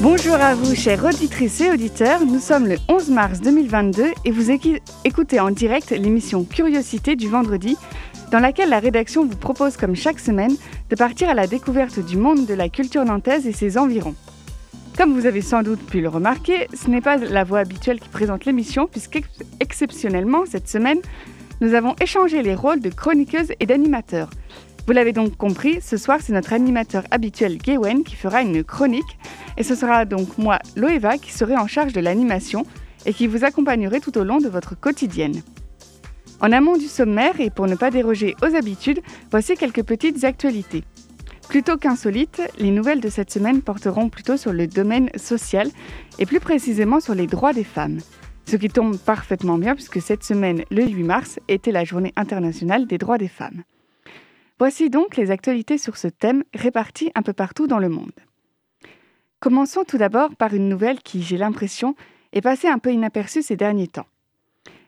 Bonjour 0.00 0.36
à 0.36 0.54
vous, 0.54 0.76
chers 0.76 1.04
auditrices 1.04 1.60
et 1.60 1.72
auditeurs. 1.72 2.24
Nous 2.24 2.38
sommes 2.38 2.68
le 2.68 2.76
11 2.88 3.10
mars 3.10 3.40
2022 3.40 4.04
et 4.24 4.30
vous 4.30 4.52
écoutez 5.04 5.40
en 5.40 5.50
direct 5.50 5.90
l'émission 5.90 6.44
Curiosité 6.44 7.16
du 7.16 7.28
vendredi, 7.28 7.76
dans 8.30 8.38
laquelle 8.38 8.68
la 8.68 8.78
rédaction 8.78 9.26
vous 9.26 9.36
propose, 9.36 9.76
comme 9.76 9.96
chaque 9.96 10.20
semaine, 10.20 10.54
de 10.88 10.94
partir 10.94 11.28
à 11.28 11.34
la 11.34 11.48
découverte 11.48 11.98
du 11.98 12.16
monde 12.16 12.46
de 12.46 12.54
la 12.54 12.68
culture 12.68 13.04
nantaise 13.04 13.48
et 13.48 13.52
ses 13.52 13.76
environs. 13.76 14.14
Comme 14.96 15.14
vous 15.14 15.26
avez 15.26 15.42
sans 15.42 15.64
doute 15.64 15.84
pu 15.84 16.00
le 16.00 16.08
remarquer, 16.08 16.68
ce 16.74 16.88
n'est 16.88 17.00
pas 17.00 17.16
la 17.16 17.42
voix 17.42 17.58
habituelle 17.58 17.98
qui 17.98 18.08
présente 18.08 18.44
l'émission, 18.44 18.86
puisqu'exceptionnellement, 18.86 20.44
cette 20.46 20.68
semaine, 20.68 21.00
nous 21.60 21.74
avons 21.74 21.96
échangé 22.00 22.42
les 22.42 22.54
rôles 22.54 22.80
de 22.80 22.90
chroniqueuse 22.90 23.52
et 23.58 23.66
d'animateur. 23.66 24.30
Vous 24.88 24.94
l'avez 24.94 25.12
donc 25.12 25.36
compris, 25.36 25.82
ce 25.82 25.98
soir, 25.98 26.20
c'est 26.22 26.32
notre 26.32 26.54
animateur 26.54 27.04
habituel, 27.10 27.58
Gaywen, 27.58 28.04
qui 28.04 28.16
fera 28.16 28.40
une 28.40 28.64
chronique, 28.64 29.18
et 29.58 29.62
ce 29.62 29.74
sera 29.74 30.06
donc 30.06 30.38
moi, 30.38 30.60
Loeva, 30.76 31.18
qui 31.18 31.30
serai 31.30 31.58
en 31.58 31.66
charge 31.66 31.92
de 31.92 32.00
l'animation 32.00 32.64
et 33.04 33.12
qui 33.12 33.26
vous 33.26 33.44
accompagnerai 33.44 34.00
tout 34.00 34.16
au 34.16 34.24
long 34.24 34.38
de 34.38 34.48
votre 34.48 34.80
quotidienne. 34.80 35.42
En 36.40 36.52
amont 36.52 36.78
du 36.78 36.86
sommaire, 36.86 37.38
et 37.38 37.50
pour 37.50 37.66
ne 37.66 37.74
pas 37.74 37.90
déroger 37.90 38.34
aux 38.40 38.56
habitudes, 38.56 39.02
voici 39.30 39.56
quelques 39.56 39.82
petites 39.82 40.24
actualités. 40.24 40.84
Plutôt 41.50 41.76
qu'insolites, 41.76 42.40
les 42.58 42.70
nouvelles 42.70 43.02
de 43.02 43.10
cette 43.10 43.30
semaine 43.30 43.60
porteront 43.60 44.08
plutôt 44.08 44.38
sur 44.38 44.54
le 44.54 44.66
domaine 44.66 45.10
social 45.16 45.68
et 46.18 46.24
plus 46.24 46.40
précisément 46.40 47.00
sur 47.00 47.14
les 47.14 47.26
droits 47.26 47.52
des 47.52 47.62
femmes. 47.62 47.98
Ce 48.46 48.56
qui 48.56 48.70
tombe 48.70 48.96
parfaitement 48.96 49.58
bien 49.58 49.74
puisque 49.74 50.00
cette 50.00 50.24
semaine, 50.24 50.62
le 50.70 50.86
8 50.86 51.02
mars, 51.02 51.40
était 51.48 51.72
la 51.72 51.84
journée 51.84 52.14
internationale 52.16 52.86
des 52.86 52.96
droits 52.96 53.18
des 53.18 53.28
femmes. 53.28 53.64
Voici 54.58 54.90
donc 54.90 55.16
les 55.16 55.30
actualités 55.30 55.78
sur 55.78 55.96
ce 55.96 56.08
thème 56.08 56.42
réparties 56.52 57.12
un 57.14 57.22
peu 57.22 57.32
partout 57.32 57.66
dans 57.66 57.78
le 57.78 57.88
monde. 57.88 58.12
Commençons 59.40 59.84
tout 59.84 59.98
d'abord 59.98 60.34
par 60.34 60.52
une 60.52 60.68
nouvelle 60.68 61.00
qui, 61.00 61.22
j'ai 61.22 61.36
l'impression, 61.36 61.94
est 62.32 62.40
passée 62.40 62.68
un 62.68 62.78
peu 62.78 62.92
inaperçue 62.92 63.42
ces 63.42 63.56
derniers 63.56 63.86
temps. 63.86 64.06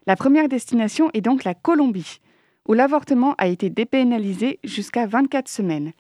La 0.06 0.16
première 0.16 0.48
destination 0.48 1.10
est 1.14 1.20
donc 1.20 1.44
la 1.44 1.54
Colombie, 1.54 2.20
où 2.66 2.72
l'avortement 2.72 3.34
a 3.38 3.46
été 3.46 3.70
dépénalisé 3.70 4.58
jusqu'à 4.64 5.06
24 5.06 5.48
semaines, 5.48 5.92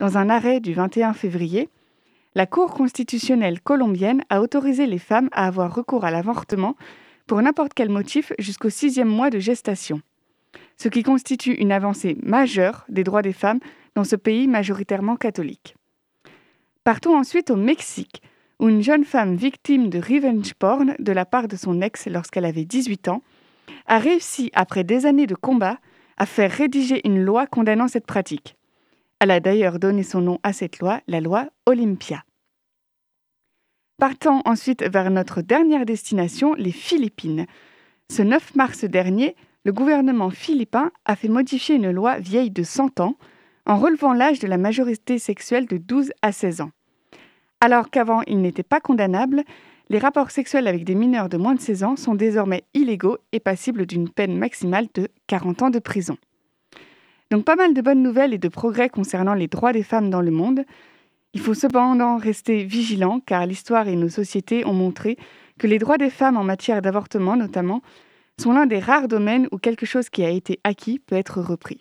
dans 0.00 0.18
un 0.18 0.28
arrêt 0.28 0.58
du 0.58 0.72
21 0.74 1.12
février, 1.12 1.68
la 2.34 2.46
Cour 2.46 2.74
constitutionnelle 2.74 3.60
colombienne 3.60 4.24
a 4.30 4.40
autorisé 4.40 4.86
les 4.86 4.98
femmes 4.98 5.28
à 5.30 5.46
avoir 5.46 5.72
recours 5.72 6.04
à 6.04 6.10
l'avortement 6.10 6.76
pour 7.28 7.40
n'importe 7.40 7.72
quel 7.74 7.88
motif 7.88 8.32
jusqu'au 8.38 8.70
sixième 8.70 9.08
mois 9.08 9.30
de 9.30 9.38
gestation, 9.38 10.00
ce 10.76 10.88
qui 10.88 11.02
constitue 11.02 11.54
une 11.54 11.72
avancée 11.72 12.16
majeure 12.22 12.84
des 12.88 13.04
droits 13.04 13.22
des 13.22 13.32
femmes 13.32 13.60
dans 13.94 14.04
ce 14.04 14.16
pays 14.16 14.48
majoritairement 14.48 15.16
catholique. 15.16 15.76
Partons 16.84 17.16
ensuite 17.16 17.50
au 17.50 17.56
Mexique, 17.56 18.22
où 18.58 18.68
une 18.68 18.82
jeune 18.82 19.04
femme 19.04 19.36
victime 19.36 19.88
de 19.88 19.98
revenge 19.98 20.54
porn 20.54 20.94
de 20.98 21.12
la 21.12 21.24
part 21.24 21.48
de 21.48 21.56
son 21.56 21.80
ex 21.80 22.06
lorsqu'elle 22.06 22.44
avait 22.44 22.64
18 22.64 23.08
ans 23.08 23.22
a 23.86 23.98
réussi, 23.98 24.50
après 24.54 24.84
des 24.84 25.06
années 25.06 25.26
de 25.26 25.34
combat, 25.34 25.78
à 26.16 26.26
faire 26.26 26.50
rédiger 26.50 27.00
une 27.06 27.22
loi 27.22 27.46
condamnant 27.46 27.88
cette 27.88 28.06
pratique. 28.06 28.56
Elle 29.20 29.30
a 29.30 29.40
d'ailleurs 29.40 29.78
donné 29.78 30.02
son 30.02 30.20
nom 30.20 30.38
à 30.42 30.52
cette 30.52 30.78
loi, 30.78 31.00
la 31.06 31.20
loi 31.20 31.48
Olympia. 31.66 32.24
Partant 33.98 34.42
ensuite 34.44 34.82
vers 34.82 35.10
notre 35.10 35.42
dernière 35.42 35.86
destination, 35.86 36.54
les 36.54 36.72
Philippines. 36.72 37.46
Ce 38.10 38.22
9 38.22 38.56
mars 38.56 38.84
dernier, 38.84 39.36
le 39.64 39.72
gouvernement 39.72 40.30
philippin 40.30 40.90
a 41.04 41.16
fait 41.16 41.28
modifier 41.28 41.76
une 41.76 41.90
loi 41.90 42.18
vieille 42.18 42.50
de 42.50 42.62
100 42.62 43.00
ans 43.00 43.16
en 43.64 43.76
relevant 43.78 44.12
l'âge 44.12 44.40
de 44.40 44.48
la 44.48 44.58
majorité 44.58 45.18
sexuelle 45.18 45.66
de 45.66 45.76
12 45.76 46.12
à 46.22 46.32
16 46.32 46.62
ans. 46.62 46.70
Alors 47.60 47.90
qu'avant 47.90 48.22
il 48.26 48.40
n'était 48.40 48.64
pas 48.64 48.80
condamnable, 48.80 49.44
les 49.88 49.98
rapports 49.98 50.30
sexuels 50.30 50.66
avec 50.66 50.84
des 50.84 50.96
mineurs 50.96 51.28
de 51.28 51.36
moins 51.36 51.54
de 51.54 51.60
16 51.60 51.84
ans 51.84 51.96
sont 51.96 52.14
désormais 52.14 52.64
illégaux 52.74 53.18
et 53.30 53.40
passibles 53.40 53.86
d'une 53.86 54.08
peine 54.08 54.36
maximale 54.36 54.88
de 54.94 55.08
40 55.28 55.62
ans 55.62 55.70
de 55.70 55.78
prison. 55.78 56.16
Donc 57.30 57.44
pas 57.44 57.56
mal 57.56 57.72
de 57.72 57.80
bonnes 57.80 58.02
nouvelles 58.02 58.34
et 58.34 58.38
de 58.38 58.48
progrès 58.48 58.88
concernant 58.88 59.34
les 59.34 59.46
droits 59.46 59.72
des 59.72 59.82
femmes 59.82 60.10
dans 60.10 60.20
le 60.20 60.30
monde. 60.30 60.64
Il 61.34 61.40
faut 61.40 61.54
cependant 61.54 62.16
rester 62.16 62.64
vigilant 62.64 63.20
car 63.20 63.46
l'histoire 63.46 63.86
et 63.86 63.96
nos 63.96 64.08
sociétés 64.08 64.66
ont 64.66 64.74
montré 64.74 65.16
que 65.58 65.66
les 65.66 65.78
droits 65.78 65.98
des 65.98 66.10
femmes 66.10 66.36
en 66.36 66.44
matière 66.44 66.82
d'avortement 66.82 67.36
notamment 67.36 67.80
sont 68.40 68.52
l'un 68.52 68.66
des 68.66 68.78
rares 68.78 69.08
domaines 69.08 69.48
où 69.52 69.58
quelque 69.58 69.86
chose 69.86 70.08
qui 70.08 70.24
a 70.24 70.30
été 70.30 70.60
acquis 70.64 70.98
peut 70.98 71.16
être 71.16 71.40
repris. 71.40 71.80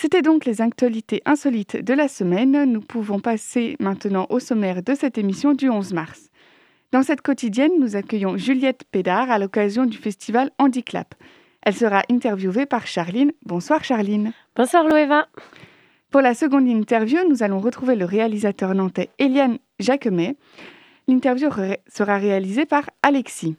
C'était 0.00 0.22
donc 0.22 0.46
les 0.46 0.62
actualités 0.62 1.20
insolites 1.26 1.76
de 1.76 1.92
la 1.92 2.08
semaine. 2.08 2.64
Nous 2.64 2.80
pouvons 2.80 3.20
passer 3.20 3.76
maintenant 3.80 4.26
au 4.30 4.40
sommaire 4.40 4.82
de 4.82 4.94
cette 4.94 5.18
émission 5.18 5.52
du 5.52 5.68
11 5.68 5.92
mars. 5.92 6.30
Dans 6.90 7.02
cette 7.02 7.20
quotidienne, 7.20 7.72
nous 7.78 7.96
accueillons 7.96 8.36
Juliette 8.36 8.84
Pédard 8.90 9.30
à 9.30 9.38
l'occasion 9.38 9.84
du 9.84 9.98
festival 9.98 10.50
Handiclap. 10.58 11.14
Elle 11.62 11.74
sera 11.74 12.02
interviewée 12.10 12.64
par 12.64 12.86
Charline. 12.86 13.32
Bonsoir 13.44 13.84
Charline. 13.84 14.32
Bonsoir 14.56 14.84
Loéva. 14.84 15.28
Pour 16.10 16.22
la 16.22 16.34
seconde 16.34 16.66
interview, 16.66 17.18
nous 17.28 17.42
allons 17.42 17.60
retrouver 17.60 17.94
le 17.94 18.06
réalisateur 18.06 18.74
nantais 18.74 19.10
Eliane 19.18 19.58
Jacquemet. 19.78 20.36
L'interview 21.06 21.50
sera 21.86 22.16
réalisée 22.16 22.66
par 22.66 22.88
Alexis. 23.02 23.56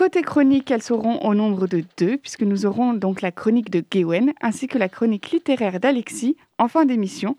Côté 0.00 0.22
chronique, 0.22 0.70
elles 0.70 0.82
seront 0.82 1.18
au 1.18 1.34
nombre 1.34 1.66
de 1.66 1.84
deux, 1.98 2.16
puisque 2.16 2.40
nous 2.40 2.64
aurons 2.64 2.94
donc 2.94 3.20
la 3.20 3.32
chronique 3.32 3.68
de 3.68 3.84
Gewen 3.92 4.32
ainsi 4.40 4.66
que 4.66 4.78
la 4.78 4.88
chronique 4.88 5.30
littéraire 5.30 5.78
d'Alexis 5.78 6.38
en 6.56 6.68
fin 6.68 6.86
d'émission, 6.86 7.36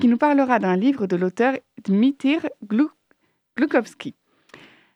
qui 0.00 0.08
nous 0.08 0.16
parlera 0.16 0.58
d'un 0.58 0.74
livre 0.74 1.06
de 1.06 1.16
l'auteur 1.16 1.58
Dmitir 1.84 2.48
Glukowski. 3.58 4.14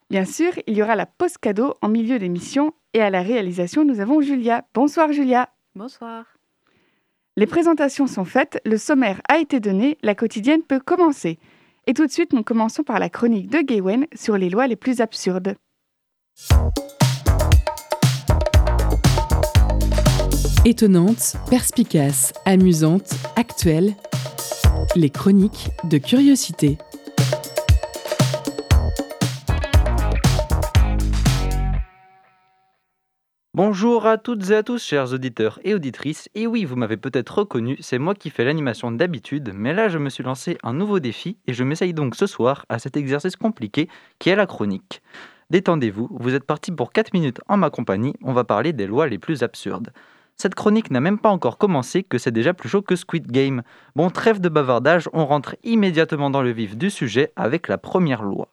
Bien 0.09 0.25
sûr, 0.25 0.53
il 0.67 0.75
y 0.75 0.83
aura 0.83 0.97
la 0.97 1.05
post 1.05 1.37
cadeau 1.37 1.75
en 1.83 1.91
milieu 1.91 2.19
d'émission 2.19 2.73
et 2.95 3.03
à 3.03 3.11
la 3.11 3.21
réalisation, 3.21 3.85
nous 3.85 4.01
avons 4.01 4.23
Julia. 4.23 4.65
Bonsoir 4.73 5.13
Julia. 5.13 5.51
Bonsoir. 5.75 6.25
Les 7.37 7.47
présentations 7.47 8.07
sont 8.07 8.25
faites, 8.25 8.59
le 8.65 8.79
sommaire 8.79 9.21
a 9.29 9.37
été 9.37 9.61
donné, 9.61 9.99
la 10.03 10.15
quotidienne 10.15 10.63
peut 10.63 10.81
commencer. 10.81 11.39
Et 11.87 11.93
tout 11.93 12.07
de 12.07 12.11
suite, 12.11 12.33
nous 12.33 12.43
commençons 12.43 12.85
par 12.85 12.99
la 12.99 13.11
chronique 13.11 13.51
de 13.51 13.59
Gaywen 13.59 14.07
sur 14.15 14.39
les 14.39 14.49
lois 14.49 14.67
les 14.67 14.77
plus 14.77 15.03
absurdes. 15.03 15.57
Étonnante, 20.65 21.35
perspicace, 21.51 22.33
amusante, 22.47 23.15
actuelle, 23.35 23.97
les 24.95 25.11
chroniques 25.11 25.71
de 25.91 25.99
curiosité. 25.99 26.79
Bonjour 33.55 34.07
à 34.07 34.19
toutes 34.19 34.51
et 34.51 34.55
à 34.55 34.63
tous, 34.63 34.81
chers 34.81 35.13
auditeurs 35.13 35.59
et 35.65 35.75
auditrices. 35.75 36.29
Et 36.37 36.47
oui, 36.47 36.65
vous 36.65 36.77
m'avez 36.77 36.97
peut-être 36.97 37.39
reconnu, 37.39 37.77
c'est 37.81 37.99
moi 37.99 38.15
qui 38.15 38.31
fais 38.31 38.45
l'animation 38.45 38.93
d'habitude, 38.93 39.51
mais 39.53 39.75
là 39.75 39.89
je 39.89 39.99
me 39.99 40.11
suis 40.11 40.23
lancé 40.23 40.59
un 40.63 40.75
nouveau 40.75 41.01
défi 41.01 41.39
et 41.49 41.55
je 41.55 41.65
m'essaye 41.65 41.93
donc 41.93 42.15
ce 42.15 42.29
soir 42.29 42.67
à 42.69 42.79
cet 42.79 42.97
exercice 42.97 43.35
compliqué 43.35 43.89
qui 44.21 44.29
est 44.29 44.37
la 44.37 44.47
chronique. 44.47 45.03
Détendez-vous, 45.51 46.09
vous 46.09 46.35
êtes 46.35 46.47
partis 46.47 46.71
pour 46.71 46.93
4 46.93 47.15
minutes 47.15 47.41
en 47.49 47.57
ma 47.57 47.69
compagnie, 47.69 48.15
on 48.23 48.33
va 48.33 48.45
parler 48.45 48.73
des 48.73 48.87
lois 48.87 49.09
les 49.09 49.19
plus 49.19 49.43
absurdes. 49.43 49.91
Cette 50.43 50.57
chronique 50.57 50.91
n'a 50.91 50.99
même 50.99 51.21
pas 51.21 51.29
encore 51.29 51.57
commencé 51.57 52.03
que 52.03 52.19
c'est 52.19 52.33
déjà 52.33 52.53
plus 52.53 52.69
chaud 52.69 52.83
que 52.83 52.97
Squid 52.97 53.31
Game. 53.31 53.63
Bon, 53.95 54.11
trêve 54.11 54.41
de 54.41 54.49
bavardage, 54.49 55.09
on 55.13 55.25
rentre 55.25 55.55
immédiatement 55.63 56.31
dans 56.31 56.43
le 56.43 56.51
vif 56.51 56.77
du 56.77 56.91
sujet 56.91 57.33
avec 57.37 57.69
la 57.69 57.79
première 57.79 58.25
loi. 58.25 58.49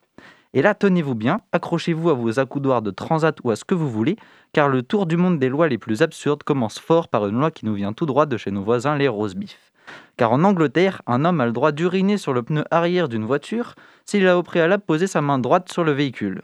Et 0.53 0.61
là, 0.61 0.75
tenez-vous 0.75 1.15
bien, 1.15 1.41
accrochez-vous 1.51 2.11
à 2.11 2.13
vos 2.13 2.39
accoudoirs 2.39 2.83
de 2.83 2.91
transat 2.91 3.35
ou 3.43 3.49
à 3.49 3.55
ce 3.55 3.65
que 3.65 3.73
vous 3.73 3.89
voulez, 3.89 4.17
car 4.53 4.69
le 4.69 4.83
tour 4.83 5.07
du 5.07 5.17
monde 5.17 5.39
des 5.39 5.49
lois 5.49 5.67
les 5.67 5.79
plus 5.79 6.03
absurdes 6.03 6.43
commence 6.43 6.77
fort 6.77 7.07
par 7.07 7.25
une 7.25 7.39
loi 7.39 7.49
qui 7.49 7.65
nous 7.65 7.73
vient 7.73 7.91
tout 7.91 8.05
droit 8.05 8.27
de 8.27 8.37
chez 8.37 8.51
nos 8.51 8.61
voisins, 8.61 8.95
les 8.95 9.07
rosebifs. 9.07 9.71
Car 10.15 10.31
en 10.31 10.43
Angleterre, 10.43 11.01
un 11.07 11.25
homme 11.25 11.41
a 11.41 11.47
le 11.47 11.53
droit 11.53 11.71
d'uriner 11.71 12.17
sur 12.17 12.33
le 12.33 12.43
pneu 12.43 12.65
arrière 12.69 13.09
d'une 13.09 13.25
voiture 13.25 13.73
s'il 14.05 14.27
a 14.27 14.37
au 14.37 14.43
préalable 14.43 14.83
posé 14.85 15.07
sa 15.07 15.21
main 15.21 15.39
droite 15.39 15.71
sur 15.71 15.83
le 15.83 15.93
véhicule. 15.93 16.43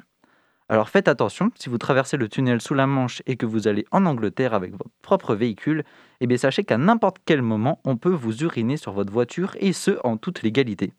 Alors 0.68 0.90
faites 0.90 1.08
attention, 1.08 1.52
si 1.56 1.70
vous 1.70 1.78
traversez 1.78 2.18
le 2.18 2.28
tunnel 2.28 2.60
sous 2.60 2.74
la 2.74 2.88
Manche 2.88 3.22
et 3.28 3.36
que 3.36 3.46
vous 3.46 3.68
allez 3.68 3.86
en 3.92 4.08
Angleterre 4.08 4.56
avec 4.56 4.72
votre 4.72 4.90
propre 5.04 5.36
véhicule, 5.36 5.84
eh 6.22 6.28
bien 6.28 6.38
sachez 6.38 6.64
qu'à 6.64 6.80
n'importe 6.80 7.18
quel 7.24 7.44
moment, 7.44 7.80
on 7.84 7.98
peut 7.98 8.10
vous 8.10 8.42
uriner 8.44 8.76
sur 8.76 8.92
votre 8.92 9.14
voiture 9.14 9.56
et 9.60 9.74
ce, 9.74 10.00
en 10.04 10.18
toute 10.18 10.42
légalité. 10.42 10.92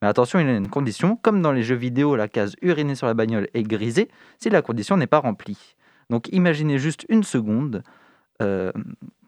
Mais 0.00 0.06
attention, 0.06 0.38
il 0.38 0.46
y 0.46 0.50
a 0.50 0.56
une 0.56 0.68
condition, 0.68 1.16
comme 1.16 1.42
dans 1.42 1.50
les 1.50 1.64
jeux 1.64 1.74
vidéo, 1.74 2.14
la 2.14 2.28
case 2.28 2.54
uriner 2.62 2.94
sur 2.94 3.08
la 3.08 3.14
bagnole 3.14 3.48
est 3.52 3.64
grisée, 3.64 4.08
si 4.38 4.48
la 4.48 4.62
condition 4.62 4.96
n'est 4.96 5.08
pas 5.08 5.18
remplie. 5.18 5.74
Donc 6.08 6.28
imaginez 6.32 6.78
juste 6.78 7.04
une 7.08 7.24
seconde 7.24 7.82
euh, 8.42 8.70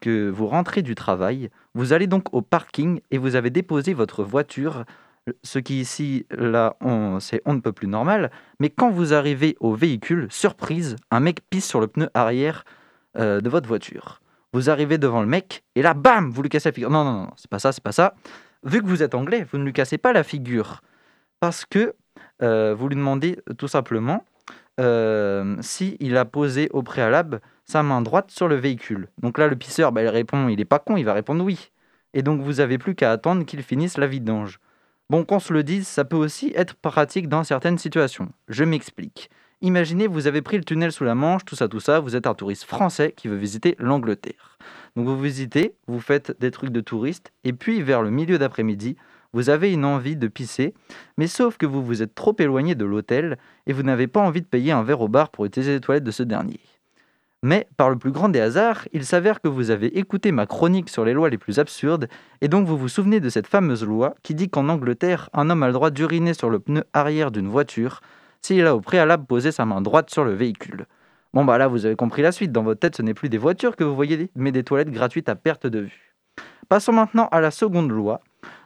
que 0.01 0.31
vous 0.31 0.47
rentrez 0.47 0.83
du 0.83 0.95
travail, 0.95 1.51
vous 1.75 1.93
allez 1.93 2.07
donc 2.07 2.33
au 2.33 2.41
parking 2.41 3.01
et 3.11 3.19
vous 3.19 3.35
avez 3.35 3.51
déposé 3.51 3.95
votre 3.95 4.23
voiture, 4.23 4.85
ce 5.43 5.59
qui 5.59 5.81
ici, 5.81 6.27
là, 6.31 6.77
c'est 7.21 7.43
on 7.45 7.55
ne 7.55 7.61
peut 7.61 7.73
plus 7.73 7.89
normal, 7.89 8.31
mais 8.59 8.71
quand 8.71 8.91
vous 8.91 9.15
arrivez 9.15 9.57
au 9.61 9.75
véhicule, 9.75 10.27
surprise, 10.31 10.97
un 11.11 11.21
mec 11.21 11.41
pisse 11.49 11.67
sur 11.67 11.81
le 11.81 11.87
pneu 11.87 12.09
arrière 12.15 12.65
euh, 13.17 13.41
de 13.41 13.49
votre 13.49 13.69
voiture. 13.69 14.21
Vous 14.53 14.69
arrivez 14.69 14.99
devant 14.99 15.21
le 15.21 15.27
mec 15.27 15.65
et 15.75 15.83
là, 15.83 15.95
bam, 15.95 16.31
vous 16.31 16.43
lui 16.43 16.49
cassez 16.49 16.69
la 16.69 16.73
figure. 16.75 16.91
Non, 16.91 17.05
non, 17.05 17.13
non, 17.13 17.31
c'est 17.37 17.49
pas 17.49 17.59
ça, 17.59 17.73
c'est 17.73 17.83
pas 17.83 17.93
ça 17.93 18.15
vu 18.65 18.83
que 18.83 18.87
vous 18.87 19.03
êtes 19.03 19.15
anglais, 19.15 19.47
vous 19.51 19.59
ne 19.59 19.65
lui 19.65 19.73
cassez 19.73 19.99
pas 19.99 20.13
la 20.13 20.23
figure. 20.23 20.83
Parce 21.41 21.65
que 21.65 21.95
euh, 22.43 22.75
vous 22.75 22.89
lui 22.89 22.97
demandez 22.97 23.39
tout 23.59 23.69
simplement 23.69 24.25
euh, 24.81 25.57
s'il 25.61 26.17
a 26.17 26.25
posé 26.25 26.69
au 26.73 26.83
préalable 26.83 27.41
sa 27.65 27.83
main 27.83 28.03
droite 28.03 28.31
sur 28.31 28.49
le 28.49 28.57
véhicule. 28.57 29.09
Donc 29.21 29.39
là, 29.39 29.49
le 29.49 29.57
pisseur, 29.57 29.93
bah, 29.93 30.03
il 30.03 30.09
répond, 30.09 30.49
il 30.49 30.57
n'est 30.57 30.65
pas 30.65 30.79
con, 30.79 30.97
il 30.97 31.05
va 31.05 31.15
répondre 31.15 31.45
oui. 31.45 31.71
Et 32.15 32.23
donc 32.23 32.41
vous 32.41 32.55
n'avez 32.55 32.79
plus 32.79 32.95
qu'à 32.95 33.11
attendre 33.11 33.45
qu'il 33.45 33.63
finisse 33.63 33.99
la 33.99 34.07
vidange. 34.07 34.61
Bon, 35.13 35.27
qu'on 35.27 35.41
se 35.41 35.53
le 35.53 35.63
dise, 35.63 35.87
ça 35.87 36.07
peut 36.07 36.17
aussi 36.17 36.55
être 36.57 36.75
pratique 36.75 37.29
dans 37.29 37.45
certaines 37.45 37.77
situations. 37.77 38.31
Je 38.49 38.65
m'explique. 38.65 39.29
Imaginez, 39.61 40.07
vous 40.07 40.27
avez 40.27 40.41
pris 40.41 40.57
le 40.57 40.65
tunnel 40.65 40.91
sous 40.91 41.05
la 41.05 41.15
Manche, 41.15 41.45
tout 41.45 41.55
ça, 41.55 41.69
tout 41.69 41.81
ça, 41.81 42.01
vous 42.01 42.17
êtes 42.17 42.27
un 42.27 42.33
touriste 42.33 42.65
français 42.65 43.13
qui 43.15 43.29
veut 43.29 43.37
visiter 43.37 43.77
l'Angleterre. 43.79 44.57
Donc 44.97 45.05
vous 45.05 45.21
visitez, 45.21 45.75
vous 45.87 46.01
faites 46.01 46.35
des 46.41 46.51
trucs 46.51 46.73
de 46.73 46.81
touriste, 46.81 47.31
et 47.45 47.53
puis 47.53 47.83
vers 47.83 48.01
le 48.01 48.09
milieu 48.09 48.39
d'après-midi, 48.39 48.97
vous 49.35 49.51
avez 49.51 49.71
une 49.71 49.85
envie 49.85 50.17
de 50.17 50.29
pisser, 50.29 50.73
mais 51.19 51.27
sauf 51.27 51.59
que 51.59 51.67
vous 51.67 51.85
vous 51.85 52.01
êtes 52.01 52.15
trop 52.15 52.35
éloigné 52.39 52.75
de 52.75 52.87
l'hôtel 52.87 53.37
et 53.67 53.75
vous 53.75 53.83
n'avez 53.83 54.07
pas 54.07 54.23
envie 54.23 54.41
de 54.41 54.47
payer 54.47 54.73
un 54.73 54.83
verre 54.83 55.03
au 55.03 55.09
bar 55.09 55.29
pour 55.29 55.45
utiliser 55.45 55.73
les 55.73 55.81
toilettes 55.81 56.05
de 56.05 56.11
ce 56.11 56.23
dernier. 56.23 56.61
Mais, 57.45 57.67
par 57.77 57.91
le 57.91 57.99
plus 57.99 58.13
grand 58.13 58.29
des 58.29 58.41
hasards, 58.41 58.87
il 58.93 59.05
s'avère 59.05 59.41
que 59.41 59.49
vous 59.49 59.71
avez 59.71 59.99
écouté 59.99 60.31
ma 60.31 60.47
chronique 60.47 60.89
sur 60.89 61.05
les 61.05 61.13
lois 61.13 61.29
les 61.29 61.39
plus 61.39 61.59
absurdes, 61.59 62.09
et 62.41 62.47
donc 62.47 62.69
vous 62.69 62.79
vous 62.79 62.89
souvenez 62.89 63.19
de 63.19 63.29
cette 63.29 63.49
fameuse 63.49 63.85
loi 63.85 64.15
qui 64.23 64.37
dit 64.37 64.49
qu'en 64.49 64.69
Angleterre, 64.69 65.29
un 65.33 65.51
homme 65.51 65.65
a 65.65 65.67
le 65.67 65.73
droit 65.73 65.91
d'uriner 65.91 66.35
sur 66.35 66.51
le 66.51 66.61
pneu 66.61 66.85
arrière 66.93 67.33
d'une 67.33 67.49
voiture 67.49 68.01
s'il 68.43 68.65
a 68.67 68.77
au 68.77 68.81
préalable 68.81 69.27
posé 69.27 69.51
sa 69.51 69.65
main 69.65 69.81
droite 69.81 70.11
sur 70.11 70.25
le 70.25 70.35
véhicule. 70.35 70.87
Bon 71.35 71.45
bah 71.45 71.59
là 71.59 71.67
vous 71.67 71.87
avez 71.87 71.97
compris 71.97 72.23
la 72.23 72.31
suite, 72.31 72.53
dans 72.53 72.63
votre 72.63 72.81
tête 72.81 72.97
ce 72.97 73.03
n'est 73.03 73.15
plus 73.15 73.29
des 73.29 73.39
voitures 73.39 73.75
que 73.75 73.85
vous 73.85 73.95
voyez, 73.95 74.31
mais 74.37 74.53
des 74.53 74.65
toilettes 74.65 74.91
gratuites 74.91 75.29
à 75.29 75.35
perte 75.35 75.67
de 75.67 75.81
vue. 75.81 76.15
Passons 76.69 76.93
maintenant 76.93 77.29
à 77.33 77.41
la 77.41 77.51
seconde 77.51 77.91
loi. 77.91 78.21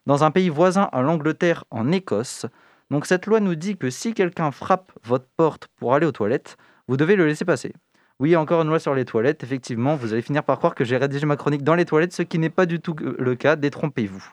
Dans 0.04 0.22
un 0.22 0.30
pays 0.30 0.48
voisin 0.48 0.88
à 0.92 1.00
l'Angleterre, 1.02 1.64
en 1.70 1.92
Écosse, 1.92 2.46
donc 2.90 3.06
cette 3.06 3.26
loi 3.26 3.40
nous 3.40 3.54
dit 3.54 3.76
que 3.76 3.90
si 3.90 4.14
quelqu'un 4.14 4.50
frappe 4.50 4.92
votre 5.02 5.26
porte 5.36 5.68
pour 5.76 5.94
aller 5.94 6.06
aux 6.06 6.12
toilettes, 6.12 6.56
vous 6.88 6.96
devez 6.96 7.16
le 7.16 7.26
laisser 7.26 7.44
passer. 7.44 7.72
Oui, 8.18 8.34
encore 8.34 8.62
une 8.62 8.68
loi 8.68 8.78
sur 8.78 8.94
les 8.94 9.04
toilettes. 9.04 9.44
Effectivement, 9.44 9.94
vous 9.94 10.14
allez 10.14 10.22
finir 10.22 10.42
par 10.42 10.56
croire 10.56 10.74
que 10.74 10.84
j'ai 10.84 10.96
rédigé 10.96 11.26
ma 11.26 11.36
chronique 11.36 11.62
dans 11.62 11.74
les 11.74 11.84
toilettes, 11.84 12.14
ce 12.14 12.22
qui 12.22 12.38
n'est 12.38 12.48
pas 12.48 12.64
du 12.64 12.80
tout 12.80 12.96
le 12.98 13.34
cas. 13.34 13.56
Détrompez-vous. 13.56 14.24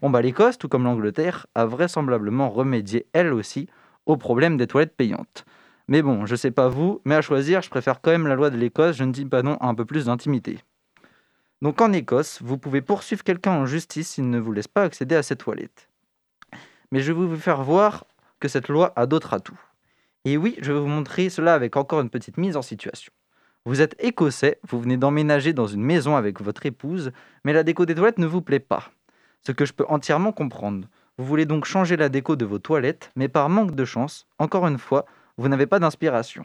Bon, 0.00 0.10
bah, 0.10 0.22
l'Écosse, 0.22 0.58
tout 0.58 0.68
comme 0.68 0.84
l'Angleterre, 0.84 1.46
a 1.56 1.66
vraisemblablement 1.66 2.50
remédié, 2.50 3.06
elle 3.12 3.32
aussi, 3.32 3.68
au 4.06 4.16
problème 4.16 4.56
des 4.56 4.68
toilettes 4.68 4.96
payantes. 4.96 5.44
Mais 5.88 6.02
bon, 6.02 6.24
je 6.24 6.36
sais 6.36 6.52
pas 6.52 6.68
vous, 6.68 7.00
mais 7.04 7.16
à 7.16 7.20
choisir, 7.20 7.62
je 7.62 7.70
préfère 7.70 8.00
quand 8.00 8.12
même 8.12 8.28
la 8.28 8.36
loi 8.36 8.50
de 8.50 8.56
l'Écosse, 8.56 8.96
je 8.96 9.04
ne 9.04 9.12
dis 9.12 9.24
pas 9.24 9.42
non 9.42 9.56
à 9.56 9.66
un 9.66 9.74
peu 9.74 9.84
plus 9.84 10.06
d'intimité. 10.06 10.60
Donc 11.62 11.80
en 11.80 11.92
Écosse, 11.92 12.40
vous 12.42 12.58
pouvez 12.58 12.80
poursuivre 12.80 13.24
quelqu'un 13.24 13.52
en 13.52 13.66
justice 13.66 14.10
s'il 14.10 14.30
ne 14.30 14.38
vous 14.38 14.52
laisse 14.52 14.68
pas 14.68 14.84
accéder 14.84 15.16
à 15.16 15.22
cette 15.22 15.40
toilette. 15.40 15.88
Mais 16.92 17.00
je 17.00 17.12
vais 17.12 17.26
vous 17.26 17.36
faire 17.36 17.62
voir 17.64 18.04
que 18.38 18.46
cette 18.46 18.68
loi 18.68 18.92
a 18.94 19.06
d'autres 19.06 19.34
atouts. 19.34 19.60
Et 20.24 20.36
oui, 20.36 20.56
je 20.62 20.72
vais 20.72 20.78
vous 20.78 20.86
montrer 20.86 21.28
cela 21.28 21.54
avec 21.54 21.76
encore 21.76 22.00
une 22.00 22.10
petite 22.10 22.36
mise 22.36 22.56
en 22.56 22.62
situation. 22.62 23.12
Vous 23.64 23.80
êtes 23.80 23.94
écossais, 24.02 24.58
vous 24.68 24.80
venez 24.80 24.96
d'emménager 24.96 25.52
dans 25.52 25.68
une 25.68 25.82
maison 25.82 26.16
avec 26.16 26.40
votre 26.40 26.66
épouse, 26.66 27.12
mais 27.44 27.52
la 27.52 27.62
déco 27.62 27.86
des 27.86 27.94
toilettes 27.94 28.18
ne 28.18 28.26
vous 28.26 28.42
plaît 28.42 28.58
pas. 28.58 28.90
Ce 29.46 29.52
que 29.52 29.64
je 29.64 29.72
peux 29.72 29.86
entièrement 29.88 30.32
comprendre. 30.32 30.88
Vous 31.16 31.24
voulez 31.24 31.46
donc 31.46 31.64
changer 31.64 31.96
la 31.96 32.08
déco 32.08 32.34
de 32.34 32.44
vos 32.44 32.58
toilettes, 32.58 33.12
mais 33.14 33.28
par 33.28 33.48
manque 33.48 33.76
de 33.76 33.84
chance, 33.84 34.26
encore 34.38 34.66
une 34.66 34.78
fois, 34.78 35.06
vous 35.36 35.48
n'avez 35.48 35.66
pas 35.66 35.78
d'inspiration. 35.78 36.44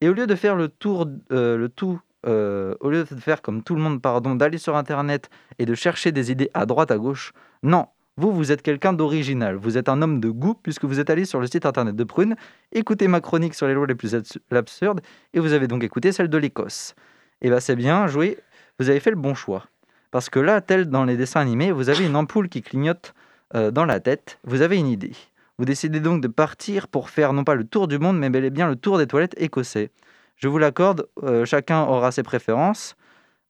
Et 0.00 0.08
au 0.08 0.14
lieu 0.14 0.26
de 0.26 0.34
faire 0.34 0.56
le 0.56 0.68
tour, 0.68 1.06
euh, 1.30 1.58
le 1.58 1.68
tout, 1.68 2.00
euh, 2.26 2.74
au 2.80 2.88
lieu 2.88 3.04
de 3.04 3.14
faire 3.16 3.42
comme 3.42 3.62
tout 3.62 3.74
le 3.74 3.82
monde, 3.82 4.00
pardon, 4.00 4.34
d'aller 4.34 4.58
sur 4.58 4.76
Internet 4.76 5.28
et 5.58 5.66
de 5.66 5.74
chercher 5.74 6.10
des 6.10 6.30
idées 6.32 6.50
à 6.54 6.64
droite, 6.64 6.90
à 6.90 6.96
gauche, 6.96 7.32
non, 7.62 7.86
vous, 8.18 8.32
vous 8.32 8.50
êtes 8.50 8.62
quelqu'un 8.62 8.94
d'original. 8.94 9.56
Vous 9.56 9.76
êtes 9.76 9.90
un 9.90 10.00
homme 10.00 10.20
de 10.20 10.30
goût 10.30 10.54
puisque 10.54 10.84
vous 10.84 11.00
êtes 11.00 11.10
allé 11.10 11.26
sur 11.26 11.38
le 11.38 11.46
site 11.46 11.66
internet 11.66 11.94
de 11.94 12.04
Prune, 12.04 12.34
écoutez 12.72 13.08
ma 13.08 13.20
chronique 13.20 13.54
sur 13.54 13.66
les 13.66 13.74
lois 13.74 13.86
les 13.86 13.94
plus 13.94 14.16
absurdes 14.50 15.02
et 15.34 15.40
vous 15.40 15.52
avez 15.52 15.68
donc 15.68 15.84
écouté 15.84 16.12
celle 16.12 16.28
de 16.28 16.38
l'Écosse. 16.38 16.94
Eh 17.42 17.50
bien 17.50 17.60
c'est 17.60 17.76
bien 17.76 18.06
joué, 18.06 18.38
vous 18.78 18.88
avez 18.88 19.00
fait 19.00 19.10
le 19.10 19.16
bon 19.16 19.34
choix. 19.34 19.66
Parce 20.10 20.30
que 20.30 20.38
là, 20.38 20.62
tel 20.62 20.86
dans 20.86 21.04
les 21.04 21.18
dessins 21.18 21.40
animés, 21.40 21.72
vous 21.72 21.90
avez 21.90 22.06
une 22.06 22.16
ampoule 22.16 22.48
qui 22.48 22.62
clignote 22.62 23.12
euh, 23.54 23.70
dans 23.70 23.84
la 23.84 24.00
tête, 24.00 24.38
vous 24.44 24.62
avez 24.62 24.78
une 24.78 24.88
idée. 24.88 25.12
Vous 25.58 25.66
décidez 25.66 26.00
donc 26.00 26.22
de 26.22 26.28
partir 26.28 26.88
pour 26.88 27.10
faire 27.10 27.34
non 27.34 27.44
pas 27.44 27.54
le 27.54 27.64
tour 27.64 27.86
du 27.86 27.98
monde, 27.98 28.18
mais 28.18 28.30
bel 28.30 28.46
et 28.46 28.50
bien 28.50 28.66
le 28.66 28.76
tour 28.76 28.96
des 28.96 29.06
toilettes 29.06 29.34
écossais. 29.36 29.90
Je 30.36 30.48
vous 30.48 30.56
l'accorde, 30.56 31.06
euh, 31.22 31.44
chacun 31.44 31.82
aura 31.82 32.12
ses 32.12 32.22
préférences 32.22 32.96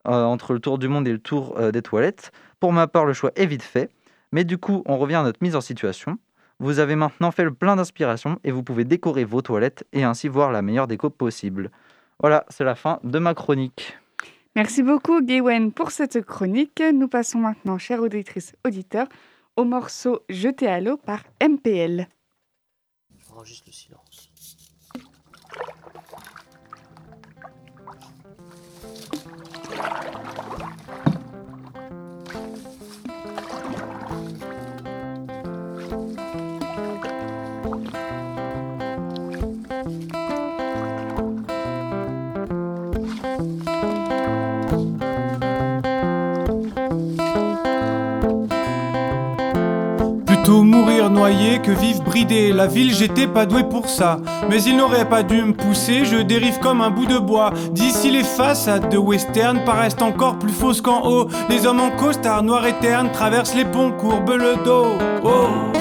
euh, 0.08 0.24
entre 0.24 0.54
le 0.54 0.58
tour 0.58 0.78
du 0.78 0.88
monde 0.88 1.06
et 1.06 1.12
le 1.12 1.20
tour 1.20 1.56
des 1.70 1.82
toilettes. 1.82 2.32
Pour 2.58 2.72
ma 2.72 2.88
part, 2.88 3.04
le 3.04 3.12
choix 3.12 3.30
est 3.36 3.46
vite 3.46 3.62
fait. 3.62 3.90
Mais 4.36 4.44
du 4.44 4.58
coup, 4.58 4.82
on 4.84 4.98
revient 4.98 5.14
à 5.14 5.22
notre 5.22 5.42
mise 5.42 5.56
en 5.56 5.62
situation. 5.62 6.18
Vous 6.58 6.78
avez 6.78 6.94
maintenant 6.94 7.30
fait 7.30 7.42
le 7.42 7.54
plein 7.54 7.74
d'inspiration 7.74 8.38
et 8.44 8.50
vous 8.50 8.62
pouvez 8.62 8.84
décorer 8.84 9.24
vos 9.24 9.40
toilettes 9.40 9.86
et 9.94 10.04
ainsi 10.04 10.28
voir 10.28 10.52
la 10.52 10.60
meilleure 10.60 10.86
déco 10.86 11.08
possible. 11.08 11.70
Voilà, 12.20 12.44
c'est 12.50 12.62
la 12.62 12.74
fin 12.74 13.00
de 13.02 13.18
ma 13.18 13.32
chronique. 13.32 13.96
Merci 14.54 14.82
beaucoup, 14.82 15.22
Gaywen, 15.22 15.72
pour 15.72 15.90
cette 15.90 16.20
chronique. 16.20 16.82
Nous 16.92 17.08
passons 17.08 17.38
maintenant, 17.38 17.78
chère 17.78 18.02
auditrice, 18.02 18.54
auditeur, 18.66 19.06
au 19.56 19.64
morceau 19.64 20.20
Jeté 20.28 20.66
à 20.66 20.82
l'eau 20.82 20.98
par 20.98 21.22
MPL. 21.40 22.06
le 23.38 23.72
silence. 23.72 24.30
Mourir 50.64 51.10
noyé 51.10 51.60
que 51.60 51.70
vivre 51.70 52.02
bridé. 52.02 52.52
La 52.52 52.66
ville, 52.66 52.94
j'étais 52.94 53.26
pas 53.26 53.46
doué 53.46 53.64
pour 53.64 53.88
ça. 53.88 54.18
Mais 54.48 54.62
il 54.62 54.76
n'aurait 54.76 55.08
pas 55.08 55.22
dû 55.22 55.42
me 55.42 55.52
pousser, 55.52 56.04
je 56.04 56.16
dérive 56.16 56.58
comme 56.60 56.80
un 56.80 56.90
bout 56.90 57.06
de 57.06 57.18
bois. 57.18 57.52
D'ici 57.72 58.10
les 58.10 58.24
façades 58.24 58.88
de 58.88 58.98
western 58.98 59.64
paraissent 59.64 60.00
encore 60.00 60.38
plus 60.38 60.52
fausses 60.52 60.80
qu'en 60.80 61.02
haut. 61.06 61.28
Les 61.48 61.66
hommes 61.66 61.80
en 61.80 61.90
costard 61.90 62.42
noir 62.42 62.66
et 62.66 62.78
terne 62.80 63.10
traversent 63.12 63.54
les 63.54 63.64
ponts, 63.64 63.92
courbent 63.92 64.36
le 64.36 64.64
dos. 64.64 64.86
Oh. 65.24 65.75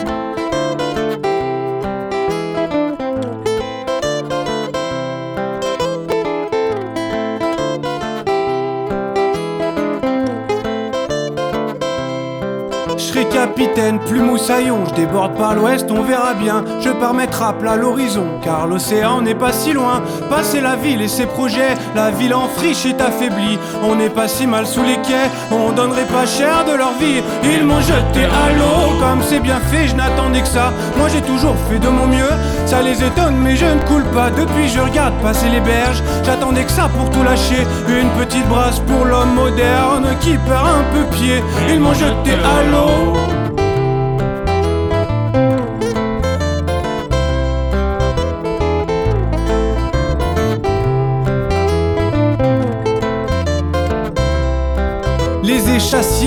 Capitaine, 13.55 13.99
plus 13.99 14.19
moussaillon, 14.19 14.83
je 14.89 14.93
déborde 14.95 15.33
par 15.35 15.55
l'ouest, 15.55 15.89
on 15.89 16.03
verra 16.03 16.33
bien. 16.33 16.65
Je 16.81 16.89
pars 16.89 17.13
mettre 17.13 17.41
à 17.41 17.53
plat 17.53 17.77
l'horizon, 17.77 18.25
car 18.43 18.67
l'océan 18.67 19.21
n'est 19.21 19.35
pas 19.35 19.53
si 19.53 19.71
loin. 19.71 20.01
Passer 20.29 20.59
la 20.59 20.75
ville 20.75 21.01
et 21.01 21.07
ses 21.07 21.25
projets, 21.25 21.75
la 21.95 22.11
ville 22.11 22.33
en 22.33 22.49
friche 22.49 22.85
est 22.85 22.99
affaiblie. 22.99 23.57
On 23.83 23.95
n'est 23.95 24.09
pas 24.09 24.27
si 24.27 24.45
mal 24.45 24.65
sous 24.67 24.83
les 24.83 24.97
quais, 24.97 25.29
on 25.51 25.71
donnerait 25.71 26.07
pas 26.07 26.25
cher 26.25 26.65
de 26.65 26.75
leur 26.75 26.91
vie. 26.99 27.23
Ils 27.43 27.65
m'ont 27.65 27.79
jeté 27.79 28.25
à 28.25 28.51
l'eau, 28.57 28.99
comme 28.99 29.21
c'est 29.21 29.39
bien 29.39 29.59
fait, 29.71 29.87
je 29.87 29.95
n'attendais 29.95 30.41
que 30.41 30.47
ça. 30.47 30.73
Moi 30.97 31.07
j'ai 31.07 31.21
toujours 31.21 31.55
fait 31.69 31.79
de 31.79 31.87
mon 31.87 32.07
mieux, 32.07 32.33
ça 32.65 32.81
les 32.81 33.01
étonne, 33.01 33.37
mais 33.41 33.55
je 33.55 33.65
ne 33.65 33.79
coule 33.87 34.05
pas. 34.13 34.31
Depuis 34.31 34.67
je 34.67 34.81
regarde 34.81 35.13
passer 35.21 35.47
les 35.47 35.61
berges, 35.61 36.03
j'attendais 36.25 36.65
que 36.65 36.71
ça 36.71 36.89
pour 36.89 37.09
tout 37.09 37.23
lâcher. 37.23 37.65
Une 37.87 38.09
petite 38.21 38.47
brasse 38.49 38.79
pour 38.79 39.05
l'homme 39.05 39.33
moderne 39.33 40.07
qui 40.19 40.31
perd 40.45 40.67
un 40.67 40.83
peu 40.93 41.05
pied. 41.15 41.41
Ils 41.69 41.79
m'ont 41.79 41.93
jeté 41.93 42.33
à 42.33 42.69
l'eau. 42.69 43.24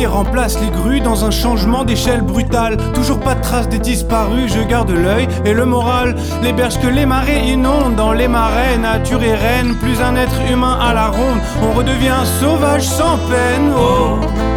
Remplace 0.07 0.61
les 0.61 0.71
grues 0.71 1.01
dans 1.01 1.25
un 1.25 1.31
changement 1.31 1.85
d'échelle 1.85 2.23
brutal. 2.23 2.77
Toujours 2.95 3.19
pas 3.19 3.35
de 3.35 3.43
traces 3.43 3.69
des 3.69 3.79
disparus, 3.79 4.53
je 4.55 4.63
garde 4.63 4.91
l'œil 4.91 5.27
et 5.45 5.53
le 5.53 5.65
moral. 5.65 6.17
Les 6.43 6.53
berges 6.53 6.79
que 6.79 6.87
les 6.87 7.07
marées 7.07 7.41
inondent 7.49 7.97
dans 7.97 8.13
les 8.13 8.29
marais, 8.29 8.79
nature 8.79 9.23
et 9.23 9.35
reine, 9.35 9.75
plus 9.81 10.01
un 10.01 10.15
être 10.17 10.41
humain 10.51 10.79
à 10.81 10.95
la 10.95 11.09
ronde. 11.09 11.41
On 11.63 11.77
redevient 11.77 12.25
sauvage 12.41 12.85
sans 12.85 13.19
peine. 13.29 13.73
Oh. 13.77 14.48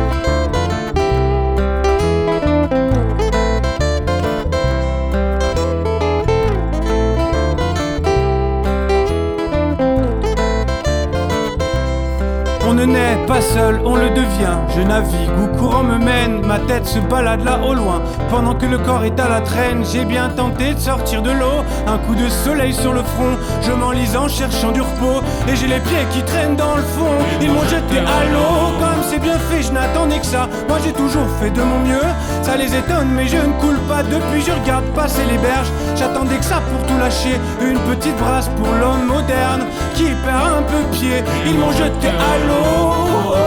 Seul, 13.54 13.82
on 13.86 13.96
le 13.96 14.10
devient. 14.10 14.58
Je 14.76 14.82
navigue 14.82 15.30
où 15.42 15.58
courant 15.58 15.84
me 15.84 15.98
mène, 15.98 16.46
ma 16.46 16.60
tête 16.60 16.86
se 16.86 17.00
balade 17.00 17.44
là 17.44 17.60
au 17.66 17.74
loin. 17.74 18.02
Pendant 18.30 18.56
que 18.56 18.66
le 18.66 18.78
corps 18.78 19.04
est 19.04 19.20
à 19.20 19.28
la 19.28 19.42
traîne, 19.42 19.84
j'ai 19.92 20.06
bien 20.06 20.30
tenté 20.30 20.74
de 20.74 20.80
sortir 20.80 21.22
de 21.22 21.32
l'eau. 21.32 21.64
Un 21.88 21.98
coup 22.00 22.16
de 22.16 22.30
soleil 22.30 22.74
sur 22.74 22.94
le 22.94 23.04
front, 23.04 23.36
je 23.62 23.72
m'enlise 23.72 24.16
en 24.16 24.28
cherchant 24.28 24.72
du 24.72 24.82
repos. 24.82 25.22
Et 25.50 25.56
j'ai 25.56 25.68
les 25.68 25.80
pieds 25.80 26.06
qui 26.12 26.22
traînent 26.24 26.56
dans 26.56 26.76
le 26.76 26.82
fond. 26.82 27.16
Ils 27.42 27.52
m'ont 27.52 27.64
jeté 27.64 28.00
à 28.00 28.22
l'eau, 28.32 28.78
comme 28.80 29.04
c'est 29.10 29.20
bien 29.20 29.40
fait, 29.50 29.62
je 29.62 29.72
n'attendais 29.72 30.20
que 30.20 30.26
ça. 30.26 30.48
Moi 30.68 30.78
j'ai 30.84 30.94
toujours 30.94 31.28
fait 31.40 31.52
de 31.52 31.62
mon 31.62 31.80
mieux, 31.80 32.10
ça 32.42 32.56
les 32.56 32.74
étonne, 32.74 33.10
mais 33.16 33.28
je 33.28 33.38
ne 33.38 33.54
coule 33.60 33.80
pas. 33.90 34.04
Depuis 34.04 34.42
je 34.46 34.52
regarde 34.52 34.86
passer 34.96 35.26
les 35.30 35.38
berges, 35.38 35.72
j'attendais 35.96 36.38
que 36.38 36.46
ça 36.46 36.62
pour 36.70 36.88
tout 36.88 36.98
lâcher. 36.98 37.40
Une 37.62 37.80
petite 37.80 38.18
brasse 38.18 38.50
pour 38.58 38.72
l'homme 38.80 39.06
moderne 39.08 39.64
qui 39.96 40.06
perd 40.26 40.48
un 40.60 40.64
peu 40.64 40.84
pied. 40.92 41.24
Ils 41.46 41.58
m'ont 41.58 41.72
jeté 41.72 42.08
à 42.08 42.34
l'eau. 42.48 43.41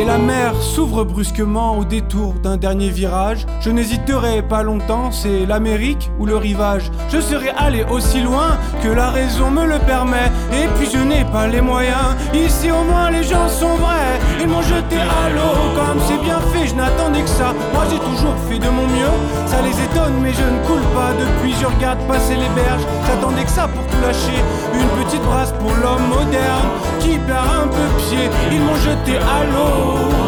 Et 0.00 0.04
la 0.06 0.16
mer 0.16 0.54
s'ouvre 0.62 1.04
brusquement 1.04 1.76
au 1.76 1.84
détour 1.84 2.32
d'un 2.42 2.56
dernier 2.56 2.88
virage. 2.88 3.44
Je 3.60 3.68
n'hésiterai 3.68 4.40
pas 4.40 4.62
longtemps, 4.62 5.10
c'est 5.12 5.44
l'Amérique 5.44 6.10
ou 6.18 6.24
le 6.24 6.38
rivage. 6.38 6.90
Je 7.10 7.20
serais 7.20 7.52
allé 7.58 7.84
aussi 7.84 8.22
loin 8.22 8.56
que 8.82 8.88
la 8.88 9.10
raison 9.10 9.50
me 9.50 9.66
le 9.66 9.78
permet. 9.80 10.32
Et 10.52 10.68
puis 10.76 10.88
je 10.90 10.98
n'ai 10.98 11.24
pas 11.26 11.48
les 11.48 11.60
moyens. 11.60 12.16
Ici 12.32 12.70
au 12.70 12.82
moins 12.84 13.10
les 13.10 13.24
gens 13.24 13.48
sont 13.48 13.76
vrais. 13.76 14.19
Ils 14.40 14.48
m'ont 14.48 14.62
jeté 14.62 14.96
à 14.96 15.28
l'eau 15.28 15.54
comme 15.76 16.00
c'est 16.08 16.16
bien 16.24 16.40
fait, 16.52 16.66
je 16.66 16.74
n'attendais 16.74 17.20
que 17.20 17.28
ça. 17.28 17.52
Moi 17.74 17.84
j'ai 17.90 17.98
toujours 17.98 18.34
fait 18.48 18.58
de 18.58 18.70
mon 18.70 18.86
mieux. 18.86 19.14
Ça 19.46 19.60
les 19.60 19.78
étonne, 19.84 20.14
mais 20.22 20.32
je 20.32 20.42
ne 20.42 20.66
coule 20.66 20.86
pas. 20.94 21.12
Depuis 21.12 21.54
je 21.60 21.66
regarde 21.66 21.98
passer 22.08 22.36
les 22.36 22.48
berges. 22.54 22.86
J'attendais 23.06 23.44
que 23.44 23.50
ça 23.50 23.68
pour 23.68 23.86
tout 23.86 24.00
lâcher. 24.00 24.40
Une 24.72 25.04
petite 25.04 25.22
brasse 25.22 25.52
pour 25.52 25.72
l'homme 25.82 26.08
moderne 26.08 26.68
qui 27.00 27.18
perd 27.18 27.46
un 27.64 27.68
peu 27.68 27.86
pied. 27.98 28.30
Ils 28.50 28.60
m'ont 28.60 28.76
jeté 28.76 29.18
à 29.18 29.44
l'eau. 29.52 30.20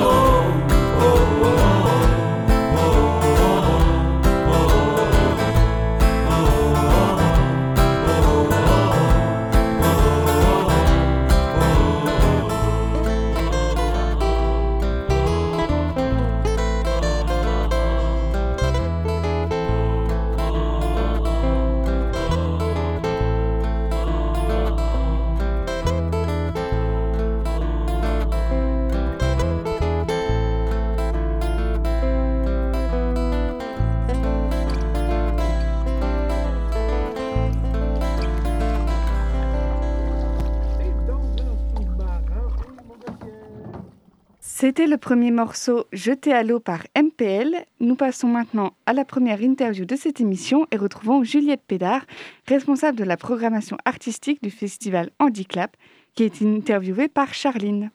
C'était 44.63 44.87
le 44.87 44.97
premier 44.97 45.33
morceau 45.33 45.87
Jeté 45.93 46.33
à 46.33 46.45
l'eau 46.45 46.61
par 46.61 46.85
MPL. 46.97 47.65
Nous 47.81 47.97
passons 47.97 48.29
maintenant 48.29 48.75
à 48.87 48.93
la 48.93 49.05
première 49.05 49.43
interview 49.43 49.85
de 49.85 49.97
cette 49.97 50.21
émission 50.21 50.69
et 50.71 50.77
retrouvons 50.77 51.25
Juliette 51.25 51.65
Pédard, 51.67 52.03
responsable 52.47 52.97
de 52.97 53.03
la 53.03 53.17
programmation 53.17 53.77
artistique 53.85 54.41
du 54.41 54.53
festival 54.53 55.11
Handiclap, 55.19 55.77
qui 56.15 56.23
est 56.23 56.43
interviewée 56.43 57.09
par 57.09 57.35
Charline. 57.35 57.91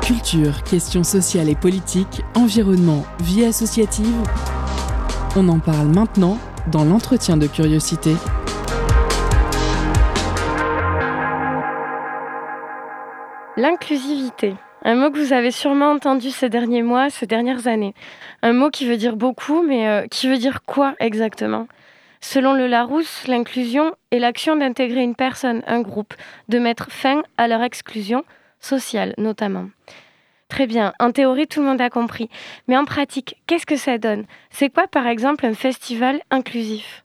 Culture, 0.00 0.62
questions 0.62 1.02
sociales 1.02 1.48
et 1.48 1.56
politiques, 1.56 2.22
environnement, 2.36 3.04
vie 3.24 3.44
associative. 3.44 4.14
On 5.34 5.48
en 5.48 5.58
parle 5.58 5.88
maintenant 5.88 6.38
dans 6.70 6.84
l'entretien 6.84 7.36
de 7.36 7.48
curiosité. 7.48 8.14
L'inclusivité, 13.58 14.54
un 14.84 14.94
mot 14.94 15.10
que 15.10 15.18
vous 15.18 15.32
avez 15.32 15.50
sûrement 15.50 15.90
entendu 15.90 16.30
ces 16.30 16.48
derniers 16.48 16.84
mois, 16.84 17.10
ces 17.10 17.26
dernières 17.26 17.66
années. 17.66 17.92
Un 18.40 18.52
mot 18.52 18.70
qui 18.70 18.86
veut 18.86 18.96
dire 18.96 19.16
beaucoup, 19.16 19.62
mais 19.62 19.88
euh, 19.88 20.06
qui 20.06 20.28
veut 20.28 20.38
dire 20.38 20.62
quoi 20.62 20.94
exactement? 21.00 21.66
Selon 22.20 22.54
le 22.54 22.68
Larousse, 22.68 23.26
l'inclusion 23.26 23.96
est 24.12 24.20
l'action 24.20 24.54
d'intégrer 24.54 25.02
une 25.02 25.16
personne, 25.16 25.64
un 25.66 25.80
groupe, 25.80 26.14
de 26.48 26.60
mettre 26.60 26.92
fin 26.92 27.24
à 27.36 27.48
leur 27.48 27.64
exclusion 27.64 28.22
sociale 28.60 29.12
notamment. 29.18 29.70
Très 30.48 30.68
bien, 30.68 30.92
en 31.00 31.10
théorie 31.10 31.48
tout 31.48 31.58
le 31.58 31.66
monde 31.66 31.80
a 31.80 31.90
compris, 31.90 32.30
mais 32.68 32.76
en 32.76 32.84
pratique, 32.84 33.42
qu'est-ce 33.48 33.66
que 33.66 33.74
ça 33.74 33.98
donne? 33.98 34.26
C'est 34.50 34.70
quoi 34.70 34.86
par 34.86 35.08
exemple 35.08 35.44
un 35.44 35.54
festival 35.54 36.20
inclusif? 36.30 37.02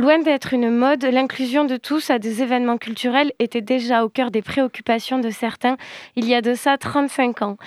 Loin 0.00 0.18
d'être 0.18 0.54
une 0.54 0.70
mode, 0.70 1.04
l'inclusion 1.04 1.66
de 1.66 1.76
tous 1.76 2.08
à 2.08 2.18
des 2.18 2.42
événements 2.42 2.78
culturels 2.78 3.32
était 3.38 3.60
déjà 3.60 4.02
au 4.02 4.08
cœur 4.08 4.30
des 4.30 4.40
préoccupations 4.40 5.18
de 5.18 5.28
certains 5.28 5.76
il 6.16 6.26
y 6.26 6.34
a 6.34 6.40
de 6.40 6.54
ça 6.54 6.78
35 6.78 7.42
ans. 7.42 7.58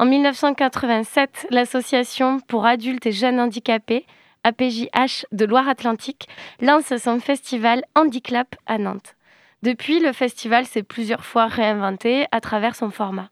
En 0.00 0.04
1987, 0.04 1.46
l'association 1.50 2.40
pour 2.40 2.66
adultes 2.66 3.06
et 3.06 3.12
jeunes 3.12 3.38
handicapés, 3.38 4.04
APJH 4.42 5.26
de 5.30 5.44
Loire-Atlantique, 5.44 6.26
lance 6.60 6.92
son 6.96 7.20
festival 7.20 7.84
Handiclap 7.94 8.56
à 8.66 8.78
Nantes. 8.78 9.14
Depuis, 9.62 10.00
le 10.00 10.12
festival 10.12 10.66
s'est 10.66 10.82
plusieurs 10.82 11.24
fois 11.24 11.46
réinventé 11.46 12.26
à 12.32 12.40
travers 12.40 12.74
son 12.74 12.90
format. 12.90 13.30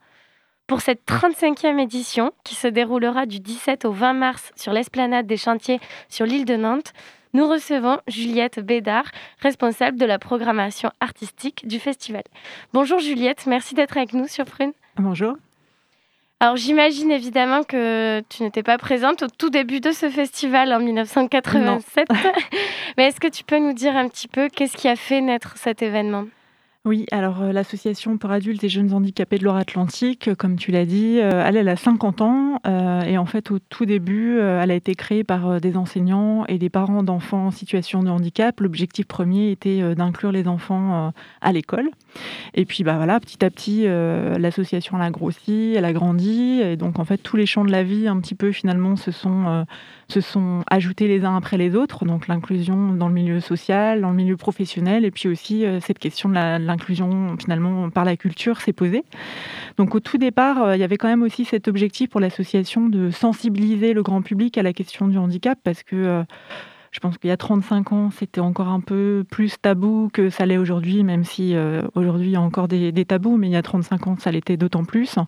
Pour 0.69 0.81
cette 0.81 1.05
35e 1.09 1.81
édition, 1.81 2.31
qui 2.45 2.55
se 2.55 2.69
déroulera 2.69 3.27
du 3.27 3.41
17 3.41 3.85
au 3.85 3.91
20 3.91 4.13
mars 4.13 4.53
sur 4.55 4.73
l'esplanade 4.73 5.27
des 5.27 5.39
chantiers 5.39 5.81
sur 6.09 6.25
l'île 6.25 6.45
de 6.45 6.55
Nantes, 6.55 6.93
nous 7.35 7.49
recevons 7.49 7.99
Juliette 8.07 8.61
Bédard, 8.61 9.11
responsable 9.41 9.99
de 9.99 10.07
la 10.07 10.19
programmation 10.19 10.91
artistique 11.00 11.67
du 11.67 11.79
festival. 11.79 12.23
Bonjour 12.73 13.00
Juliette, 13.00 13.47
merci 13.47 13.75
d'être 13.75 13.97
avec 13.97 14.14
nous 14.14 14.29
sur 14.29 14.45
Prune. 14.45 14.73
Bonjour. 14.97 15.35
Alors 16.41 16.57
j'imagine 16.57 17.11
évidemment 17.11 17.64
que 17.64 18.23
tu 18.29 18.43
n'étais 18.43 18.62
pas 18.62 18.79
présente 18.79 19.23
au 19.23 19.29
tout 19.29 19.50
début 19.50 19.81
de 19.81 19.91
ce 19.91 20.09
festival 20.11 20.73
en 20.73 20.79
1987. 20.79 22.09
Mais 22.97 23.07
est-ce 23.07 23.21
que 23.21 23.29
tu 23.29 23.45
peux 23.45 23.59
nous 23.59 23.73
dire 23.73 23.97
un 23.97 24.09
petit 24.09 24.29
peu 24.29 24.49
qu'est-ce 24.49 24.76
qui 24.76 24.88
a 24.88 24.97
fait 24.97 25.21
naître 25.21 25.57
cet 25.57 25.83
événement? 25.83 26.25
Oui, 26.87 27.07
alors 27.12 27.41
euh, 27.41 27.50
l'association 27.50 28.19
pour 28.19 28.31
adultes 28.31 28.62
et 28.62 28.69
jeunes 28.69 28.93
handicapés 28.93 29.38
de 29.38 29.45
Loire-Atlantique, 29.45 30.29
euh, 30.29 30.35
comme 30.35 30.57
tu 30.57 30.71
l'as 30.71 30.85
dit, 30.85 31.19
euh, 31.19 31.43
elle, 31.43 31.67
a 31.67 31.76
50 31.76 32.21
ans 32.21 32.61
et 33.07 33.17
en 33.17 33.25
fait 33.25 33.50
au 33.50 33.59
tout 33.59 33.87
début, 33.87 34.38
elle 34.38 34.71
a 34.71 34.75
été 34.75 34.95
créée 34.95 35.25
par 35.25 35.61
des 35.61 35.76
enseignants 35.76 36.45
et 36.47 36.59
des 36.59 36.71
parents 36.71 37.03
d'enfants 37.03 37.47
en 37.47 37.50
situation 37.50 38.03
de 38.03 38.09
handicap. 38.09 38.61
L'objectif 38.61 39.07
premier 39.07 39.50
était 39.50 39.95
d'inclure 39.95 40.33
les 40.33 40.47
enfants 40.49 41.12
à 41.41 41.53
l'école. 41.53 41.91
Et 42.55 42.64
puis 42.64 42.85
bah 42.85 42.95
voilà, 42.97 43.21
petit 43.21 43.45
à 43.45 43.50
petit, 43.50 43.85
l'association 43.85 44.99
a 44.99 45.11
grossi, 45.11 45.75
elle 45.76 45.85
a 45.85 45.93
grandi 45.93 46.61
et 46.61 46.76
donc 46.76 46.99
en 46.99 47.05
fait 47.05 47.19
tous 47.19 47.37
les 47.37 47.47
champs 47.47 47.64
de 47.64 47.73
la 47.73 47.83
vie 47.83 48.09
un 48.09 48.19
petit 48.21 48.35
peu 48.35 48.53
finalement 48.53 48.97
se 48.97 49.11
sont 49.11 49.67
se 50.09 50.21
sont 50.21 50.62
ajoutés 50.71 51.09
les 51.09 51.25
uns 51.25 51.37
après 51.37 51.59
les 51.59 51.75
autres. 51.75 52.05
Donc 52.07 52.29
l'inclusion 52.29 52.95
dans 52.95 53.09
le 53.09 53.14
milieu 53.14 53.41
social, 53.41 54.00
dans 54.00 54.11
le 54.11 54.17
milieu 54.17 54.37
professionnel 54.37 55.05
et 55.05 55.11
puis 55.11 55.29
aussi 55.29 55.64
cette 55.81 55.99
question 55.99 56.29
de 56.29 56.35
la 56.35 56.59
l'inclusion 56.75 57.37
finalement 57.38 57.88
par 57.90 58.04
la 58.04 58.16
culture 58.16 58.61
s'est 58.61 58.73
posée. 58.73 59.04
Donc 59.78 59.95
au 59.95 60.00
tout 60.00 60.19
départ, 60.19 60.62
euh, 60.62 60.76
il 60.76 60.81
y 60.81 60.85
avait 60.85 60.97
quand 60.97 61.09
même 61.09 61.23
aussi 61.23 61.45
cet 61.45 61.69
objectif 61.69 62.11
pour 62.11 62.21
l'association 62.21 62.88
de 62.88 63.11
sensibiliser 63.11 63.93
le 63.93 64.02
grand 64.02 64.23
public 64.23 64.59
à 64.59 64.62
la 64.62 64.73
question 64.73 65.07
du 65.09 65.16
handicap 65.19 65.59
parce 65.62 65.83
que 65.83 65.97
euh, 65.97 66.23
Je 66.90 67.00
pense 67.00 67.19
qu'il 67.19 67.28
y 67.28 67.33
a 67.33 67.37
35 67.37 67.93
ans, 67.93 68.11
c'était 68.11 68.40
encore 68.40 68.69
un 68.69 68.78
peu 68.81 69.25
plus 69.28 69.57
tabou 69.61 70.11
que 70.12 70.31
ça 70.31 70.47
l'est 70.47 70.59
aujourd'hui, 70.59 71.02
même 71.02 71.25
si 71.25 71.57
euh, 71.57 71.83
aujourd'hui 71.97 72.28
il 72.28 72.33
y 72.35 72.37
a 72.37 72.40
encore 72.40 72.69
des, 72.69 73.04
tabous, 73.04 73.37
mais 73.37 73.49
il 73.49 73.52
y 73.52 73.57
a 73.57 73.62
35 73.62 74.07
ans, 74.07 74.16
ça 74.16 74.31
l'était 74.31 74.57
d'autant 74.57 74.85
plus. 74.85 75.19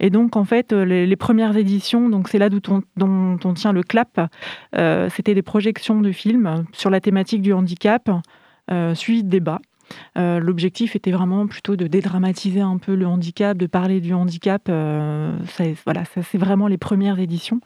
Et 0.00 0.10
donc, 0.10 0.34
en 0.34 0.44
fait, 0.44 0.72
les, 0.72 1.16
premières 1.16 1.56
éditions, 1.56 2.08
donc 2.08 2.28
c'est 2.28 2.40
là 2.40 2.48
d'où 2.48 2.58
on, 2.68 2.82
dont 2.96 3.38
on 3.44 3.54
tient 3.54 3.72
le 3.72 3.84
clap, 3.84 4.20
c'était 5.10 5.34
des 5.34 5.42
projections 5.42 6.00
de 6.00 6.10
films 6.10 6.64
sur 6.72 6.90
la 6.90 7.00
thématique 7.00 7.42
du 7.42 7.52
handicap, 7.52 8.10
euh, 8.70 8.94
suivi 8.94 9.24
de 9.24 9.30
débats. 9.30 9.60
Euh, 10.16 10.38
l'objectif 10.40 10.96
était 10.96 11.10
vraiment 11.10 11.46
plutôt 11.46 11.76
de 11.76 11.86
dédramatiser 11.86 12.60
un 12.60 12.78
peu 12.78 12.94
le 12.94 13.06
handicap, 13.06 13.56
de 13.56 13.66
parler 13.66 14.00
du 14.00 14.14
handicap. 14.14 14.62
ça, 14.66 15.64
voilà, 15.84 16.04
ça 16.04 16.22
c'est 16.22 16.38
vraiment 16.38 16.66
les 16.66 16.78
premières 16.78 17.18
éditions. 17.18 17.60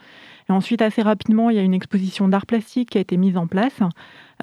Et 0.48 0.52
ensuite, 0.52 0.82
assez 0.82 1.02
rapidement, 1.02 1.50
il 1.50 1.56
y 1.56 1.58
a 1.58 1.62
une 1.62 1.74
exposition 1.74 2.28
d'art 2.28 2.46
plastique 2.46 2.90
qui 2.90 2.98
a 2.98 3.00
été 3.00 3.16
mise 3.16 3.36
en 3.36 3.46
place, 3.46 3.78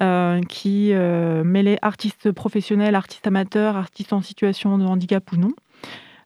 euh, 0.00 0.40
qui 0.42 0.92
euh, 0.92 1.44
mêlait 1.44 1.78
artistes 1.82 2.32
professionnels, 2.32 2.94
artistes 2.94 3.26
amateurs, 3.26 3.76
artistes 3.76 4.12
en 4.12 4.22
situation 4.22 4.78
de 4.78 4.84
handicap 4.84 5.30
ou 5.32 5.36
non, 5.36 5.52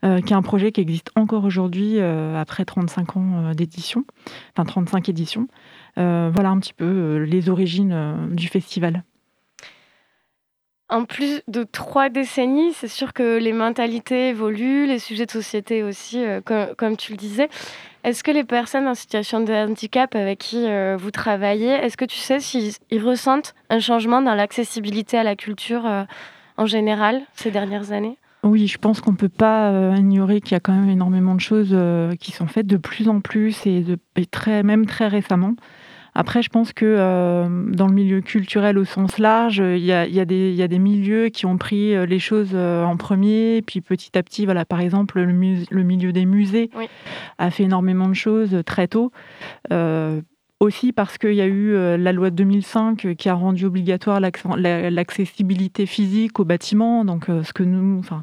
euh, 0.04 0.20
qui 0.20 0.32
est 0.32 0.36
un 0.36 0.42
projet 0.42 0.72
qui 0.72 0.80
existe 0.80 1.10
encore 1.16 1.44
aujourd'hui 1.44 2.00
après 2.00 2.64
35 2.64 3.16
ans 3.16 3.52
d'édition, 3.54 4.04
enfin 4.54 4.64
35 4.64 5.08
éditions. 5.08 5.48
voilà 5.96 6.50
un 6.50 6.58
petit 6.58 6.74
peu 6.74 7.18
les 7.18 7.48
origines 7.48 8.28
du 8.32 8.48
festival. 8.48 9.02
En 10.90 11.04
plus 11.04 11.42
de 11.48 11.64
trois 11.64 12.10
décennies, 12.10 12.72
c'est 12.74 12.88
sûr 12.88 13.12
que 13.12 13.38
les 13.38 13.52
mentalités 13.52 14.28
évoluent, 14.28 14.86
les 14.86 14.98
sujets 14.98 15.26
de 15.26 15.30
société 15.30 15.82
aussi, 15.82 16.22
comme, 16.76 16.96
tu 16.96 17.12
le 17.12 17.16
disais. 17.16 17.48
Est-ce 18.04 18.22
que 18.22 18.30
les 18.30 18.44
personnes 18.44 18.86
en 18.86 18.94
situation 18.94 19.40
de 19.40 19.50
handicap 19.50 20.14
avec 20.14 20.38
qui 20.38 20.68
euh, 20.68 20.94
vous 20.98 21.10
travaillez, 21.10 21.70
est-ce 21.70 21.96
que 21.96 22.04
tu 22.04 22.18
sais 22.18 22.38
s'ils 22.38 22.74
ressentent 23.02 23.54
un 23.70 23.78
changement 23.78 24.20
dans 24.20 24.34
l'accessibilité 24.34 25.16
à 25.16 25.24
la 25.24 25.36
culture 25.36 25.86
euh, 25.86 26.04
en 26.58 26.66
général 26.66 27.22
ces 27.34 27.50
dernières 27.50 27.92
années? 27.92 28.18
Oui, 28.42 28.66
je 28.66 28.76
pense 28.76 29.00
qu'on 29.00 29.12
ne 29.12 29.16
peut 29.16 29.30
pas 29.30 29.70
euh, 29.70 29.96
ignorer 29.96 30.42
qu'il 30.42 30.52
y 30.52 30.54
a 30.54 30.60
quand 30.60 30.74
même 30.74 30.90
énormément 30.90 31.34
de 31.34 31.40
choses 31.40 31.74
qui 32.20 32.30
sont 32.30 32.46
faites 32.46 32.66
de 32.66 32.76
plus 32.76 33.08
en 33.08 33.22
plus 33.22 33.66
et, 33.66 33.82
et 34.16 34.26
très, 34.26 34.62
même 34.62 34.84
très 34.84 35.08
récemment. 35.08 35.54
Après, 36.14 36.42
je 36.42 36.48
pense 36.48 36.72
que 36.72 36.84
euh, 36.84 37.48
dans 37.72 37.88
le 37.88 37.92
milieu 37.92 38.20
culturel 38.20 38.78
au 38.78 38.84
sens 38.84 39.18
large, 39.18 39.58
il 39.58 39.84
y 39.84 39.92
a, 39.92 40.24
des 40.24 40.78
milieux 40.78 41.28
qui 41.28 41.44
ont 41.44 41.58
pris 41.58 41.94
euh, 41.94 42.06
les 42.06 42.20
choses 42.20 42.52
euh, 42.54 42.84
en 42.84 42.96
premier, 42.96 43.62
puis 43.62 43.80
petit 43.80 44.16
à 44.16 44.22
petit, 44.22 44.44
voilà, 44.44 44.64
par 44.64 44.80
exemple, 44.80 45.20
le, 45.20 45.82
milieu 45.82 46.12
des 46.12 46.24
musées 46.24 46.70
a 47.38 47.50
fait 47.50 47.64
énormément 47.64 48.08
de 48.08 48.14
choses 48.14 48.62
très 48.64 48.86
tôt. 48.86 49.10
aussi 50.60 50.92
parce 50.92 51.18
qu'il 51.18 51.34
y 51.34 51.40
a 51.40 51.46
eu 51.46 51.72
la 51.98 52.12
loi 52.12 52.30
de 52.30 52.36
2005 52.36 53.14
qui 53.16 53.28
a 53.28 53.34
rendu 53.34 53.66
obligatoire 53.66 54.20
l'accessibilité 54.20 55.84
physique 55.84 56.38
aux 56.38 56.44
bâtiments, 56.44 57.04
donc 57.04 57.26
ce 57.26 57.52
que 57.52 57.64
nous, 57.64 57.98
enfin, 57.98 58.22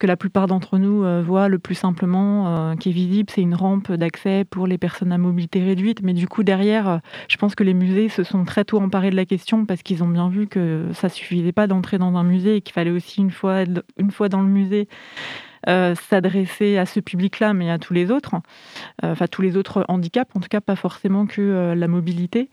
que 0.00 0.06
la 0.06 0.16
plupart 0.16 0.46
d'entre 0.46 0.78
nous 0.78 1.04
euh, 1.04 1.22
voient 1.22 1.48
le 1.48 1.58
plus 1.60 1.76
simplement, 1.76 2.48
euh, 2.70 2.74
qui 2.74 2.88
est 2.88 2.92
visible, 2.92 3.30
c'est 3.32 3.42
une 3.42 3.54
rampe 3.54 3.92
d'accès 3.92 4.44
pour 4.48 4.66
les 4.66 4.78
personnes 4.78 5.12
à 5.12 5.18
mobilité 5.18 5.62
réduite. 5.62 6.00
Mais 6.02 6.14
du 6.14 6.26
coup, 6.26 6.42
derrière, 6.42 6.88
euh, 6.88 6.98
je 7.28 7.36
pense 7.36 7.54
que 7.54 7.62
les 7.62 7.74
musées 7.74 8.08
se 8.08 8.24
sont 8.24 8.44
très 8.44 8.64
tôt 8.64 8.80
emparés 8.80 9.10
de 9.10 9.16
la 9.16 9.26
question 9.26 9.66
parce 9.66 9.82
qu'ils 9.82 10.02
ont 10.02 10.08
bien 10.08 10.30
vu 10.30 10.48
que 10.48 10.86
ça 10.94 11.10
suffisait 11.10 11.52
pas 11.52 11.66
d'entrer 11.66 11.98
dans 11.98 12.16
un 12.16 12.24
musée 12.24 12.56
et 12.56 12.60
qu'il 12.62 12.72
fallait 12.72 12.90
aussi 12.90 13.20
une 13.20 13.30
fois, 13.30 13.64
une 13.98 14.10
fois 14.10 14.30
dans 14.30 14.40
le 14.40 14.48
musée 14.48 14.88
euh, 15.68 15.94
s'adresser 15.94 16.78
à 16.78 16.86
ce 16.86 17.00
public-là, 17.00 17.52
mais 17.52 17.70
à 17.70 17.78
tous 17.78 17.92
les 17.92 18.10
autres, 18.10 18.36
euh, 19.04 19.12
enfin 19.12 19.26
tous 19.26 19.42
les 19.42 19.58
autres 19.58 19.84
handicaps, 19.88 20.34
en 20.34 20.40
tout 20.40 20.48
cas 20.48 20.62
pas 20.62 20.76
forcément 20.76 21.26
que 21.26 21.42
euh, 21.42 21.74
la 21.74 21.86
mobilité. 21.86 22.48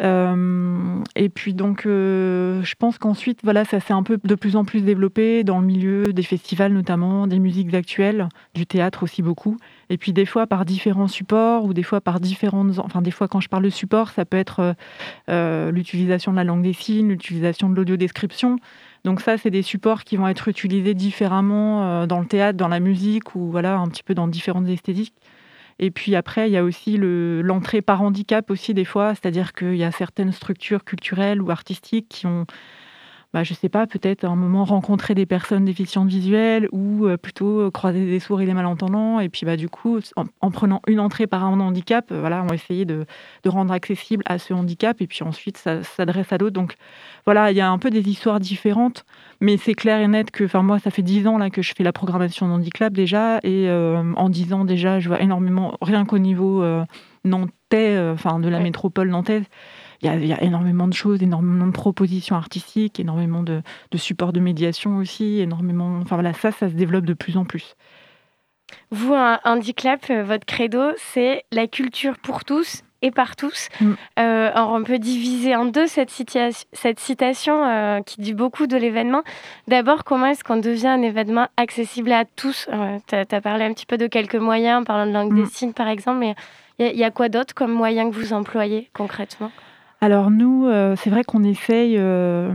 et 0.00 1.28
puis 1.28 1.54
donc, 1.54 1.82
je 1.84 2.74
pense 2.78 2.98
qu'ensuite, 2.98 3.40
voilà, 3.42 3.64
ça 3.64 3.80
s'est 3.80 3.92
un 3.92 4.02
peu 4.02 4.18
de 4.22 4.34
plus 4.34 4.56
en 4.56 4.64
plus 4.64 4.82
développé 4.82 5.44
dans 5.44 5.60
le 5.60 5.66
milieu 5.66 6.12
des 6.12 6.22
festivals 6.22 6.72
notamment, 6.72 7.26
des 7.26 7.38
musiques 7.38 7.72
actuelles, 7.74 8.28
du 8.54 8.66
théâtre 8.66 9.04
aussi 9.04 9.22
beaucoup. 9.22 9.56
Et 9.88 9.96
puis 9.96 10.12
des 10.12 10.26
fois 10.26 10.46
par 10.46 10.64
différents 10.64 11.08
supports 11.08 11.64
ou 11.64 11.74
des 11.74 11.82
fois 11.82 12.00
par 12.00 12.20
différentes, 12.20 12.78
enfin 12.78 13.02
des 13.02 13.10
fois 13.10 13.28
quand 13.28 13.40
je 13.40 13.48
parle 13.48 13.64
de 13.64 13.70
support, 13.70 14.10
ça 14.10 14.24
peut 14.24 14.36
être 14.36 14.74
l'utilisation 15.28 16.32
de 16.32 16.36
la 16.36 16.44
langue 16.44 16.62
des 16.62 16.72
signes, 16.72 17.08
l'utilisation 17.08 17.70
de 17.70 17.76
l'audio-description. 17.76 18.58
Donc 19.04 19.20
ça, 19.20 19.36
c'est 19.36 19.50
des 19.50 19.62
supports 19.62 20.04
qui 20.04 20.16
vont 20.16 20.28
être 20.28 20.48
utilisés 20.48 20.94
différemment 20.94 22.02
euh, 22.02 22.06
dans 22.06 22.20
le 22.20 22.26
théâtre, 22.26 22.56
dans 22.56 22.68
la 22.68 22.80
musique 22.80 23.34
ou 23.34 23.50
voilà 23.50 23.78
un 23.78 23.88
petit 23.88 24.02
peu 24.02 24.14
dans 24.14 24.28
différentes 24.28 24.68
esthétiques. 24.68 25.14
Et 25.78 25.90
puis 25.90 26.14
après, 26.14 26.48
il 26.48 26.52
y 26.52 26.56
a 26.56 26.64
aussi 26.64 26.96
l'entrée 26.98 27.82
par 27.82 28.02
handicap 28.02 28.50
aussi 28.50 28.74
des 28.74 28.84
fois, 28.84 29.14
c'est-à-dire 29.14 29.52
qu'il 29.52 29.76
y 29.76 29.84
a 29.84 29.90
certaines 29.90 30.32
structures 30.32 30.84
culturelles 30.84 31.42
ou 31.42 31.50
artistiques 31.50 32.08
qui 32.08 32.26
ont 32.26 32.46
bah, 33.32 33.44
je 33.44 33.54
sais 33.54 33.70
pas, 33.70 33.86
peut-être 33.86 34.24
à 34.24 34.28
un 34.28 34.36
moment 34.36 34.64
rencontrer 34.64 35.14
des 35.14 35.24
personnes 35.24 35.64
déficientes 35.64 36.08
visuelles 36.08 36.68
ou 36.70 37.06
euh, 37.06 37.16
plutôt 37.16 37.60
euh, 37.60 37.70
croiser 37.70 38.04
des 38.04 38.20
sourds 38.20 38.42
et 38.42 38.46
des 38.46 38.52
malentendants. 38.52 39.20
Et 39.20 39.30
puis 39.30 39.46
bah, 39.46 39.56
du 39.56 39.70
coup, 39.70 40.00
en, 40.16 40.50
prenant 40.50 40.82
une 40.86 41.00
entrée 41.00 41.26
par 41.26 41.42
un 41.44 41.58
handicap, 41.58 42.12
euh, 42.12 42.20
voilà, 42.20 42.44
on 42.46 42.52
essayer 42.52 42.84
de, 42.84 43.06
de, 43.42 43.48
rendre 43.48 43.72
accessible 43.72 44.22
à 44.26 44.38
ce 44.38 44.52
handicap 44.52 45.00
et 45.00 45.06
puis 45.06 45.22
ensuite 45.22 45.56
ça, 45.56 45.82
s'adresse 45.82 46.30
à 46.30 46.36
d'autres. 46.36 46.52
Donc 46.52 46.74
voilà, 47.24 47.50
il 47.50 47.56
y 47.56 47.62
a 47.62 47.70
un 47.70 47.78
peu 47.78 47.88
des 47.88 48.06
histoires 48.06 48.38
différentes, 48.38 49.06
mais 49.40 49.56
c'est 49.56 49.74
clair 49.74 50.00
et 50.00 50.08
net 50.08 50.30
que, 50.30 50.44
enfin 50.44 50.62
moi, 50.62 50.78
ça 50.78 50.90
fait 50.90 51.02
dix 51.02 51.26
ans 51.26 51.38
là 51.38 51.48
que 51.48 51.62
je 51.62 51.72
fais 51.74 51.84
la 51.84 51.92
programmation 51.92 52.48
d'handicap 52.48 52.92
déjà 52.92 53.38
et 53.44 53.70
en 53.70 54.28
dix 54.28 54.52
ans 54.52 54.64
déjà, 54.64 55.00
je 55.00 55.08
vois 55.08 55.20
énormément, 55.20 55.76
rien 55.80 56.04
qu'au 56.04 56.18
niveau 56.18 56.64
nantais, 57.24 57.98
enfin 58.12 58.40
de 58.40 58.48
la 58.48 58.60
métropole 58.60 59.08
nantaise 59.08 59.44
il 60.02 60.26
y, 60.26 60.32
a 60.32 60.42
énormément 60.42 60.88
de 60.88 60.94
choses, 60.94 61.22
énormément 61.22 61.66
de 61.66 61.72
propositions 61.72 62.34
artistiques, 62.34 62.98
énormément 62.98 63.42
de, 63.42 63.62
de 63.90 63.98
supports 63.98 64.32
de 64.32 64.40
médiation 64.40 64.96
aussi, 64.96 65.38
énormément. 65.40 65.98
Enfin 66.02 66.16
voilà, 66.16 66.32
ça, 66.32 66.50
ça 66.50 66.68
se 66.68 66.74
développe 66.74 67.04
de 67.04 67.14
plus 67.14 67.36
en 67.36 67.44
plus. 67.44 67.76
Vous, 68.90 69.14
un 69.14 69.38
handicap, 69.44 70.04
euh, 70.10 70.22
votre 70.22 70.46
credo, 70.46 70.80
c'est 70.96 71.44
la 71.52 71.66
culture 71.66 72.18
pour 72.18 72.44
tous 72.44 72.82
et 73.00 73.10
par 73.10 73.36
tous. 73.36 73.68
Mm. 73.80 73.92
Euh, 74.18 74.50
alors 74.54 74.72
on 74.72 74.82
peut 74.84 74.98
diviser 74.98 75.56
en 75.56 75.64
deux 75.64 75.86
cette, 75.86 76.10
cette 76.10 77.00
citation 77.00 77.64
euh, 77.64 78.00
qui 78.00 78.20
dit 78.20 78.34
beaucoup 78.34 78.66
de 78.66 78.76
l'événement. 78.76 79.22
D'abord, 79.66 80.04
comment 80.04 80.26
est-ce 80.26 80.44
qu'on 80.44 80.58
devient 80.58 80.88
un 80.88 81.02
événement 81.02 81.48
accessible 81.56 82.12
à 82.12 82.24
tous? 82.24 82.68
Tu 83.08 83.14
as, 83.14 83.40
parlé 83.40 83.64
un 83.64 83.72
petit 83.72 83.86
peu 83.86 83.98
de 83.98 84.06
quelques 84.06 84.36
moyens, 84.36 84.82
en 84.82 84.84
parlant 84.84 85.06
de 85.06 85.12
langue 85.12 85.34
des 85.34 85.42
mm. 85.42 85.50
signes 85.50 85.72
par 85.72 85.88
exemple, 85.88 86.18
mais 86.18 86.34
il 86.78 86.96
y, 86.96 87.04
a 87.04 87.10
quoi 87.10 87.28
d'autre 87.28 87.54
comme 87.54 87.72
moyen 87.72 88.10
que 88.10 88.14
vous 88.14 88.32
employez 88.32 88.88
concrètement? 88.92 89.52
Alors 90.02 90.32
nous, 90.32 90.66
euh, 90.66 90.96
c'est 90.98 91.10
vrai 91.10 91.22
qu'on 91.22 91.44
essaye 91.44 91.94
euh, 91.96 92.52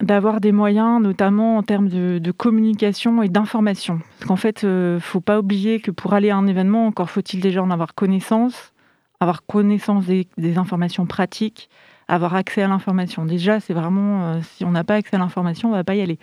d'avoir 0.00 0.40
des 0.40 0.52
moyens, 0.52 1.02
notamment 1.02 1.58
en 1.58 1.62
termes 1.62 1.90
de, 1.90 2.30
communication 2.30 3.22
et 3.22 3.28
d'information. 3.28 4.00
Parce 4.18 4.28
qu'en 4.28 4.36
fait, 4.36 4.64
euh, 4.64 4.98
faut 4.98 5.20
pas 5.20 5.38
oublier 5.38 5.80
que 5.80 5.90
pour 5.90 6.14
aller 6.14 6.30
à 6.30 6.36
un 6.38 6.46
événement, 6.46 6.86
encore 6.86 7.10
faut-il 7.10 7.40
déjà 7.40 7.62
en 7.62 7.70
avoir 7.70 7.94
connaissance, 7.94 8.72
avoir 9.20 9.44
connaissance 9.44 10.06
des, 10.06 10.26
des 10.38 10.56
informations 10.56 11.04
pratiques, 11.04 11.68
avoir 12.08 12.34
accès 12.34 12.62
à 12.62 12.68
l'information. 12.68 13.26
Déjà, 13.26 13.60
c'est 13.60 13.74
vraiment, 13.74 14.40
si 14.40 14.64
on 14.64 14.70
n'a 14.70 14.82
pas 14.82 14.94
accès 14.94 15.16
à 15.16 15.18
l'information, 15.18 15.68
on 15.68 15.72
va 15.72 15.84
pas 15.84 15.94
y 15.94 16.00
aller. 16.00 16.18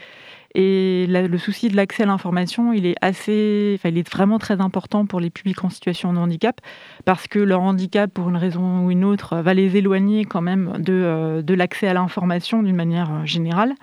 Et 0.55 1.05
le 1.07 1.37
souci 1.37 1.69
de 1.69 1.75
l'accès 1.75 2.03
à 2.03 2.05
l'information, 2.07 2.73
il 2.73 2.85
est 2.85 2.95
assez, 3.01 3.79
il 3.83 3.97
est 3.97 4.09
vraiment 4.09 4.39
très 4.39 4.61
important 4.61 5.05
pour 5.05 5.19
les 5.19 5.29
publics 5.29 5.63
en 5.63 5.69
situation 5.69 6.11
de 6.11 6.17
handicap, 6.17 6.59
parce 7.05 7.27
que 7.27 7.37
leur 7.37 7.61
handicap, 7.61 8.11
pour 8.11 8.29
une 8.29 8.35
raison 8.35 8.85
ou 8.85 8.91
une 8.91 9.03
autre, 9.03 9.37
va 9.37 9.53
les 9.53 9.77
éloigner 9.77 10.25
quand 10.25 10.41
même 10.41 10.73
de, 10.79 10.93
euh, 10.93 11.41
de 11.43 11.53
l'accès 11.53 11.87
à 11.87 11.93
l'information 11.93 12.63
d'une 12.63 12.75
manière 12.75 13.11
euh, 13.11 13.25
générale. 13.25 13.73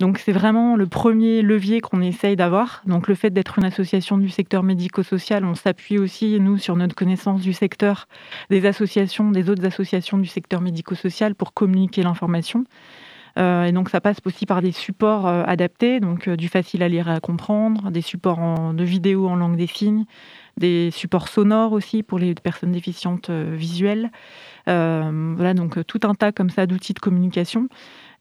Donc 0.00 0.18
c'est 0.18 0.32
vraiment 0.32 0.74
le 0.76 0.86
premier 0.86 1.42
levier 1.42 1.80
qu'on 1.80 2.00
essaye 2.00 2.34
d'avoir. 2.34 2.82
Donc 2.86 3.06
le 3.06 3.14
fait 3.14 3.30
d'être 3.30 3.58
une 3.58 3.64
association 3.64 4.18
du 4.18 4.28
secteur 4.28 4.64
médico-social, 4.64 5.44
on 5.44 5.54
s'appuie 5.54 5.98
aussi, 5.98 6.40
nous, 6.40 6.58
sur 6.58 6.74
notre 6.74 6.96
connaissance 6.96 7.40
du 7.40 7.52
secteur, 7.52 8.08
des 8.50 8.66
associations, 8.66 9.30
des 9.30 9.48
autres 9.48 9.64
associations 9.64 10.18
du 10.18 10.26
secteur 10.26 10.60
médico-social 10.60 11.36
pour 11.36 11.54
communiquer 11.54 12.02
l'information. 12.02 12.64
Euh, 13.38 13.64
et 13.64 13.72
donc 13.72 13.90
ça 13.90 14.00
passe 14.00 14.18
aussi 14.24 14.46
par 14.46 14.62
des 14.62 14.72
supports 14.72 15.26
euh, 15.26 15.42
adaptés, 15.46 16.00
donc 16.00 16.28
euh, 16.28 16.36
du 16.36 16.48
facile 16.48 16.82
à 16.82 16.88
lire 16.88 17.08
et 17.08 17.12
à 17.12 17.20
comprendre, 17.20 17.90
des 17.90 18.00
supports 18.00 18.72
de 18.72 18.84
vidéo 18.84 19.28
en 19.28 19.36
langue 19.36 19.56
des 19.56 19.66
signes, 19.66 20.04
des 20.56 20.90
supports 20.90 21.28
sonores 21.28 21.72
aussi 21.72 22.02
pour 22.02 22.18
les 22.18 22.34
personnes 22.34 22.72
déficientes 22.72 23.30
visuelles. 23.30 24.10
voilà, 24.66 25.54
donc 25.54 25.84
tout 25.86 26.00
un 26.04 26.14
tas 26.14 26.32
comme 26.32 26.50
ça 26.50 26.66
d'outils 26.66 26.94
de 26.94 27.00
communication. 27.00 27.68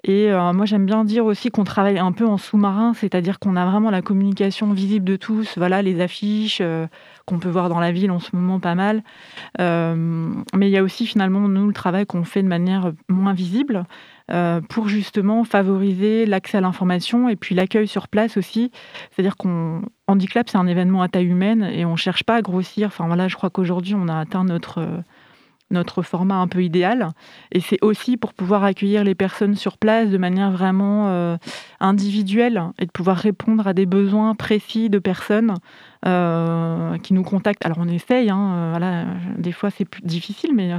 Et 0.05 0.31
moi, 0.31 0.65
j'aime 0.65 0.85
bien 0.85 1.03
dire 1.03 1.25
aussi 1.25 1.51
qu'on 1.51 1.65
travaille 1.65 1.99
un 1.99 2.13
peu 2.13 2.25
en 2.25 2.37
sous-marin, 2.37 2.93
c'est-à-dire 2.93 3.37
qu'on 3.37 3.57
a 3.57 3.65
vraiment 3.65 3.91
la 3.91 4.01
communication 4.01 4.71
visible 4.71 5.03
de 5.03 5.17
tous. 5.17 5.57
Voilà, 5.57 5.81
les 5.81 5.99
affiches 5.99 6.61
qu'on 7.25 7.39
peut 7.39 7.49
voir 7.49 7.67
dans 7.67 7.81
la 7.81 7.91
ville 7.91 8.09
en 8.11 8.19
ce 8.19 8.33
moment 8.33 8.61
pas 8.61 8.75
mal. 8.75 9.03
mais 9.59 10.67
il 10.67 10.71
y 10.71 10.77
a 10.77 10.83
aussi 10.83 11.05
finalement, 11.05 11.41
nous, 11.41 11.67
le 11.67 11.73
travail 11.73 12.05
qu'on 12.05 12.23
fait 12.23 12.41
de 12.43 12.47
manière 12.47 12.93
moins 13.09 13.33
visible. 13.33 13.85
Euh, 14.31 14.61
pour 14.61 14.87
justement 14.87 15.43
favoriser 15.43 16.27
l'accès 16.27 16.59
à 16.59 16.61
l'information 16.61 17.29
et 17.29 17.35
puis 17.35 17.55
l'accueil 17.55 17.87
sur 17.87 18.07
place 18.07 18.37
aussi. 18.37 18.71
C'est-à-dire 19.09 19.35
qu'on 19.35 19.81
Handiclap, 20.05 20.49
c'est 20.49 20.57
un 20.57 20.67
événement 20.67 21.01
à 21.01 21.07
taille 21.07 21.25
humaine 21.25 21.63
et 21.63 21.83
on 21.83 21.93
ne 21.93 21.97
cherche 21.97 22.23
pas 22.23 22.35
à 22.35 22.41
grossir. 22.41 22.87
Enfin 22.87 23.07
voilà, 23.07 23.27
je 23.27 23.35
crois 23.35 23.49
qu'aujourd'hui, 23.49 23.95
on 23.95 24.07
a 24.07 24.19
atteint 24.19 24.43
notre, 24.43 24.87
notre 25.71 26.01
format 26.01 26.35
un 26.35 26.47
peu 26.47 26.63
idéal. 26.63 27.09
Et 27.51 27.59
c'est 27.59 27.77
aussi 27.81 28.17
pour 28.17 28.33
pouvoir 28.33 28.63
accueillir 28.63 29.03
les 29.03 29.15
personnes 29.15 29.55
sur 29.55 29.77
place 29.77 30.09
de 30.09 30.17
manière 30.17 30.51
vraiment 30.51 31.09
euh, 31.09 31.37
individuelle 31.79 32.63
et 32.79 32.85
de 32.85 32.91
pouvoir 32.91 33.17
répondre 33.17 33.67
à 33.67 33.73
des 33.73 33.85
besoins 33.85 34.35
précis 34.35 34.89
de 34.89 34.99
personnes 34.99 35.55
euh, 36.05 36.97
qui 36.97 37.13
nous 37.13 37.23
contactent. 37.23 37.65
Alors 37.65 37.79
on 37.79 37.87
essaye, 37.87 38.29
hein, 38.29 38.69
voilà, 38.71 39.05
des 39.37 39.51
fois 39.51 39.69
c'est 39.69 39.85
plus 39.85 40.01
difficile, 40.01 40.51
mais 40.55 40.73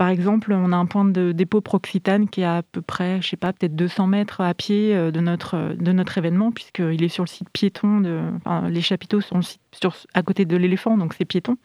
par 0.00 0.08
exemple, 0.08 0.54
on 0.54 0.72
a 0.72 0.76
un 0.76 0.86
point 0.86 1.04
de 1.04 1.32
dépôt 1.32 1.60
Proxitane 1.60 2.26
qui 2.26 2.40
est 2.40 2.44
à, 2.44 2.62
peu 2.62 2.80
près, 2.80 3.20
je 3.20 3.28
sais 3.28 3.36
pas, 3.36 3.52
peut-être 3.52 3.76
200 3.76 4.06
mètres 4.06 4.40
à 4.40 4.54
pied 4.54 4.96
euh, 4.96 5.10
de 5.10 5.20
notre, 5.20 5.74
de 5.78 5.92
notre 5.92 6.16
événement, 6.16 6.52
puisqu'il 6.52 7.04
est 7.04 7.10
sur 7.10 7.24
le 7.24 7.28
site 7.28 7.50
piéton. 7.50 8.00
De, 8.00 8.22
les 8.70 8.80
chapiteaux 8.80 9.20
sont 9.20 9.40
sur, 9.72 9.94
à 10.14 10.22
côté 10.22 10.46
de 10.46 10.56
l'éléphant, 10.56 10.96
donc 10.96 11.12
c'est 11.12 11.26
piéton. 11.26 11.58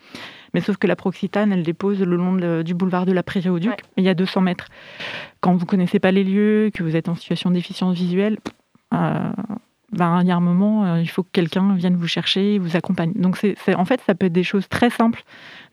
Mais 0.54 0.60
sauf 0.60 0.76
que 0.76 0.86
la 0.86 0.98
Proxitane, 0.98 1.54
elle 1.54 1.63
dépose 1.63 2.02
le 2.02 2.17
long 2.17 2.62
du 2.62 2.74
boulevard 2.74 3.06
de 3.06 3.13
la 3.13 3.24
Prairie 3.24 3.48
au 3.48 3.58
Duc, 3.60 3.82
il 3.95 4.04
y 4.04 4.10
a 4.10 4.13
200 4.13 4.41
mètres. 4.41 4.67
Quand 5.39 5.54
vous 5.54 5.62
ne 5.62 5.69
connaissez 5.69 6.00
pas 6.00 6.12
les 6.12 6.26
lieux, 6.26 6.71
que 6.74 6.84
vous 6.84 6.98
êtes 6.98 7.08
en 7.08 7.15
situation 7.15 7.52
de 7.52 7.56
déficience 7.56 7.95
visuelle, 7.95 8.38
euh, 8.93 9.32
ben, 9.91 10.21
il 10.21 10.28
y 10.28 10.32
a 10.32 10.36
un 10.36 10.41
moment, 10.41 10.86
euh, 10.86 11.02
il 11.02 11.10
faut 11.10 11.24
que 11.24 11.30
quelqu'un 11.32 11.76
vienne 11.76 11.95
vous 11.95 12.08
chercher, 12.08 12.60
vous 12.60 12.76
accompagne. 12.76 13.13
Donc, 13.15 13.38
c'est, 13.38 13.76
en 13.76 13.86
fait, 13.86 14.02
ça 14.06 14.13
peut 14.15 14.26
être 14.26 14.34
des 14.34 14.43
choses 14.43 14.67
très 14.67 14.89
simples, 14.89 15.24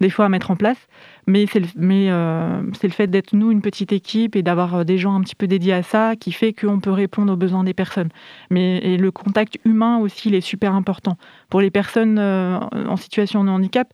des 0.01 0.11
fois, 0.11 0.27
à 0.27 0.29
mettre 0.29 0.51
en 0.51 0.57
place, 0.57 0.79
mais 1.27 1.47
c'est 1.47 1.61
le, 1.61 1.67
euh, 1.79 2.63
le 2.83 2.89
fait 2.89 3.07
d'être, 3.07 3.33
nous, 3.33 3.51
une 3.51 3.63
petite 3.63 3.93
équipe 3.93 4.37
et 4.37 4.43
d'avoir 4.43 4.75
euh, 4.75 4.85
des 4.85 4.99
gens 4.99 5.15
un 5.15 5.21
petit 5.21 5.35
peu 5.35 5.47
dédiés 5.47 5.73
à 5.73 5.83
ça 5.83 6.17
qui 6.17 6.33
fait 6.33 6.53
qu'on 6.53 6.81
peut 6.81 6.91
répondre 6.91 7.33
aux 7.33 7.37
besoins 7.37 7.65
des 7.65 7.75
personnes. 7.75 8.09
Mais 8.51 8.79
et 8.79 8.97
le 8.97 9.11
contact 9.11 9.59
humain 9.65 9.99
aussi, 9.99 10.29
il 10.29 10.35
est 10.35 10.41
super 10.41 10.75
important. 10.75 11.17
Pour 11.49 11.61
les 11.61 11.71
personnes 11.71 12.19
en 12.19 12.97
situation 12.97 13.45
de 13.45 13.51
handicap, 13.51 13.93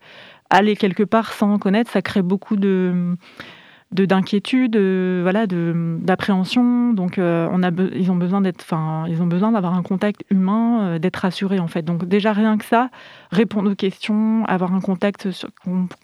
aller 0.51 0.77
quelque 0.77 1.03
part 1.03 1.33
sans 1.33 1.59
connaître, 1.59 1.91
ça 1.91 2.03
crée 2.03 2.23
beaucoup 2.23 2.57
de 2.57 3.15
de 3.93 4.05
d'inquiétude, 4.05 4.77
voilà, 5.23 5.47
de 5.47 5.97
d'appréhension. 6.01 6.93
Donc, 6.93 7.19
euh, 7.19 7.49
on 7.53 7.63
a 7.63 7.71
ils 7.95 8.11
ont 8.11 8.17
besoin 8.17 8.41
d'être, 8.41 8.61
enfin, 8.63 9.07
ils 9.09 9.23
ont 9.23 9.27
besoin 9.27 9.53
d'avoir 9.53 9.75
un 9.75 9.83
contact 9.83 10.25
humain, 10.31 10.83
euh, 10.83 10.99
d'être 10.99 11.17
rassurés 11.17 11.59
en 11.59 11.69
fait. 11.69 11.83
Donc 11.83 12.05
déjà 12.05 12.33
rien 12.33 12.59
que 12.59 12.65
ça, 12.65 12.91
répondre 13.31 13.71
aux 13.71 13.75
questions, 13.75 14.45
avoir 14.47 14.75
un 14.75 14.81
contact 14.81 15.31
sur 15.31 15.49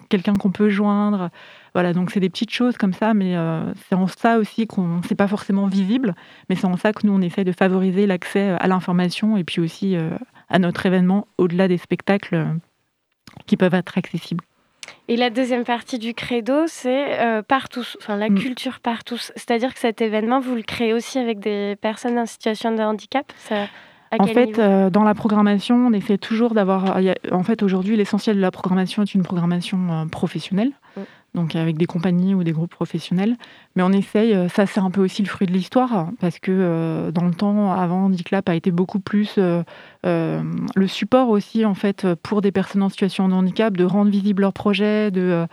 quelqu'un 0.08 0.34
qu'on 0.34 0.50
peut 0.50 0.70
joindre. 0.70 1.30
Voilà, 1.74 1.92
donc 1.92 2.10
c'est 2.10 2.20
des 2.20 2.30
petites 2.30 2.52
choses 2.52 2.76
comme 2.76 2.94
ça, 2.94 3.14
mais 3.14 3.36
euh, 3.36 3.72
c'est 3.88 3.96
en 3.96 4.06
ça 4.06 4.38
aussi 4.38 4.66
qu'on, 4.66 5.02
c'est 5.08 5.16
pas 5.16 5.28
forcément 5.28 5.66
visible, 5.66 6.14
mais 6.48 6.56
c'est 6.56 6.66
en 6.66 6.76
ça 6.76 6.92
que 6.92 7.06
nous 7.06 7.12
on 7.12 7.20
essaie 7.20 7.44
de 7.44 7.52
favoriser 7.52 8.06
l'accès 8.06 8.50
à 8.60 8.66
l'information 8.66 9.36
et 9.36 9.44
puis 9.44 9.60
aussi 9.60 9.96
à 10.48 10.58
notre 10.58 10.86
événement 10.86 11.26
au-delà 11.36 11.68
des 11.68 11.78
spectacles 11.78 12.46
qui 13.46 13.56
peuvent 13.56 13.74
être 13.74 13.98
accessibles. 13.98 14.44
Et 15.08 15.16
la 15.16 15.30
deuxième 15.30 15.64
partie 15.64 15.98
du 15.98 16.14
credo, 16.14 16.66
c'est 16.66 17.20
euh, 17.20 17.42
partout, 17.42 17.84
enfin 17.98 18.16
la 18.16 18.30
mm. 18.30 18.38
culture 18.38 18.80
partout. 18.80 19.18
C'est-à-dire 19.18 19.74
que 19.74 19.80
cet 19.80 20.00
événement, 20.00 20.40
vous 20.40 20.54
le 20.54 20.62
créez 20.62 20.94
aussi 20.94 21.18
avec 21.18 21.40
des 21.40 21.76
personnes 21.80 22.18
en 22.18 22.26
situation 22.26 22.74
de 22.74 22.80
handicap 22.80 23.30
en 24.18 24.26
fait, 24.26 24.58
euh, 24.58 24.90
dans 24.90 25.04
la 25.04 25.14
programmation, 25.14 25.76
on 25.76 25.92
essaie 25.92 26.18
toujours 26.18 26.54
d'avoir. 26.54 26.98
En 27.32 27.42
fait, 27.42 27.62
aujourd'hui, 27.62 27.96
l'essentiel 27.96 28.36
de 28.36 28.40
la 28.40 28.50
programmation 28.50 29.02
est 29.02 29.14
une 29.14 29.22
programmation 29.22 29.78
euh, 29.90 30.06
professionnelle. 30.06 30.72
Donc 31.34 31.56
avec 31.56 31.76
des 31.76 31.86
compagnies 31.86 32.34
ou 32.34 32.44
des 32.44 32.52
groupes 32.52 32.70
professionnels. 32.70 33.36
Mais 33.76 33.82
on 33.82 33.90
essaye, 33.90 34.34
euh, 34.34 34.48
ça 34.48 34.66
c'est 34.66 34.78
un 34.78 34.90
peu 34.90 35.02
aussi 35.02 35.22
le 35.22 35.28
fruit 35.28 35.48
de 35.48 35.52
l'histoire, 35.52 36.08
parce 36.20 36.38
que 36.38 36.52
euh, 36.52 37.10
dans 37.10 37.24
le 37.24 37.34
temps, 37.34 37.72
avant, 37.72 38.08
DICLAP 38.08 38.48
a 38.48 38.54
été 38.54 38.70
beaucoup 38.70 39.00
plus 39.00 39.34
euh, 39.36 39.62
le 40.04 40.86
support 40.86 41.28
aussi, 41.30 41.64
en 41.64 41.74
fait, 41.74 42.06
pour 42.22 42.40
des 42.40 42.52
personnes 42.52 42.84
en 42.84 42.88
situation 42.88 43.28
de 43.28 43.34
handicap, 43.34 43.76
de 43.76 43.84
rendre 43.84 44.12
visible 44.12 44.42
leurs 44.42 44.52
projets, 44.52 45.10
de, 45.10 45.46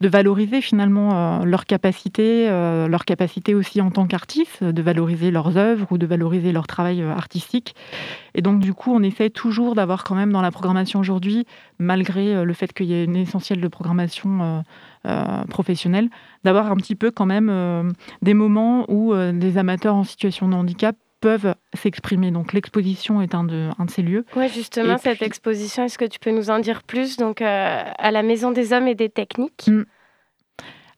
valoriser 0.00 0.62
finalement 0.62 1.44
leurs 1.44 1.66
capacités, 1.66 2.48
leurs 2.48 3.04
capacités 3.04 3.54
aussi 3.54 3.80
en 3.80 3.90
tant 3.90 4.06
qu'artistes, 4.06 4.62
de 4.62 4.82
valoriser 4.82 5.30
leurs 5.30 5.56
œuvres 5.56 5.88
ou 5.90 5.98
de 5.98 6.06
valoriser 6.06 6.52
leur 6.52 6.66
travail 6.66 7.02
artistique. 7.02 7.74
Et 8.34 8.42
donc, 8.42 8.60
du 8.60 8.72
coup, 8.72 8.94
on 8.94 9.02
essaie 9.02 9.30
toujours 9.30 9.74
d'avoir 9.74 10.04
quand 10.04 10.14
même 10.14 10.30
dans 10.30 10.42
la 10.42 10.52
programmation 10.52 11.00
aujourd'hui, 11.00 11.44
malgré 11.78 12.44
le 12.44 12.52
fait 12.54 12.72
qu'il 12.72 12.86
y 12.86 12.94
ait 12.94 13.04
une 13.04 13.16
essentielle 13.16 13.60
de 13.60 13.68
programmation 13.68 14.62
euh, 15.06 15.44
professionnels, 15.44 16.08
d'avoir 16.42 16.70
un 16.70 16.76
petit 16.76 16.96
peu 16.96 17.10
quand 17.10 17.26
même 17.26 17.48
euh, 17.48 17.84
des 18.22 18.34
moments 18.34 18.84
où 18.88 19.14
euh, 19.14 19.32
des 19.32 19.56
amateurs 19.56 19.94
en 19.94 20.04
situation 20.04 20.48
de 20.48 20.54
handicap 20.54 20.96
peuvent 21.20 21.54
s'exprimer. 21.74 22.30
Donc 22.30 22.52
l'exposition 22.52 23.22
est 23.22 23.34
un 23.34 23.44
de, 23.44 23.70
un 23.78 23.84
de 23.84 23.90
ces 23.90 24.02
lieux. 24.02 24.24
Oui, 24.34 24.48
justement, 24.48 24.98
cette 24.98 25.22
exposition, 25.22 25.84
est-ce 25.84 25.96
que 25.96 26.04
tu 26.04 26.18
peux 26.18 26.30
nous 26.30 26.50
en 26.50 26.58
dire 26.58 26.82
plus 26.82 27.16
Donc 27.16 27.40
à 27.40 28.10
la 28.10 28.22
Maison 28.22 28.50
des 28.50 28.72
Hommes 28.72 28.88
et 28.88 28.94
des 28.94 29.08
Techniques? 29.08 29.68
Mm. 29.68 29.84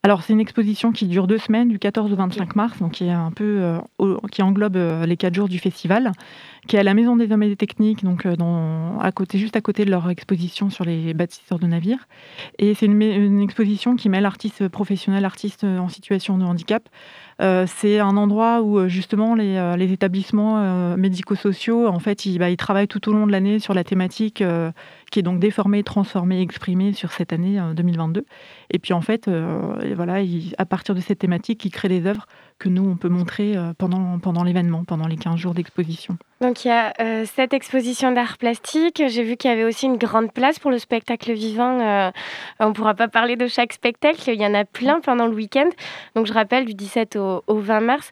Alors 0.02 0.22
c'est 0.22 0.32
une 0.32 0.40
exposition 0.40 0.92
qui 0.92 1.06
dure 1.06 1.26
deux 1.26 1.38
semaines, 1.38 1.68
du 1.68 1.78
14 1.78 2.12
au 2.12 2.16
25 2.16 2.56
mars, 2.56 2.78
donc 2.78 2.92
qui 2.92 3.04
est 3.04 3.10
un 3.10 3.32
peu 3.32 3.78
qui 4.30 4.42
englobe 4.42 4.78
les 5.04 5.16
quatre 5.16 5.34
jours 5.34 5.48
du 5.48 5.58
festival, 5.58 6.12
qui 6.66 6.76
est 6.76 6.78
à 6.78 6.82
la 6.82 6.94
Maison 6.94 7.16
des 7.16 7.30
Hommes 7.32 7.42
et 7.42 7.48
des 7.48 7.56
Techniques, 7.56 8.04
donc 8.04 8.26
dans, 8.26 8.98
à 8.98 9.12
côté, 9.12 9.38
juste 9.38 9.56
à 9.56 9.60
côté 9.60 9.84
de 9.84 9.90
leur 9.90 10.10
exposition 10.10 10.70
sur 10.70 10.84
les 10.84 11.14
bâtisseurs 11.14 11.58
de 11.58 11.66
navires. 11.66 12.08
Et 12.58 12.74
c'est 12.74 12.86
une, 12.86 13.40
exposition 13.42 13.96
qui 13.96 14.08
mêle 14.08 14.26
artistes 14.26 14.68
professionnels, 14.68 15.24
artistes 15.24 15.64
en 15.64 15.88
situation 15.88 16.38
de 16.38 16.44
handicap, 16.44 16.88
euh, 17.40 17.66
c'est 17.68 18.00
un 18.00 18.16
endroit 18.16 18.62
où 18.62 18.78
euh, 18.78 18.88
justement 18.88 19.36
les, 19.36 19.56
euh, 19.56 19.76
établissements 19.78 20.96
médico-sociaux, 20.96 21.86
en 21.86 21.98
fait, 21.98 22.26
bah, 22.36 22.50
ils, 22.50 22.56
travaillent 22.56 22.88
tout 22.88 23.08
au 23.08 23.12
long 23.12 23.26
de 23.26 23.32
l'année 23.32 23.58
sur 23.58 23.74
la 23.74 23.84
thématique 23.84 24.42
qui 25.10 25.18
est 25.18 25.22
donc 25.22 25.38
déformée, 25.40 25.82
transformée, 25.82 26.42
exprimée 26.42 26.92
sur 26.92 27.12
cette 27.12 27.32
année 27.32 27.58
2022. 27.74 28.26
Et 28.70 28.78
puis 28.78 28.92
en 28.92 29.00
fait, 29.00 29.30
voilà, 29.94 30.18
à 30.58 30.66
partir 30.66 30.94
de 30.94 31.00
cette 31.00 31.20
thématique, 31.20 31.64
ils 31.64 31.70
créent 31.70 31.88
des 31.88 32.06
œuvres 32.06 32.26
que 32.58 32.68
nous, 32.68 32.88
on 32.88 32.96
peut 32.96 33.08
montrer 33.08 33.56
euh, 33.56 33.72
pendant, 33.76 34.18
pendant 34.18 34.42
l'événement, 34.42 34.84
pendant 34.84 35.06
les 35.06 35.16
15 35.16 35.36
jours 35.36 35.54
d'exposition. 35.54 36.18
Donc 36.40 36.64
il 36.64 36.68
y 36.68 36.70
a 36.70 36.92
euh, 37.00 37.24
cette 37.24 37.52
exposition 37.52 38.12
d'art 38.12 38.38
plastique. 38.38 39.02
J'ai 39.06 39.22
vu 39.22 39.36
qu'il 39.36 39.50
y 39.50 39.52
avait 39.52 39.64
aussi 39.64 39.86
une 39.86 39.96
grande 39.96 40.32
place 40.32 40.58
pour 40.58 40.70
le 40.70 40.78
spectacle 40.78 41.32
vivant. 41.32 41.80
Euh, 41.80 42.10
on 42.60 42.68
ne 42.68 42.72
pourra 42.72 42.94
pas 42.94 43.08
parler 43.08 43.36
de 43.36 43.46
chaque 43.46 43.72
spectacle, 43.72 44.22
il 44.28 44.40
y 44.40 44.46
en 44.46 44.54
a 44.54 44.64
plein 44.64 45.00
pendant 45.00 45.26
le 45.26 45.34
week-end. 45.34 45.68
Donc 46.14 46.26
je 46.26 46.32
rappelle, 46.32 46.64
du 46.64 46.74
17 46.74 47.16
au, 47.16 47.42
au 47.46 47.58
20 47.58 47.80
mars. 47.80 48.10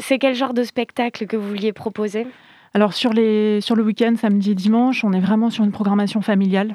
C'est 0.00 0.18
quel 0.18 0.34
genre 0.34 0.54
de 0.54 0.62
spectacle 0.62 1.26
que 1.26 1.36
vous 1.36 1.48
vouliez 1.48 1.72
proposer? 1.72 2.26
Alors 2.74 2.94
sur, 2.94 3.12
les, 3.12 3.60
sur 3.60 3.76
le 3.76 3.82
week-end, 3.82 4.14
samedi 4.16 4.52
et 4.52 4.54
dimanche, 4.54 5.04
on 5.04 5.12
est 5.12 5.20
vraiment 5.20 5.50
sur 5.50 5.62
une 5.62 5.72
programmation 5.72 6.22
familiale. 6.22 6.74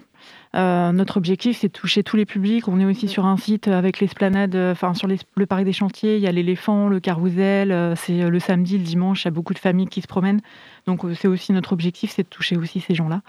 Euh, 0.58 0.92
notre 0.92 1.18
objectif, 1.18 1.60
c'est 1.60 1.68
de 1.68 1.74
toucher 1.74 2.02
tous 2.04 2.18
les 2.18 2.26
publics. 2.26 2.68
On 2.68 2.80
est 2.80 2.86
aussi 2.86 3.08
sur 3.08 3.26
un 3.26 3.38
site 3.38 3.68
avec 3.68 4.00
l'esplanade, 4.00 4.56
euh, 4.56 4.72
enfin 4.72 4.96
sur 4.96 5.08
le 5.08 5.46
parc 5.46 5.64
des 5.64 5.74
chantiers, 5.74 6.16
il 6.16 6.22
y 6.22 6.28
a 6.28 6.32
l'éléphant, 6.32 6.88
le 6.88 7.00
carrousel. 7.00 7.72
Euh, 7.72 7.96
c'est 7.96 8.28
le 8.30 8.40
samedi, 8.40 8.78
le 8.78 8.84
dimanche, 8.84 9.24
il 9.24 9.26
y 9.26 9.28
a 9.28 9.32
beaucoup 9.32 9.54
de 9.54 9.60
familles 9.60 9.88
qui 9.88 10.02
se 10.02 10.08
promènent. 10.08 10.42
Donc 10.88 11.02
c'est 11.16 11.28
aussi 11.28 11.54
notre 11.54 11.74
objectif, 11.74 12.12
c'est 12.12 12.24
de 12.24 12.30
toucher 12.30 12.58
aussi 12.58 12.80
ces 12.80 12.96
gens-là. 12.96 13.22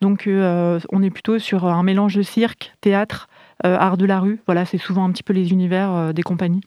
Donc 0.00 0.24
on 0.26 1.02
est 1.02 1.10
plutôt 1.10 1.38
sur 1.38 1.66
un 1.66 1.82
mélange 1.84 2.16
de 2.16 2.22
cirque, 2.22 2.72
théâtre, 2.80 3.28
art 3.62 3.96
de 3.96 4.04
la 4.04 4.18
rue. 4.18 4.40
Voilà, 4.46 4.64
c'est 4.64 4.78
souvent 4.78 5.04
un 5.04 5.12
petit 5.12 5.22
peu 5.22 5.32
les 5.32 5.52
univers 5.52 6.12
des 6.12 6.22
compagnies. 6.22 6.62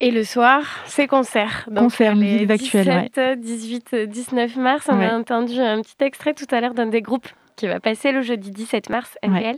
Et 0.00 0.10
le 0.10 0.24
soir, 0.24 0.62
c'est 0.86 1.06
concert. 1.06 1.68
concert, 1.74 2.16
musique 2.16 2.50
actuelle. 2.50 3.08
17, 3.14 3.40
18, 3.40 3.94
19 4.08 4.56
mars, 4.56 4.88
on 4.90 5.00
a 5.00 5.16
entendu 5.16 5.58
un 5.60 5.80
petit 5.80 5.96
extrait 6.00 6.34
tout 6.34 6.46
à 6.50 6.60
l'heure 6.60 6.74
d'un 6.74 6.86
des 6.86 7.00
groupes 7.00 7.28
qui 7.60 7.66
va 7.66 7.78
passer 7.78 8.10
le 8.10 8.22
jeudi 8.22 8.50
17 8.50 8.88
mars, 8.88 9.18
MPL. 9.22 9.56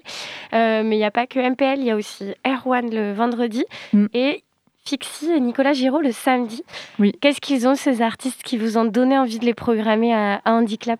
Euh, 0.55 0.83
mais 0.85 0.97
il 0.97 0.99
n'y 0.99 1.05
a 1.05 1.12
pas 1.12 1.29
que 1.29 1.38
MPL, 1.38 1.79
il 1.79 1.85
y 1.85 1.91
a 1.93 1.97
aussi 1.97 2.35
Erwan 2.45 2.93
le 2.93 3.12
vendredi 3.12 3.65
mm. 3.93 4.07
et 4.12 4.43
Fixie 4.85 5.31
et 5.31 5.38
Nicolas 5.38 5.73
Giraud 5.73 6.01
le 6.01 6.11
samedi. 6.11 6.65
Oui. 6.99 7.12
Qu'est-ce 7.21 7.41
qu'ils 7.41 7.69
ont, 7.69 7.77
ces 7.77 8.03
artistes, 8.03 8.43
qui 8.43 8.59
vous 8.59 8.77
ont 8.77 8.85
donné 8.85 9.17
envie 9.17 9.38
de 9.38 9.45
les 9.45 9.55
programmer 9.55 10.12
à, 10.12 10.43
à 10.45 10.51
Handiclap? 10.51 10.99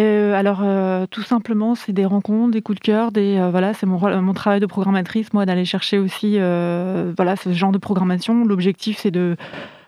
Euh, 0.00 0.34
Alors, 0.34 0.62
euh, 0.64 1.06
tout 1.08 1.22
simplement, 1.22 1.76
c'est 1.76 1.92
des 1.92 2.04
rencontres, 2.04 2.50
des 2.50 2.62
coups 2.62 2.80
de 2.80 2.84
cœur. 2.84 3.12
Des, 3.12 3.38
voilà, 3.48 3.72
c'est 3.72 3.86
mon, 3.86 4.00
mon 4.20 4.34
travail 4.34 4.58
de 4.58 4.66
programmatrice, 4.66 5.32
moi, 5.32 5.46
d'aller 5.46 5.64
chercher 5.64 5.98
aussi 5.98 6.32
voilà, 6.40 7.36
ce 7.36 7.52
genre 7.52 7.70
de 7.70 7.78
programmation. 7.78 8.42
L'objectif, 8.42 8.98
c'est 8.98 9.12
de 9.12 9.36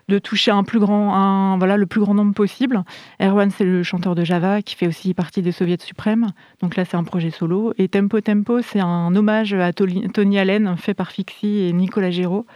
de 0.09 0.19
toucher 0.19 0.51
un 0.51 0.65
plus 0.65 0.79
grand, 0.79 1.15
un, 1.15 1.59
voilà, 1.59 1.77
le 1.77 1.87
plus 1.87 2.01
grand 2.01 2.15
nombre 2.15 2.35
possible. 2.35 2.83
Erwan, 3.21 3.51
c'est 3.51 3.65
le 3.65 3.83
chanteur 3.83 4.15
de 4.15 4.25
Java 4.25 4.63
qui 4.63 4.75
fait 4.75 4.87
aussi 4.87 5.15
partie 5.15 5.43
des 5.43 5.53
Soviets 5.53 5.81
suprêmes. 5.81 6.29
Donc 6.61 6.77
là, 6.77 6.85
c'est 6.85 6.97
un 6.97 7.05
projet 7.05 7.31
solo. 7.31 7.73
Et 7.79 7.89
Tempo 7.89 8.21
Tempo, 8.21 8.63
c'est 8.63 8.81
un 8.81 9.15
hommage 9.15 9.55
à 9.55 9.73
Tony 9.73 10.39
Allen 10.39 10.77
fait 10.77 10.95
par 10.95 11.11
Fixie 11.11 11.69
et 11.69 11.73
Nicolas 11.73 12.11
Géraud. 12.11 12.47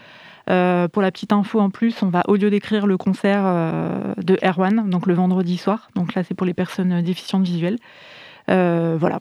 Euh, 0.51 0.89
pour 0.89 1.03
la 1.03 1.13
petite 1.13 1.33
info 1.33 1.61
en 1.61 1.71
plus, 1.71 2.03
on 2.03 2.09
va 2.09 2.23
audio 2.27 2.51
décrire 2.51 2.87
le 2.87 2.97
concert 2.97 3.43
euh, 3.45 4.15
de 4.17 4.39
Erwan, 4.43 4.89
donc 4.91 5.07
le 5.07 5.15
vendredi 5.15 5.57
soir. 5.57 5.89
Donc 5.95 6.15
là, 6.15 6.25
c'est 6.25 6.35
pour 6.35 6.47
les 6.47 6.55
personnes 6.55 7.03
déficientes 7.03 7.45
visuelles. 7.45 7.79
Euh, 8.51 8.97
voilà, 8.99 9.21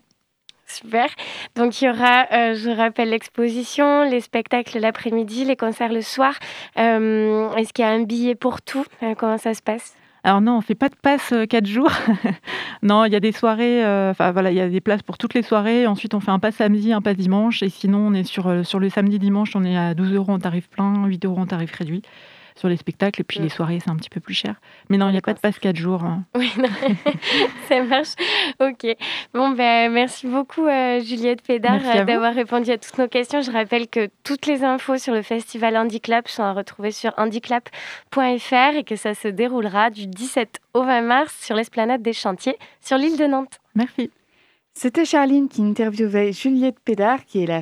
Super. 0.71 1.09
Donc 1.55 1.81
il 1.81 1.85
y 1.85 1.89
aura, 1.89 2.27
euh, 2.31 2.55
je 2.55 2.69
rappelle, 2.69 3.09
l'exposition, 3.09 4.03
les 4.03 4.21
spectacles 4.21 4.79
l'après-midi, 4.79 5.43
les 5.43 5.57
concerts 5.57 5.91
le 5.91 6.01
soir. 6.01 6.33
Euh, 6.77 7.53
est-ce 7.55 7.73
qu'il 7.73 7.83
y 7.83 7.87
a 7.87 7.91
un 7.91 8.03
billet 8.03 8.35
pour 8.35 8.61
tout? 8.61 8.85
Euh, 9.03 9.13
Comment 9.17 9.37
ça 9.37 9.53
se 9.53 9.61
passe? 9.61 9.95
Alors 10.23 10.39
non, 10.39 10.57
on 10.57 10.61
fait 10.61 10.75
pas 10.75 10.87
de 10.87 10.95
passe 10.95 11.33
4 11.49 11.65
jours. 11.65 11.91
non, 12.83 13.05
il 13.05 13.11
y 13.11 13.15
a 13.15 13.19
des 13.19 13.31
soirées, 13.31 13.83
enfin 14.11 14.31
voilà, 14.31 14.51
il 14.51 14.57
y 14.57 14.61
a 14.61 14.69
des 14.69 14.79
places 14.79 15.01
pour 15.01 15.17
toutes 15.17 15.33
les 15.33 15.41
soirées. 15.41 15.87
Ensuite, 15.87 16.13
on 16.13 16.19
fait 16.19 16.29
un 16.29 16.37
pass 16.37 16.55
samedi, 16.55 16.93
un 16.93 17.01
pass 17.01 17.17
dimanche. 17.17 17.63
Et 17.63 17.69
sinon, 17.69 18.07
on 18.07 18.13
est 18.13 18.23
sur, 18.23 18.63
sur 18.63 18.79
le 18.79 18.89
samedi-dimanche, 18.89 19.55
on 19.55 19.63
est 19.63 19.75
à 19.75 19.95
12 19.95 20.13
euros 20.13 20.31
en 20.31 20.39
tarif 20.39 20.69
plein, 20.69 21.05
8 21.07 21.25
euros 21.25 21.39
en 21.39 21.47
tarif 21.47 21.73
réduit 21.73 22.03
sur 22.61 22.69
les 22.69 22.77
spectacles. 22.77 23.21
Et 23.21 23.23
puis 23.23 23.39
les 23.39 23.49
soirées, 23.49 23.79
c'est 23.83 23.89
un 23.89 23.95
petit 23.95 24.09
peu 24.09 24.19
plus 24.19 24.33
cher. 24.33 24.55
Mais 24.89 24.97
non, 24.97 25.09
il 25.09 25.13
n'y 25.13 25.17
a 25.17 25.21
pas 25.21 25.33
de 25.33 25.39
passe 25.39 25.59
4 25.59 25.75
jours. 25.75 26.03
Hein. 26.03 26.23
Oui, 26.35 26.51
ça 27.67 27.83
marche. 27.83 28.13
Ok. 28.59 28.95
Bon, 29.33 29.49
ben, 29.49 29.91
merci 29.91 30.27
beaucoup, 30.27 30.67
euh, 30.67 31.01
Juliette 31.01 31.41
Pédard, 31.41 31.81
euh, 31.83 32.05
d'avoir 32.05 32.33
répondu 32.33 32.71
à 32.71 32.77
toutes 32.77 32.97
nos 32.99 33.07
questions. 33.07 33.41
Je 33.41 33.51
rappelle 33.51 33.87
que 33.87 34.09
toutes 34.23 34.45
les 34.45 34.63
infos 34.63 34.97
sur 34.97 35.13
le 35.13 35.23
festival 35.23 35.75
Handiclap 35.75 36.27
sont 36.27 36.43
à 36.43 36.53
retrouver 36.53 36.91
sur 36.91 37.13
handiclap.fr 37.17 38.75
et 38.75 38.83
que 38.83 38.95
ça 38.95 39.15
se 39.15 39.27
déroulera 39.27 39.89
du 39.89 40.05
17 40.05 40.59
au 40.75 40.83
20 40.83 41.01
mars 41.01 41.35
sur 41.41 41.55
l'esplanade 41.55 42.01
des 42.01 42.13
chantiers 42.13 42.57
sur 42.79 42.97
l'île 42.97 43.17
de 43.17 43.25
Nantes. 43.25 43.59
Merci. 43.73 44.11
C'était 44.73 45.03
Charline 45.03 45.49
qui 45.49 45.61
interviewait 45.63 46.31
Juliette 46.31 46.79
Pédard, 46.79 47.25
qui 47.25 47.43
est 47.43 47.45
la 47.45 47.59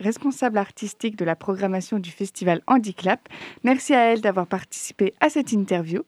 responsable 0.00 0.58
artistique 0.58 1.16
de 1.16 1.24
la 1.24 1.36
programmation 1.36 1.98
du 1.98 2.10
festival 2.10 2.62
Handiclap. 2.66 3.28
Merci 3.64 3.94
à 3.94 4.12
elle 4.12 4.20
d'avoir 4.20 4.46
participé 4.46 5.14
à 5.20 5.28
cette 5.28 5.52
interview. 5.52 6.02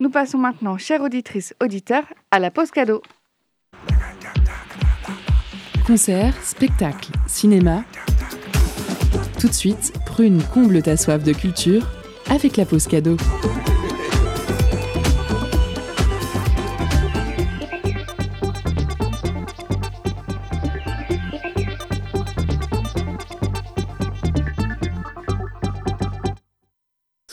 Nous 0.00 0.10
passons 0.10 0.38
maintenant, 0.38 0.76
chères 0.76 1.02
auditrices, 1.02 1.54
auditeurs, 1.62 2.04
à 2.30 2.38
la 2.38 2.50
pause 2.50 2.70
cadeau. 2.70 3.02
Concert, 5.86 6.34
spectacle, 6.42 7.12
cinéma. 7.26 7.84
Tout 9.40 9.48
de 9.48 9.52
suite, 9.52 9.92
Prune 10.04 10.42
comble 10.52 10.82
ta 10.82 10.96
soif 10.96 11.22
de 11.22 11.32
culture 11.32 11.86
avec 12.28 12.56
la 12.56 12.66
pause 12.66 12.86
cadeau. 12.86 13.16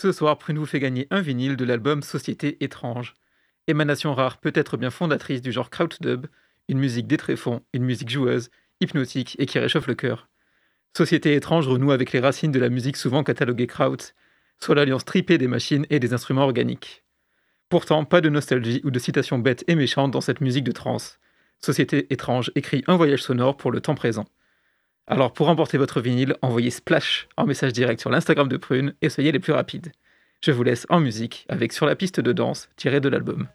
Ce 0.04 0.12
soir, 0.12 0.36
Prune 0.36 0.58
vous 0.58 0.66
fait 0.66 0.80
gagner 0.80 1.06
un 1.10 1.22
vinyle 1.22 1.56
de 1.56 1.64
l'album 1.64 2.02
Société 2.02 2.62
étrange. 2.62 3.14
Émanation 3.68 4.14
rare, 4.14 4.36
peut-être 4.36 4.76
bien 4.76 4.90
fondatrice 4.90 5.40
du 5.40 5.50
genre 5.50 5.70
krautdub, 5.70 6.26
une 6.68 6.78
musique 6.78 7.06
des 7.06 7.16
tréfonds, 7.16 7.62
une 7.72 7.84
musique 7.84 8.10
joueuse, 8.10 8.50
hypnotique 8.82 9.34
et 9.38 9.46
qui 9.46 9.58
réchauffe 9.58 9.86
le 9.86 9.94
cœur. 9.94 10.28
Société 10.94 11.34
étrange 11.34 11.66
renoue 11.68 11.90
avec 11.90 12.12
les 12.12 12.20
racines 12.20 12.52
de 12.52 12.58
la 12.58 12.68
musique 12.68 12.98
souvent 12.98 13.24
cataloguée 13.24 13.66
kraut, 13.66 13.96
soit 14.60 14.74
l'alliance 14.74 15.06
tripée 15.06 15.38
des 15.38 15.48
machines 15.48 15.86
et 15.88 16.00
des 16.00 16.12
instruments 16.12 16.44
organiques. 16.44 17.02
Pourtant, 17.70 18.04
pas 18.04 18.20
de 18.20 18.28
nostalgie 18.28 18.82
ou 18.84 18.90
de 18.90 18.98
citations 18.98 19.38
bêtes 19.38 19.64
et 19.68 19.74
méchantes 19.74 20.10
dans 20.10 20.20
cette 20.20 20.42
musique 20.42 20.64
de 20.64 20.72
trance. 20.72 21.18
Société 21.60 22.12
étrange 22.12 22.52
écrit 22.56 22.84
un 22.88 22.96
voyage 22.96 23.22
sonore 23.22 23.56
pour 23.56 23.70
le 23.72 23.80
temps 23.80 23.94
présent. 23.94 24.26
Alors 25.06 25.32
pour 25.32 25.46
remporter 25.46 25.76
votre 25.76 26.00
vinyle, 26.00 26.36
envoyez 26.40 26.70
Splash 26.70 27.28
en 27.36 27.44
message 27.44 27.72
direct 27.72 28.00
sur 28.00 28.10
l'Instagram 28.10 28.48
de 28.48 28.56
Prune 28.56 28.94
et 29.02 29.10
soyez 29.10 29.32
les 29.32 29.38
plus 29.38 29.52
rapides. 29.52 29.92
Je 30.40 30.50
vous 30.50 30.62
laisse 30.62 30.86
en 30.88 31.00
musique 31.00 31.44
avec 31.48 31.72
Sur 31.72 31.86
la 31.86 31.96
piste 31.96 32.20
de 32.20 32.32
danse 32.32 32.68
tiré 32.76 33.00
de 33.00 33.08
l'album. 33.08 33.48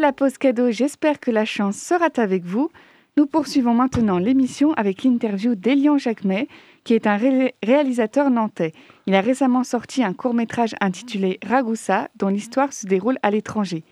La 0.00 0.12
pause 0.12 0.38
cadeau, 0.38 0.70
j'espère 0.70 1.20
que 1.20 1.30
la 1.30 1.44
chance 1.44 1.76
sera 1.76 2.08
avec 2.16 2.44
vous. 2.44 2.70
Nous 3.16 3.26
poursuivons 3.26 3.74
maintenant 3.74 4.18
l'émission 4.18 4.72
avec 4.72 5.04
l'interview 5.04 5.54
d'Elian 5.54 5.98
Jacquemet, 5.98 6.48
qui 6.84 6.94
est 6.94 7.06
un 7.06 7.18
réalisateur 7.62 8.30
nantais. 8.30 8.72
Il 9.06 9.14
a 9.14 9.20
récemment 9.20 9.62
sorti 9.62 10.02
un 10.02 10.14
court-métrage 10.14 10.74
intitulé 10.80 11.38
Ragusa, 11.44 12.08
dont 12.16 12.28
l'histoire 12.28 12.72
se 12.72 12.86
déroule 12.86 13.18
à 13.22 13.30
l'étranger. 13.30 13.84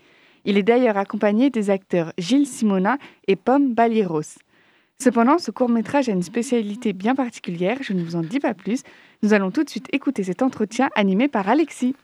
Il 0.45 0.57
est 0.57 0.63
d'ailleurs 0.63 0.97
accompagné 0.97 1.51
des 1.51 1.69
acteurs 1.69 2.11
Gilles 2.17 2.47
Simona 2.47 2.97
et 3.27 3.35
Pomme 3.35 3.73
Balieros. 3.75 4.39
Cependant, 5.01 5.37
ce 5.37 5.51
court-métrage 5.51 6.09
a 6.09 6.13
une 6.13 6.23
spécialité 6.23 6.91
bien 6.91 7.13
particulière, 7.13 7.77
je 7.81 7.93
ne 7.93 8.03
vous 8.03 8.15
en 8.15 8.21
dis 8.21 8.39
pas 8.39 8.55
plus. 8.55 8.81
Nous 9.21 9.33
allons 9.33 9.51
tout 9.51 9.63
de 9.63 9.69
suite 9.69 9.87
écouter 9.93 10.23
cet 10.23 10.41
entretien 10.41 10.89
animé 10.95 11.27
par 11.27 11.47
Alexis. 11.47 11.95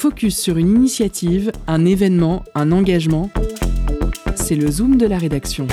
Focus 0.00 0.40
sur 0.40 0.56
une 0.56 0.70
initiative, 0.70 1.52
un 1.66 1.84
événement, 1.84 2.42
un 2.54 2.72
engagement. 2.72 3.28
C'est 4.34 4.54
le 4.54 4.70
zoom 4.70 4.96
de 4.96 5.04
la 5.04 5.18
rédaction. 5.18 5.66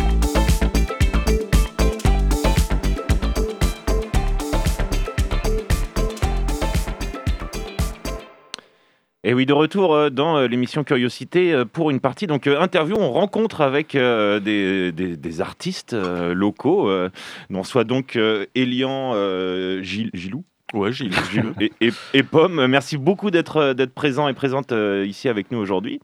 Et 9.24 9.34
oui, 9.34 9.46
de 9.46 9.54
retour 9.54 9.96
euh, 9.96 10.10
dans 10.10 10.36
euh, 10.36 10.48
l'émission 10.48 10.84
Curiosité 10.84 11.54
euh, 11.54 11.64
pour 11.64 11.90
une 11.90 12.02
partie 12.02 12.28
donc 12.28 12.48
interview. 12.48 12.98
On 13.00 13.14
rencontre 13.14 13.62
avec 13.62 13.94
des, 13.94 15.40
artistes 15.40 15.94
locaux, 15.94 16.92
dont 17.50 17.64
soit 17.64 17.86
donc 17.86 18.20
Elian 18.56 19.14
Gilou. 19.82 20.44
Ouais, 20.74 20.92
Gilles. 20.92 21.14
et, 21.60 21.92
et, 22.14 22.24
Pomme, 22.24 22.68
merci 22.68 22.98
beaucoup 22.98 23.32
d'être 23.32 23.74
d'être 23.74 23.94
présent 23.94 24.28
et 24.28 24.34
présente 24.34 24.74
ici 25.06 25.30
avec 25.30 25.52
nous 25.52 25.60
aujourd'hui. 25.60 26.02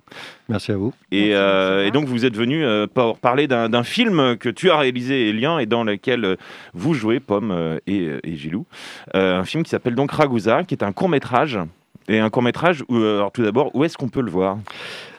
Merci 0.48 0.72
à 0.72 0.78
vous. 0.78 0.94
Et, 1.12 1.32
et 1.32 1.92
donc 1.92 2.06
vous 2.06 2.26
êtes 2.26 2.38
venu 2.38 2.64
pour 2.94 3.18
parler 3.18 3.48
d'un 3.48 3.84
film 3.84 4.38
que 4.38 4.48
tu 4.48 4.72
as 4.72 4.78
réalisé, 4.78 5.30
Elian, 5.30 5.60
et 5.60 5.66
dans 5.66 5.84
lequel 5.84 6.38
vous 6.74 6.94
jouez, 6.94 7.20
Pomme 7.20 7.78
et, 7.88 8.10
et 8.24 8.36
Gilou. 8.36 8.66
un 9.14 9.44
film 9.44 9.64
qui 9.64 9.70
s'appelle 9.70 9.96
donc 9.96 10.12
Ragusa, 10.12 10.64
qui 10.64 10.76
est 10.76 10.84
un 10.84 10.94
court 10.94 11.10
métrage 11.10 11.60
et 12.08 12.20
un 12.20 12.30
court 12.30 12.44
métrage, 12.44 12.84
euh, 12.90 13.18
alors 13.18 13.32
tout 13.32 13.44
d'abord, 13.44 13.74
où 13.76 13.84
est-ce 13.84 13.98
qu'on 13.98 14.10
peut 14.10 14.22
le 14.22 14.32
voir? 14.32 14.58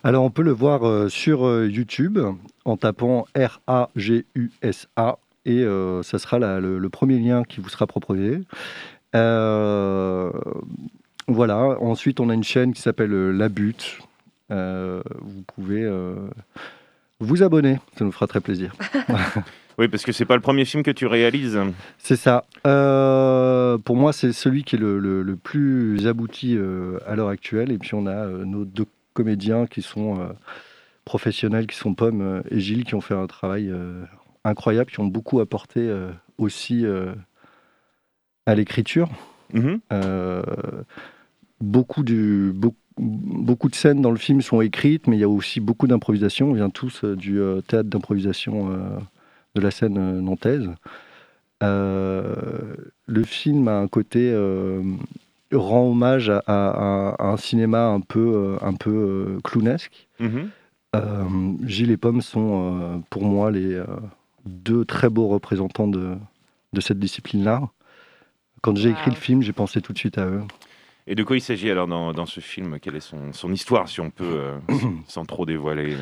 Alors 0.03 0.25
on 0.25 0.31
peut 0.31 0.43
le 0.43 0.53
voir 0.53 0.87
euh, 0.87 1.09
sur 1.09 1.47
euh, 1.47 1.69
YouTube 1.69 2.19
en 2.65 2.77
tapant 2.77 3.27
R-A-G-U-S-A 3.37 5.19
et 5.47 5.63
ça 6.03 6.19
sera 6.19 6.39
le, 6.39 6.89
premier 6.89 7.19
lien 7.19 7.43
qui 7.45 7.61
vous 7.61 7.69
sera 7.69 7.87
proposé. 7.87 8.41
Voilà, 11.27 11.57
ensuite 11.81 12.20
on 12.20 12.29
a 12.29 12.35
une 12.35 12.44
chaîne 12.44 12.72
qui 12.74 12.83
s'appelle 12.83 13.12
La 13.31 13.48
Butte. 13.48 13.98
vous 14.50 15.42
pouvez 15.55 15.88
vous 17.20 17.42
abonner, 17.42 17.79
ça 17.96 18.05
nous 18.05 18.12
fera 18.12 18.27
très 18.27 18.40
plaisir. 18.40 18.74
Oui, 19.79 19.88
parce 19.88 20.05
que 20.05 20.12
c'est 20.12 20.24
pas 20.24 20.37
le 20.37 20.40
premier 20.40 20.64
film 20.64 20.83
que 20.83 20.90
tu 20.90 21.07
réalises. 21.07 21.59
C'est 21.98 22.16
ça. 22.16 22.44
Euh, 22.66 23.77
pour 23.79 23.96
moi, 23.96 24.12
c'est 24.12 24.33
celui 24.33 24.62
qui 24.62 24.77
est 24.77 24.79
le, 24.79 25.37
plus 25.42 26.07
abouti 26.07 26.57
euh, 26.57 26.98
à 27.07 27.16
l'heure 27.16 27.29
actuelle. 27.29 27.72
Et 27.72 27.79
puis 27.79 27.94
on 27.94 28.07
a 28.07 28.12
euh, 28.12 28.44
nos 28.44 28.64
deux 28.64 28.87
comédiens 29.14 29.66
qui 29.66 29.83
sont 29.83 30.29
professionnels, 31.05 31.66
qui 31.66 31.77
sont 31.77 31.94
Pomme 31.94 32.42
et 32.50 32.61
Gilles, 32.61 32.85
qui 32.85 32.94
ont 32.94 33.00
fait 33.00 33.14
un 33.14 33.27
travail 33.27 33.72
incroyable, 34.44 34.90
qui 34.90 35.00
ont 35.00 35.07
beaucoup 35.07 35.40
apporté 35.40 35.88
aussi 36.37 36.85
à 38.47 38.55
l'écriture. 38.55 39.09
Mhm. 39.53 39.81
beaucoup, 41.61 42.03
du, 42.03 42.53
beaucoup 42.99 43.69
de 43.69 43.75
scènes 43.75 44.03
dans 44.03 44.11
le 44.11 44.17
film 44.17 44.43
sont 44.43 44.61
écrites, 44.61 45.07
mais 45.07 45.17
il 45.17 45.21
y 45.21 45.25
a 45.25 45.29
aussi 45.29 45.61
beaucoup 45.61 45.87
d'improvisation. 45.87 46.51
On 46.51 46.55
vient 46.55 46.71
tous 46.71 47.05
du 47.05 47.41
théâtre 47.69 47.89
d'improvisation 47.89 49.01
de 49.55 49.61
la 49.61 49.71
scène 49.71 49.99
euh, 49.99 50.21
nantaise. 50.21 50.69
Euh, 51.63 52.75
le 53.07 53.23
film 53.23 53.69
a 53.69 53.79
un 53.79 53.89
côté 53.89 54.31
euh, 54.33 54.83
rend 55.53 55.89
hommage 55.89 56.31
à, 56.47 57.17
un 57.19 57.37
cinéma 57.37 57.87
un 57.87 58.01
peu, 58.01 58.57
un 58.61 58.75
peu 58.75 59.39
clownesque. 59.45 60.09
Mhm. 60.21 60.51
Gilles 61.65 61.91
et 61.91 61.97
Pomme 61.97 62.21
sont 62.21 63.03
pour 63.11 63.25
moi 63.25 63.51
les 63.51 63.83
deux 64.47 64.85
très 64.85 65.09
beaux 65.09 65.27
représentants 65.27 65.89
de, 65.89 66.15
de 66.73 66.81
cette 66.81 67.01
discipline-là. 67.01 67.63
Quand 68.64 68.74
j'ai 68.79 68.88
écrit 68.88 69.11
le 69.11 69.16
film, 69.16 69.42
j'ai 69.42 69.53
pensé 69.53 69.83
tout 69.83 69.92
de 69.92 69.98
suite 69.98 70.16
à 70.16 70.24
eux. 70.24 70.40
Et 71.07 71.14
de 71.14 71.22
quoi 71.22 71.37
il 71.37 71.42
s'agit 71.42 71.70
alors 71.70 71.87
dans, 71.87 72.14
dans, 72.14 72.24
ce 72.24 72.40
film? 72.40 72.79
Quelle 72.81 72.96
est 72.96 73.00
son, 73.00 73.35
son 73.35 73.53
histoire, 73.53 73.90
si 73.90 74.00
on 74.00 74.09
peut, 74.09 74.53
sans 75.07 75.27
trop 75.27 75.44
dévoiler? 75.44 75.98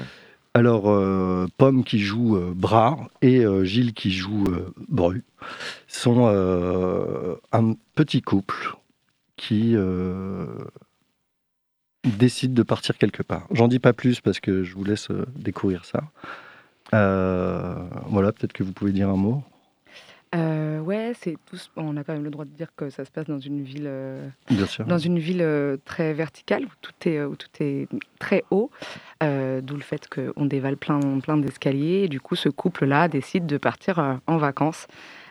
Alors, 0.54 0.88
euh, 0.88 1.48
Pomme 1.56 1.82
qui 1.82 1.98
joue 1.98 2.36
euh, 2.36 2.52
Bras 2.54 2.98
et 3.20 3.44
euh, 3.44 3.64
Gilles 3.64 3.94
qui 3.94 4.12
joue 4.12 4.44
Bru 4.88 5.24
sont 5.88 6.28
un 7.50 7.74
petit 7.96 8.22
couple 8.22 8.76
qui 9.34 9.74
décide 12.04 12.54
de 12.54 12.62
partir 12.62 12.96
quelque 12.96 13.24
part. 13.24 13.48
J'en 13.50 13.66
dis 13.66 13.80
pas 13.80 13.92
plus 13.92 14.20
parce 14.20 14.38
que 14.38 14.62
je 14.62 14.74
vous 14.76 14.84
laisse 14.84 15.08
découvrir 15.34 15.84
ça. 15.84 16.04
voilà, 16.92 18.30
peut-être 18.30 18.52
que 18.52 18.62
vous 18.62 18.72
pouvez 18.72 18.92
dire 18.92 19.08
un 19.08 19.16
mot. 19.16 19.42
Euh, 20.34 20.80
ouais, 20.80 21.12
c'est 21.20 21.36
tous. 21.46 21.70
On 21.76 21.96
a 21.96 22.04
quand 22.04 22.14
même 22.14 22.24
le 22.24 22.30
droit 22.30 22.46
de 22.46 22.50
dire 22.50 22.68
que 22.74 22.88
ça 22.88 23.04
se 23.04 23.10
passe 23.10 23.26
dans 23.26 23.38
une 23.38 23.62
ville, 23.62 23.84
euh, 23.86 24.28
dans 24.86 24.98
une 24.98 25.18
ville 25.18 25.42
euh, 25.42 25.76
très 25.84 26.14
verticale 26.14 26.64
où 26.64 26.70
tout 26.80 26.92
est, 27.06 27.22
où 27.22 27.36
tout 27.36 27.50
est 27.60 27.86
très 28.18 28.42
haut, 28.50 28.70
d'où 29.20 29.76
le 29.76 29.82
fait 29.82 30.08
qu'on 30.08 30.46
dévale 30.46 30.78
plein, 30.78 31.00
plein 31.20 31.36
d'escaliers. 31.36 32.08
Du 32.08 32.20
coup, 32.20 32.34
ce 32.34 32.48
couple-là 32.48 33.08
décide 33.08 33.46
de 33.46 33.58
partir 33.58 34.20
en 34.26 34.36
vacances. 34.38 34.86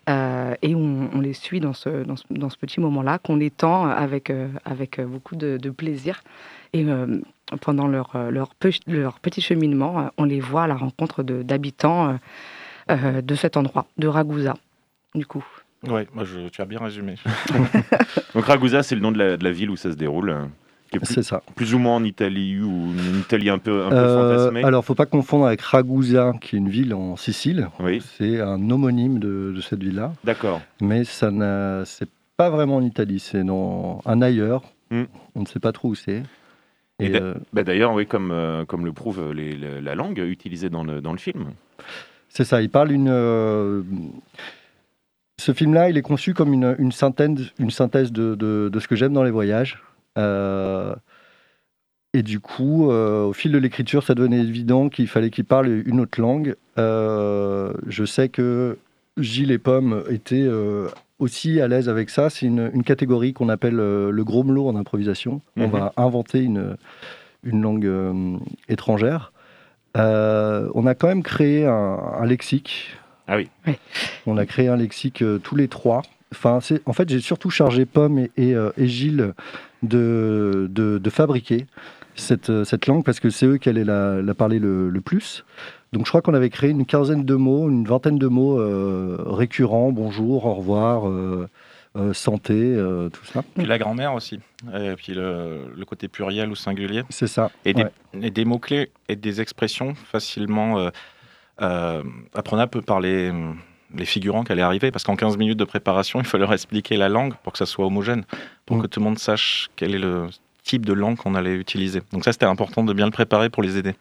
et 0.07 0.75
on, 0.75 1.09
on, 1.13 1.19
les 1.19 1.33
suit 1.33 1.59
dans 1.59 1.73
ce, 1.73 2.03
dans 2.03 2.15
ce, 2.15 2.25
dans 2.29 2.49
ce 2.49 2.57
petit 2.57 2.79
moment-là, 2.79 3.17
qu'on 3.17 3.39
étend 3.39 3.85
avec, 3.85 4.31
avec 4.65 5.01
beaucoup 5.01 5.35
de, 5.35 5.57
de 5.57 5.69
plaisir. 5.71 6.21
Et 6.73 6.85
pendant 7.61 7.87
leur, 7.87 8.15
leur, 8.29 8.51
leur, 8.87 9.19
petit 9.19 9.41
cheminement, 9.41 10.11
on 10.17 10.25
les 10.25 10.39
voit 10.39 10.63
à 10.63 10.67
la 10.67 10.75
rencontre 10.75 11.23
d'habitants 11.23 12.19
de 12.89 13.35
cet 13.35 13.57
endroit, 13.57 13.87
de 13.97 14.07
Ragusa 14.07 14.53
du 15.15 15.25
coup. 15.25 15.45
Oui, 15.87 16.01
moi 16.13 16.23
je, 16.23 16.49
tu 16.49 16.61
as 16.61 16.65
bien 16.65 16.79
résumé. 16.79 17.15
Donc 18.35 18.45
Ragusa, 18.45 18.83
c'est 18.83 18.95
le 18.95 19.01
nom 19.01 19.11
de 19.11 19.17
la, 19.17 19.37
de 19.37 19.43
la, 19.43 19.51
ville 19.51 19.71
où 19.71 19.75
ça 19.75 19.91
se 19.91 19.97
déroule. 19.97 20.29
Euh, 20.29 20.99
c'est 21.03 21.23
ça. 21.23 21.41
Plus 21.55 21.73
ou 21.73 21.79
moins 21.79 21.95
en 21.95 22.03
Italie 22.03 22.59
ou 22.61 22.89
en 22.89 23.19
Italie 23.19 23.49
un 23.49 23.57
peu, 23.57 23.85
un 23.85 23.89
peu 23.89 23.95
euh, 23.95 24.35
fantasmée. 24.35 24.63
Alors, 24.63 24.85
faut 24.85 24.93
pas 24.93 25.05
confondre 25.05 25.47
avec 25.47 25.61
Ragusa, 25.61 26.33
qui 26.41 26.55
est 26.55 26.59
une 26.59 26.69
ville 26.69 26.93
en 26.93 27.15
Sicile. 27.15 27.69
Oui. 27.79 28.01
C'est 28.17 28.41
un 28.41 28.69
homonyme 28.69 29.17
de, 29.17 29.53
de 29.55 29.61
cette 29.61 29.81
ville-là. 29.81 30.13
D'accord. 30.23 30.61
Mais 30.81 31.03
ça 31.03 31.31
n'a, 31.31 31.83
c'est 31.85 32.09
pas 32.37 32.49
vraiment 32.49 32.75
en 32.75 32.83
Italie, 32.83 33.19
c'est 33.19 33.43
dans 33.43 34.01
un 34.05 34.21
ailleurs. 34.21 34.63
Hmm. 34.91 35.05
On 35.33 35.41
ne 35.41 35.45
sait 35.47 35.59
pas 35.59 35.71
trop 35.71 35.89
où 35.89 35.95
c'est. 35.95 36.23
Et, 36.99 37.15
euh, 37.15 37.33
bah, 37.53 37.63
d'ailleurs, 37.63 37.93
oui, 37.93 38.05
comme, 38.05 38.65
comme 38.67 38.85
le 38.85 38.91
prouve 38.91 39.31
les, 39.31 39.57
la 39.57 39.95
langue 39.95 40.19
utilisée 40.19 40.69
dans 40.69 40.83
le, 40.83 41.01
dans 41.01 41.13
le 41.13 41.17
film. 41.17 41.51
C'est 42.29 42.43
ça. 42.43 42.61
Il 42.61 42.69
parle 42.69 42.91
une 42.91 43.09
ce 45.41 45.53
film-là, 45.53 45.89
il 45.89 45.97
est 45.97 46.03
conçu 46.03 46.35
comme 46.35 46.53
une, 46.53 46.91
synthèse, 46.91 47.51
une 47.57 47.71
synthèse 47.71 48.11
de, 48.11 48.71
ce 48.79 48.87
que 48.87 48.95
j'aime 48.95 49.13
dans 49.13 49.23
les 49.23 49.31
voyages. 49.31 49.81
Euh, 50.19 50.93
et 52.13 52.21
du 52.21 52.39
coup, 52.39 52.91
euh, 52.91 53.23
au 53.23 53.33
fil 53.33 53.51
de 53.51 53.57
l'écriture, 53.57 54.03
ça 54.03 54.13
devenait 54.13 54.39
évident 54.39 54.89
qu'il 54.89 55.07
fallait 55.07 55.31
qu'il 55.31 55.45
parle 55.45 55.67
une 55.85 55.99
autre 55.99 56.21
langue. 56.21 56.55
Euh, 56.77 57.73
je 57.87 58.05
sais 58.05 58.29
que 58.29 58.77
Gilles 59.17 59.51
et 59.51 59.57
Pomme 59.57 60.03
étaient 60.11 60.47
aussi 61.17 61.59
à 61.59 61.67
l'aise 61.67 61.89
avec 61.89 62.11
ça. 62.11 62.29
C'est 62.29 62.45
une, 62.45 62.83
catégorie 62.83 63.33
qu'on 63.33 63.49
appelle 63.49 63.75
le 63.75 64.23
gros 64.23 64.43
melot 64.43 64.67
en 64.67 64.75
improvisation. 64.75 65.41
On 65.57 65.65
mhm. 65.67 65.71
va 65.71 65.93
inventer 65.97 66.43
une, 66.43 66.77
une 67.43 67.63
langue 67.63 67.91
étrangère. 68.69 69.33
on 69.95 70.85
a 70.85 70.93
quand 70.93 71.07
même 71.07 71.23
créé 71.23 71.65
un 71.65 72.25
lexique 72.27 73.00
ah 73.31 73.37
oui. 73.37 73.47
On 74.25 74.35
a 74.35 74.45
créé 74.45 74.67
un 74.67 74.75
lexique 74.75 75.21
euh, 75.21 75.39
tous 75.39 75.55
les 75.55 75.69
trois. 75.69 76.01
Enfin, 76.33 76.59
en 76.85 76.93
fait, 76.93 77.09
j'ai 77.09 77.21
surtout 77.21 77.49
chargé 77.49 77.85
Pomme 77.85 78.19
et, 78.19 78.31
et, 78.35 78.53
euh, 78.53 78.71
Gilles 78.77 79.33
de, 79.83 80.67
de, 80.69 81.09
fabriquer 81.09 81.65
cette, 82.15 82.49
euh, 82.49 82.65
cette, 82.65 82.87
langue 82.87 83.05
parce 83.05 83.21
que 83.21 83.29
c'est 83.29 83.45
eux 83.45 83.57
qui 83.57 83.69
allaient 83.69 83.85
la, 83.85 84.33
parler 84.33 84.59
le, 84.59 84.91
plus. 85.03 85.45
Donc, 85.93 86.05
je 86.05 86.11
crois 86.11 86.21
qu'on 86.21 86.33
avait 86.33 86.49
créé 86.49 86.71
une 86.71 86.85
quinzaine 86.85 87.23
de 87.23 87.35
mots, 87.35 87.69
une 87.69 87.85
vingtaine 87.85 88.17
de 88.17 88.27
mots 88.27 88.57
récurrents 89.33 89.93
bonjour, 89.93 90.45
au 90.45 90.55
revoir. 90.55 91.03
santé, 92.13 92.77
tout 93.13 93.25
ça. 93.25 93.43
Puis 93.55 93.65
la 93.65 93.77
grand-mère 93.77 94.13
aussi, 94.13 94.39
et 94.73 94.93
puis 94.95 95.13
le, 95.13 95.83
côté 95.87 96.09
pluriel 96.09 96.49
ou 96.49 96.55
singulier. 96.55 97.03
C'est 97.09 97.27
ça. 97.27 97.49
Et 97.63 97.73
des, 97.73 98.29
des 98.29 98.45
mots-clés 98.45 98.91
et 99.07 99.15
des 99.15 99.39
expressions 99.39 99.95
facilement 99.95 100.91
euh, 101.61 102.03
apprenables 102.33 102.81
par 102.81 102.99
les, 102.99 103.31
les 103.95 104.05
figurants 104.05 104.43
qui 104.43 104.51
allaient 104.51 104.61
arriver, 104.61 104.91
parce 104.91 105.03
qu'en 105.03 105.15
15 105.15 105.37
minutes 105.37 105.57
de 105.57 105.65
préparation, 105.65 106.19
il 106.19 106.25
fallait 106.25 106.43
leur 106.43 106.53
expliquer 106.53 106.97
la 106.97 107.09
langue 107.09 107.33
pour 107.43 107.53
que 107.53 107.57
ça 107.57 107.65
soit 107.65 107.85
homogène, 107.85 108.23
pour 108.65 108.77
mm. 108.77 108.81
que 108.81 108.87
tout 108.87 108.99
le 108.99 109.05
monde 109.05 109.19
sache 109.19 109.69
quel 109.75 109.95
est 109.95 109.99
le 109.99 110.27
type 110.63 110.85
de 110.85 110.93
langue 110.93 111.17
qu'on 111.17 111.35
allait 111.35 111.55
utiliser. 111.55 112.01
Donc 112.11 112.23
ça, 112.23 112.31
c'était 112.31 112.45
important 112.45 112.83
de 112.83 112.93
bien 112.93 113.05
le 113.05 113.11
préparer 113.11 113.49
pour 113.49 113.63
les 113.63 113.77
aider. 113.77 113.95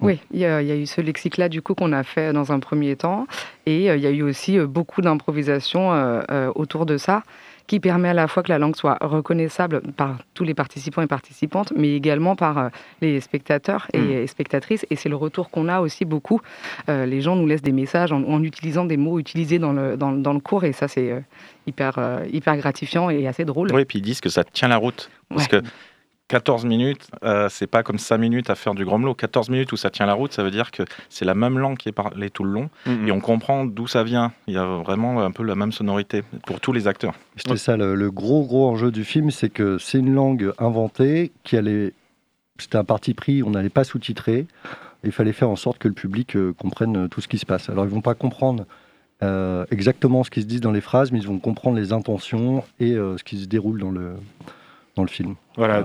Oui, 0.00 0.18
il 0.32 0.40
y, 0.40 0.46
a, 0.46 0.62
eu 0.62 0.86
ce 0.86 1.02
lexique-là 1.02 1.50
du 1.50 1.60
coup 1.60 1.74
qu'on 1.74 1.92
a 1.92 2.02
fait 2.02 2.32
dans 2.32 2.52
un 2.52 2.58
premier 2.58 2.96
temps, 2.96 3.26
et 3.66 3.76
il 3.94 4.00
y 4.00 4.06
a 4.06 4.10
eu 4.10 4.22
aussi 4.22 4.58
beaucoup 4.58 5.02
d'improvisation 5.02 5.92
autour 6.54 6.86
de 6.86 6.96
ça 6.96 7.22
qui 7.70 7.78
permet 7.78 8.08
à 8.08 8.14
la 8.14 8.26
fois 8.26 8.42
que 8.42 8.48
la 8.48 8.58
langue 8.58 8.74
soit 8.74 8.98
reconnaissable 9.00 9.80
par 9.96 10.18
tous 10.34 10.42
les 10.42 10.54
participants 10.54 11.02
et 11.02 11.06
participantes, 11.06 11.72
mais 11.76 11.94
également 11.94 12.34
par 12.34 12.58
euh, 12.58 12.68
les 13.00 13.20
spectateurs 13.20 13.86
et, 13.92 14.24
mm. 14.24 14.26
spectatrices. 14.26 14.84
Et 14.90 14.96
c'est 14.96 15.08
le 15.08 15.14
retour 15.14 15.50
qu'on 15.50 15.68
a 15.68 15.78
aussi 15.78 16.04
beaucoup. 16.04 16.40
Euh, 16.88 17.06
les 17.06 17.20
gens 17.20 17.36
nous 17.36 17.46
laissent 17.46 17.62
des 17.62 17.70
messages 17.70 18.10
en, 18.10 18.42
utilisant 18.42 18.86
des 18.86 18.96
mots 18.96 19.20
utilisés 19.20 19.60
dans 19.60 19.72
le, 19.72 19.96
dans, 19.96 20.32
le 20.32 20.40
cours, 20.40 20.64
et 20.64 20.72
ça, 20.72 20.88
c'est 20.88 21.12
euh, 21.12 21.20
hyper, 21.68 22.22
hyper 22.32 22.56
gratifiant 22.56 23.08
et 23.08 23.28
assez 23.28 23.44
drôle. 23.44 23.70
Oui, 23.72 23.82
et 23.82 23.84
puis 23.84 24.00
ils 24.00 24.02
disent 24.02 24.20
que 24.20 24.30
ça 24.30 24.42
tient 24.42 24.66
la 24.66 24.76
route. 24.76 25.08
Parce 25.28 25.46
que 25.46 25.62
14 26.30 26.64
minutes, 26.64 27.10
euh, 27.24 27.48
c'est 27.50 27.66
pas 27.66 27.82
comme 27.82 27.98
5 27.98 28.16
minutes 28.16 28.50
à 28.50 28.54
faire 28.54 28.76
du 28.76 28.84
gromelot. 28.84 29.14
14 29.14 29.50
minutes 29.50 29.72
où 29.72 29.76
ça 29.76 29.90
tient 29.90 30.06
la 30.06 30.14
route, 30.14 30.32
ça 30.32 30.44
veut 30.44 30.52
dire 30.52 30.70
que 30.70 30.84
c'est 31.08 31.24
la 31.24 31.34
même 31.34 31.58
langue 31.58 31.76
qui 31.76 31.88
est 31.88 31.92
parlée 31.92 32.30
tout 32.30 32.44
le 32.44 32.52
long 32.52 32.70
mm-hmm. 32.86 33.08
et 33.08 33.10
on 33.10 33.18
comprend 33.18 33.64
d'où 33.64 33.88
ça 33.88 34.04
vient. 34.04 34.32
Il 34.46 34.54
y 34.54 34.56
a 34.56 34.64
vraiment 34.64 35.22
un 35.22 35.32
peu 35.32 35.42
la 35.42 35.56
même 35.56 35.72
sonorité 35.72 36.22
pour 36.46 36.60
tous 36.60 36.72
les 36.72 36.86
acteurs. 36.86 37.14
C'était 37.34 37.56
ça 37.56 37.76
le, 37.76 38.10
gros 38.12 38.44
gros 38.44 38.68
enjeu 38.68 38.92
du 38.92 39.02
film, 39.02 39.32
c'est 39.32 39.48
que 39.48 39.78
c'est 39.78 39.98
une 39.98 40.14
langue 40.14 40.52
inventée 40.58 41.32
qui 41.42 41.56
allait. 41.56 41.94
C'était 42.58 42.78
un 42.78 42.84
parti 42.84 43.12
pris, 43.12 43.42
on 43.42 43.50
n'allait 43.50 43.68
pas 43.68 43.82
sous-titrer. 43.82 44.46
Il 45.02 45.10
fallait 45.10 45.32
faire 45.32 45.50
en 45.50 45.56
sorte 45.56 45.78
que 45.78 45.88
le 45.88 45.94
public 45.94 46.36
euh, 46.36 46.52
comprenne 46.52 47.08
tout 47.08 47.20
ce 47.20 47.26
qui 47.26 47.38
se 47.38 47.46
passe. 47.46 47.68
Alors 47.68 47.86
ils 47.86 47.90
vont 47.90 48.02
pas 48.02 48.14
comprendre 48.14 48.66
euh, 49.24 49.64
exactement 49.72 50.22
ce 50.22 50.30
qui 50.30 50.42
se 50.42 50.46
dit 50.46 50.60
dans 50.60 50.70
les 50.70 50.80
phrases, 50.80 51.10
mais 51.10 51.18
ils 51.18 51.26
vont 51.26 51.40
comprendre 51.40 51.76
les 51.76 51.92
intentions 51.92 52.62
et 52.78 52.92
ce 52.92 53.24
qui 53.24 53.40
se 53.40 53.46
déroule 53.46 53.80
dans 53.80 53.90
le 53.90 54.12
dans 54.96 55.02
le 55.02 55.08
film. 55.08 55.36
Voilà, 55.56 55.84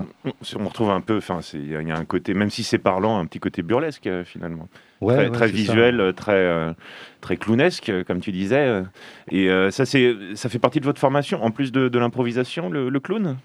on 0.58 0.64
retrouve 0.66 0.90
un 0.90 1.00
peu, 1.00 1.18
enfin, 1.18 1.40
il 1.54 1.70
y 1.70 1.90
a 1.90 1.96
un 1.96 2.04
côté, 2.04 2.34
même 2.34 2.50
si 2.50 2.64
c'est 2.64 2.78
parlant, 2.78 3.18
un 3.18 3.26
petit 3.26 3.38
côté 3.38 3.62
burlesque 3.62 4.06
euh, 4.06 4.24
finalement. 4.24 4.68
Ouais, 5.00 5.30
très, 5.30 5.48
visuel, 5.48 6.00
euh, 6.00 6.12
très, 6.12 6.32
euh, 6.32 6.72
très 7.20 7.36
clownesque, 7.36 7.92
comme 8.06 8.20
tu 8.20 8.32
disais. 8.32 8.82
Et 9.30 9.48
ça, 9.70 9.86
c'est, 9.86 10.14
ça 10.34 10.48
fait 10.48 10.58
partie 10.58 10.80
de 10.80 10.84
votre 10.84 11.00
formation, 11.00 11.42
en 11.44 11.50
plus 11.50 11.72
de, 11.72 11.98
l'improvisation, 11.98 12.68
le, 12.68 13.00
clown? 13.00 13.36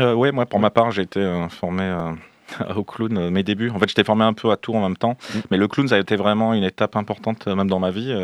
Oui, 0.00 0.32
moi, 0.32 0.46
pour 0.46 0.60
ma 0.60 0.70
part, 0.70 0.90
j'ai 0.90 1.02
été 1.02 1.46
formé 1.50 1.96
au 2.76 2.84
clown 2.84 3.30
mes 3.30 3.42
débuts. 3.42 3.70
En 3.70 3.78
fait, 3.78 3.88
j'étais 3.88 4.04
formé 4.04 4.24
un 4.24 4.32
peu 4.32 4.50
à 4.50 4.56
tout 4.56 4.74
en 4.74 4.82
même 4.82 4.96
temps. 4.96 5.16
Mm. 5.34 5.38
Mais 5.50 5.56
le 5.58 5.68
clown, 5.68 5.88
ça 5.88 5.96
a 5.96 5.98
été 5.98 6.16
vraiment 6.16 6.54
une 6.54 6.64
étape 6.64 6.96
importante, 6.96 7.46
même 7.46 7.68
dans 7.68 7.80
ma 7.80 7.90
vie, 7.90 8.14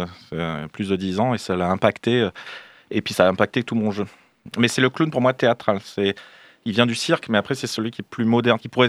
plus 0.73 0.89
de 0.89 0.97
10 0.97 1.21
ans, 1.21 1.35
et 1.35 1.39
ça 1.39 1.57
l'a 1.57 1.71
impacté. 1.71 2.29
et 2.91 3.03
puis, 3.03 3.15
ça 3.15 3.27
a 3.27 3.29
impacté 3.29 3.63
tout 3.63 3.75
mon 3.75 3.91
jeu. 3.91 4.07
Mais 4.59 4.69
c'est 4.69 4.83
le 4.83 4.91
clown 4.91 5.11
pour 5.11 5.21
moi 5.21 5.33
théâtral. 5.33 5.79
C'est 5.83 6.15
il 6.67 6.73
vient 6.73 6.87
du 6.87 6.95
cirque, 6.95 7.29
mais 7.29 7.39
après, 7.39 7.55
c'est 7.55 7.67
celui 7.67 7.91
qui 7.91 8.01
est 8.01 8.09
plus 8.09 8.25
moderne, 8.25 8.59
qui 8.59 8.69
pourrait 8.69 8.89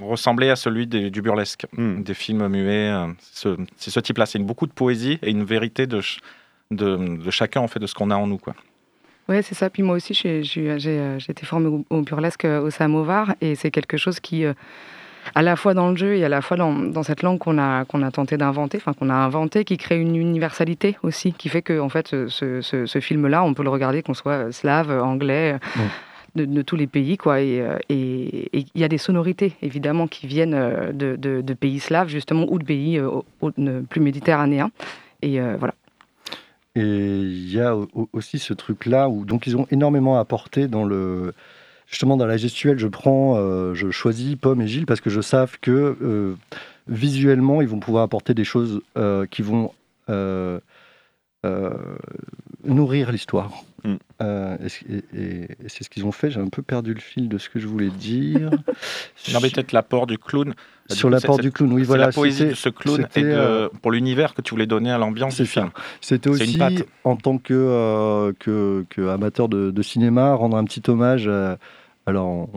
ressembler 0.00 0.50
à 0.50 0.56
celui 0.56 0.86
du 0.86 1.22
burlesque, 1.22 1.66
hmm. 1.76 2.02
des 2.02 2.14
films 2.14 2.46
muets. 2.48 2.90
Euh, 2.90 3.06
c'est 3.20 3.90
ce, 3.90 4.00
type-là. 4.00 4.26
C'est 4.26 4.38
beaucoup 4.38 4.66
de 4.66 4.72
poésie 4.72 5.18
et 5.22 5.30
une 5.30 5.44
vérité 5.44 5.86
de, 5.86 6.00
de, 6.70 7.30
chacun, 7.30 7.60
en 7.60 7.68
fait, 7.68 7.80
de 7.80 7.86
ce 7.86 7.94
qu'on 7.94 8.10
a 8.10 8.16
en 8.16 8.26
nous. 8.26 8.36
Quoi. 8.36 8.54
Ouais, 9.28 9.40
c'est 9.40 9.54
ça. 9.54 9.70
Puis 9.70 9.82
moi 9.82 9.96
aussi, 9.96 10.12
j'ai 10.12 10.42
euh, 10.70 11.18
été 11.26 11.46
formée 11.46 11.84
au, 11.88 12.02
burlesque 12.02 12.44
euh, 12.44 12.60
au 12.60 12.68
samovar 12.68 13.34
et 13.40 13.54
c'est 13.54 13.70
quelque 13.70 13.96
chose 13.96 14.20
qui, 14.20 14.44
à 15.34 15.40
la 15.40 15.56
fois 15.56 15.72
dans 15.72 15.88
le 15.88 15.96
jeu 15.96 16.16
et 16.16 16.26
à 16.26 16.28
la 16.28 16.42
fois 16.42 16.58
dans, 16.58 16.74
dans 16.74 17.02
cette 17.02 17.22
langue 17.22 17.38
qu'on 17.38 17.56
a, 17.56 17.86
qu'on 17.86 18.02
a 18.02 18.10
tenté 18.10 18.36
d'inventer, 18.36 18.76
enfin 18.76 18.92
qu'on 18.92 19.08
a 19.08 19.14
inventé, 19.14 19.64
qui 19.64 19.78
crée 19.78 19.98
une 19.98 20.14
universalité 20.14 20.98
aussi, 21.02 21.32
qui 21.32 21.48
fait 21.48 21.62
que 21.62 21.80
en 21.80 21.88
fait, 21.88 22.08
ce, 22.08 22.60
ce, 22.60 23.00
film-là, 23.00 23.42
on 23.42 23.54
peut 23.54 23.62
le 23.62 23.70
regarder 23.70 24.02
qu'on 24.02 24.12
soit 24.12 24.52
slave, 24.52 24.90
anglais 24.90 25.58
de, 26.34 26.62
tous 26.62 26.76
les 26.76 26.86
pays. 26.86 27.16
Quoi. 27.16 27.36
Euh, 27.36 27.78
et 27.88 28.50
il 28.52 28.80
y 28.80 28.84
a 28.84 28.88
des 28.88 28.98
sonorités, 28.98 29.54
évidemment, 29.62 30.06
qui 30.06 30.26
viennent 30.26 30.54
euh, 30.54 30.92
de, 30.92 31.54
pays 31.54 31.80
slaves, 31.80 32.08
justement, 32.08 32.46
ou 32.48 32.58
de 32.58 32.64
pays 32.64 32.98
euh, 32.98 33.82
plus 33.88 34.00
méditerranéens. 34.00 34.70
Et 35.22 35.40
voilà. 35.40 35.74
Et 36.74 36.82
il 36.82 37.52
y 37.52 37.60
a 37.60 37.74
aussi 38.12 38.38
ce 38.38 38.52
truc-là 38.52 39.08
où 39.08 39.24
donc 39.24 39.46
ils 39.46 39.56
ont 39.56 39.66
énormément 39.70 40.18
apporté 40.18 40.66
dans 40.66 40.84
le 40.84 41.32
justement 41.86 42.16
dans 42.16 42.26
la 42.26 42.36
gestuelle. 42.36 42.78
Je 42.78 42.88
prends, 42.88 43.36
je 43.74 43.90
choisis 43.90 44.36
Pomme 44.36 44.60
et 44.60 44.66
Gilles 44.66 44.84
parce 44.84 45.00
que 45.00 45.08
je 45.08 45.22
sais 45.22 45.46
que 45.62 46.36
visuellement 46.88 47.62
ils 47.62 47.68
vont 47.68 47.78
pouvoir 47.78 48.02
apporter 48.02 48.34
des 48.34 48.44
choses 48.44 48.82
qui 49.30 49.40
vont 49.40 49.70
nourrir 52.66 53.12
l'histoire. 53.12 53.64
Mm. 53.84 53.94
Euh, 54.22 54.56
et, 55.14 55.48
c'est 55.68 55.84
ce 55.84 55.90
qu'ils 55.90 56.06
ont 56.06 56.12
fait. 56.12 56.30
J'ai 56.30 56.40
un 56.40 56.48
peu 56.48 56.62
perdu 56.62 56.94
le 56.94 57.00
fil 57.00 57.28
de 57.28 57.38
ce 57.38 57.48
que 57.48 57.58
je 57.58 57.66
voulais 57.66 57.90
dire. 57.90 58.50
non, 59.32 59.40
mais 59.42 59.50
peut-être 59.50 59.72
l'apport 59.72 60.06
du 60.06 60.18
clown. 60.18 60.54
Sur 60.90 61.10
l'apport 61.10 61.38
du 61.38 61.50
clown, 61.50 61.72
oui, 61.72 61.82
voilà. 61.82 62.06
La 62.06 62.12
poésie 62.12 62.46
de 62.46 62.54
ce 62.54 62.68
clown 62.68 63.06
et 63.16 63.22
euh, 63.22 63.68
pour 63.82 63.90
l'univers 63.90 64.34
que 64.34 64.42
tu 64.42 64.50
voulais 64.50 64.66
donner 64.66 64.90
à 64.90 64.98
l'ambiance 64.98 65.36
du 65.36 65.46
film. 65.46 65.70
C'était 66.00 66.28
aussi, 66.28 66.58
en 67.04 67.16
tant 67.16 67.38
que, 67.38 67.54
euh, 67.54 68.32
que, 68.38 69.08
amateur 69.08 69.48
de, 69.48 69.82
cinéma, 69.82 70.34
rendre 70.34 70.56
un 70.56 70.64
petit 70.64 70.82
hommage. 70.88 71.30
alors, 72.06 72.48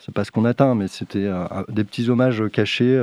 c'est 0.00 0.14
pas 0.14 0.24
ce 0.24 0.30
qu'on 0.30 0.44
atteint, 0.44 0.74
mais 0.74 0.88
c'était 0.88 1.30
des 1.68 1.84
petits 1.84 2.08
hommages 2.08 2.42
cachés 2.52 3.00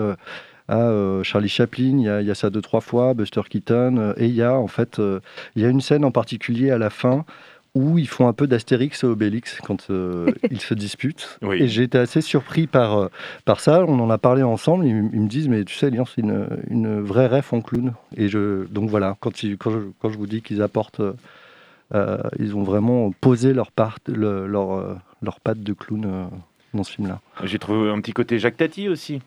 à 0.70 1.24
Charlie 1.24 1.50
Chaplin, 1.50 1.98
il 1.98 2.26
y, 2.28 2.32
a, 2.32 2.36
ça 2.36 2.50
deux 2.50 2.62
trois 2.62 2.82
fois, 2.82 3.14
Buster 3.14 3.42
Keaton, 3.50 4.14
et 4.18 4.28
il 4.28 4.36
y 4.36 4.44
a 4.44 4.54
en 4.54 4.68
fait, 4.68 5.02
il 5.56 5.62
y 5.62 5.66
a 5.66 5.70
une 5.70 5.82
scène 5.82 6.06
en 6.06 6.12
particulier 6.12 6.72
à 6.72 6.78
la 6.78 6.90
fin 6.90 7.26
où 7.76 7.98
ils 7.98 8.08
font 8.08 8.28
un 8.28 8.34
peu 8.34 8.48
d'Astérix 8.48 9.04
et 9.04 9.08
Obélix 9.08 9.60
quand 9.62 9.90
euh, 9.90 10.32
ils 10.52 10.62
se 10.62 10.74
disputent. 10.74 11.40
Et 11.54 11.68
j'ai 11.68 11.84
été 11.84 11.98
assez 11.98 12.22
surpris 12.22 12.68
par, 12.68 12.98
euh, 12.98 13.08
par 13.46 13.60
ça. 13.60 13.86
On 13.88 14.00
en 14.00 14.10
a 14.10 14.18
parlé 14.18 14.44
ensemble. 14.44 14.86
Ils, 14.86 14.96
me 14.96 15.28
disent, 15.28 15.48
mais 15.48 15.64
tu 15.64 15.76
sais, 15.76 15.92
c'est 15.92 16.22
une, 16.22 16.48
une, 16.70 17.02
vraie 17.02 17.28
ref 17.28 17.54
en 17.54 17.62
clown. 17.62 17.94
Et 18.16 18.28
je, 18.28 18.66
donc 18.68 18.90
voilà, 18.90 19.18
quand, 19.20 19.32
quand, 19.60 19.72
je, 19.72 19.80
quand 20.00 20.10
je 20.10 20.18
vous 20.18 20.28
dis 20.28 20.42
qu'ils 20.42 20.62
apportent, 20.62 21.02
euh, 21.94 22.18
ils 22.40 22.56
ont 22.56 22.64
vraiment 22.64 23.12
posé 23.22 23.54
leur, 23.54 23.72
part, 23.72 23.98
leur, 24.08 25.00
leur 25.22 25.40
patte 25.40 25.62
de 25.62 25.74
clown 25.74 26.30
dans 26.74 26.84
ce 26.84 26.92
film-là. 26.94 27.22
J'ai 27.44 27.60
trouvé 27.60 27.90
un 27.90 28.02
petit 28.02 28.14
côté 28.14 28.40
Jacques 28.40 28.58
Tati 28.58 28.90
aussi. 28.90 29.22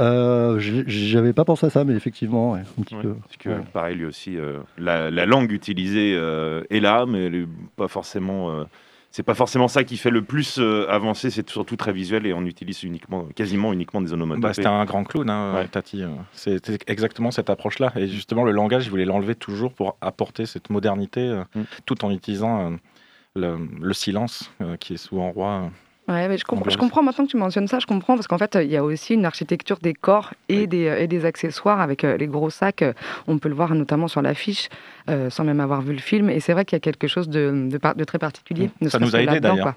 Euh, 0.00 0.58
J'avais 0.58 1.32
pas 1.32 1.44
pensé 1.44 1.66
à 1.66 1.70
ça, 1.70 1.84
mais 1.84 1.94
effectivement, 1.94 2.54
un 2.54 2.62
petit 2.82 2.94
peu. 2.96 3.14
Parce 3.14 3.36
que, 3.38 3.70
pareil, 3.72 3.96
lui 3.96 4.04
aussi, 4.04 4.36
euh, 4.36 4.58
la, 4.78 5.10
langue 5.26 5.52
utilisée 5.52 6.14
euh, 6.14 6.64
est 6.70 6.80
là, 6.80 7.06
mais 7.06 7.26
elle 7.26 7.34
est 7.34 7.48
pas 7.76 7.88
forcément. 7.88 8.50
Euh, 8.50 8.64
c'est 9.10 9.22
pas 9.22 9.34
forcément 9.34 9.68
ça 9.68 9.82
qui 9.82 9.96
fait 9.96 10.10
le 10.10 10.20
plus 10.20 10.58
avancer, 10.58 11.30
c'est 11.30 11.48
surtout 11.48 11.76
très 11.76 11.92
visuel 11.92 12.26
et 12.26 12.34
on 12.34 12.44
utilise 12.44 12.82
uniquement, 12.82 13.24
quasiment 13.34 13.72
uniquement 13.72 14.02
des 14.02 14.12
onomatopées. 14.12 14.42
Bah, 14.42 14.52
C'était 14.52 14.68
un 14.68 14.84
grand 14.84 15.04
clown, 15.04 15.30
hein, 15.30 15.64
Tati. 15.70 16.02
C'était 16.32 16.76
exactement 16.86 17.30
cette 17.30 17.48
approche-là. 17.48 17.92
Et 17.96 18.08
justement, 18.08 18.44
le 18.44 18.50
langage, 18.50 18.84
il 18.84 18.90
voulait 18.90 19.06
l'enlever 19.06 19.34
toujours 19.34 19.72
pour 19.72 19.96
apporter 20.02 20.44
cette 20.44 20.68
modernité, 20.68 21.34
mm. 21.54 21.62
tout 21.86 22.04
en 22.04 22.10
utilisant 22.10 22.76
le, 23.34 23.56
le, 23.80 23.94
silence, 23.94 24.52
qui 24.80 24.94
est 24.94 24.98
souvent 24.98 25.30
roi. 25.30 25.70
Ouais, 26.08 26.28
mais 26.28 26.38
je, 26.38 26.44
je, 26.68 26.76
comprends 26.76 27.02
maintenant 27.02 27.24
que 27.24 27.30
tu 27.30 27.36
mentionnes 27.36 27.66
ça, 27.66 27.80
je 27.80 27.86
comprends 27.86 28.14
parce 28.14 28.28
qu'en 28.28 28.38
fait, 28.38 28.56
il 28.62 28.70
y 28.70 28.76
a 28.76 28.84
aussi 28.84 29.14
une 29.14 29.24
architecture 29.24 29.78
des 29.82 29.92
corps 29.92 30.34
et, 30.48 30.68
des, 30.68 30.84
et 31.00 31.08
des 31.08 31.24
accessoires 31.24 31.80
avec 31.80 32.04
euh, 32.04 32.16
les 32.16 32.28
gros 32.28 32.48
sacs. 32.48 32.84
On 33.26 33.38
peut 33.38 33.48
le 33.48 33.56
voir 33.56 33.74
notamment 33.74 34.06
sur 34.06 34.22
l'affiche, 34.22 34.68
euh, 35.10 35.30
sans 35.30 35.42
même 35.42 35.58
avoir 35.58 35.82
vu 35.82 35.92
le 35.92 35.98
film. 35.98 36.30
Et 36.30 36.38
c'est 36.38 36.52
vrai 36.52 36.64
qu'il 36.64 36.76
y 36.76 36.78
a 36.78 36.80
quelque 36.80 37.08
chose 37.08 37.28
de, 37.28 37.68
de, 37.70 38.04
très 38.04 38.18
particulier. 38.18 38.70
Ça 38.86 39.00
nous 39.00 39.16
a 39.16 39.20
aidé 39.20 39.40
d'ailleurs. 39.40 39.74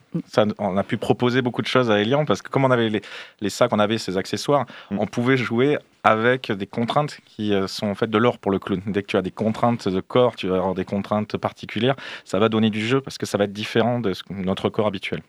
On 0.60 0.78
a 0.78 0.84
pu 0.84 0.98
proposer 0.98 1.42
beaucoup 1.42 1.64
de 1.64 1.68
choses 1.68 1.90
à 1.90 2.00
Elian 2.00 2.26
parce 2.26 2.44
que 2.44 2.50
comme 2.50 2.64
on 2.64 2.72
avait 2.72 2.90
les, 2.90 3.02
les 3.42 3.50
sacs, 3.50 3.74
on 3.74 3.80
avait 3.80 3.98
ces 3.98 4.16
accessoires, 4.18 4.68
mm. 4.92 5.00
on 5.00 5.08
pouvait 5.08 5.38
jouer 5.38 5.80
avec 6.04 6.52
des 6.52 6.66
contraintes 6.66 7.20
qui 7.26 7.54
euh, 7.54 7.68
sont 7.68 7.88
en 7.88 7.96
fait 7.96 8.10
de 8.10 8.18
l'or 8.18 8.38
pour 8.38 8.52
le 8.52 8.60
clown. 8.60 8.82
Dès 8.88 9.02
que 9.02 9.08
tu 9.08 9.18
as 9.18 9.22
des 9.22 9.32
contraintes 9.32 9.88
de 9.88 10.00
corps, 10.00 10.36
tu 10.36 10.48
vas 10.48 10.58
avoir 10.58 10.76
des 10.76 10.86
contraintes 10.86 11.38
particulières, 11.38 11.96
ça 12.26 12.40
va 12.40 12.50
donner 12.50 12.70
du 12.70 12.86
jeu 12.86 13.02
parce 13.02 13.18
que 13.18 13.26
ça 13.26 13.38
va 13.38 13.46
être 13.46 13.54
différent 13.54 14.00
de 14.00 14.14
notre 14.30 14.70
corps 14.70 14.88
habituel. 14.88 15.22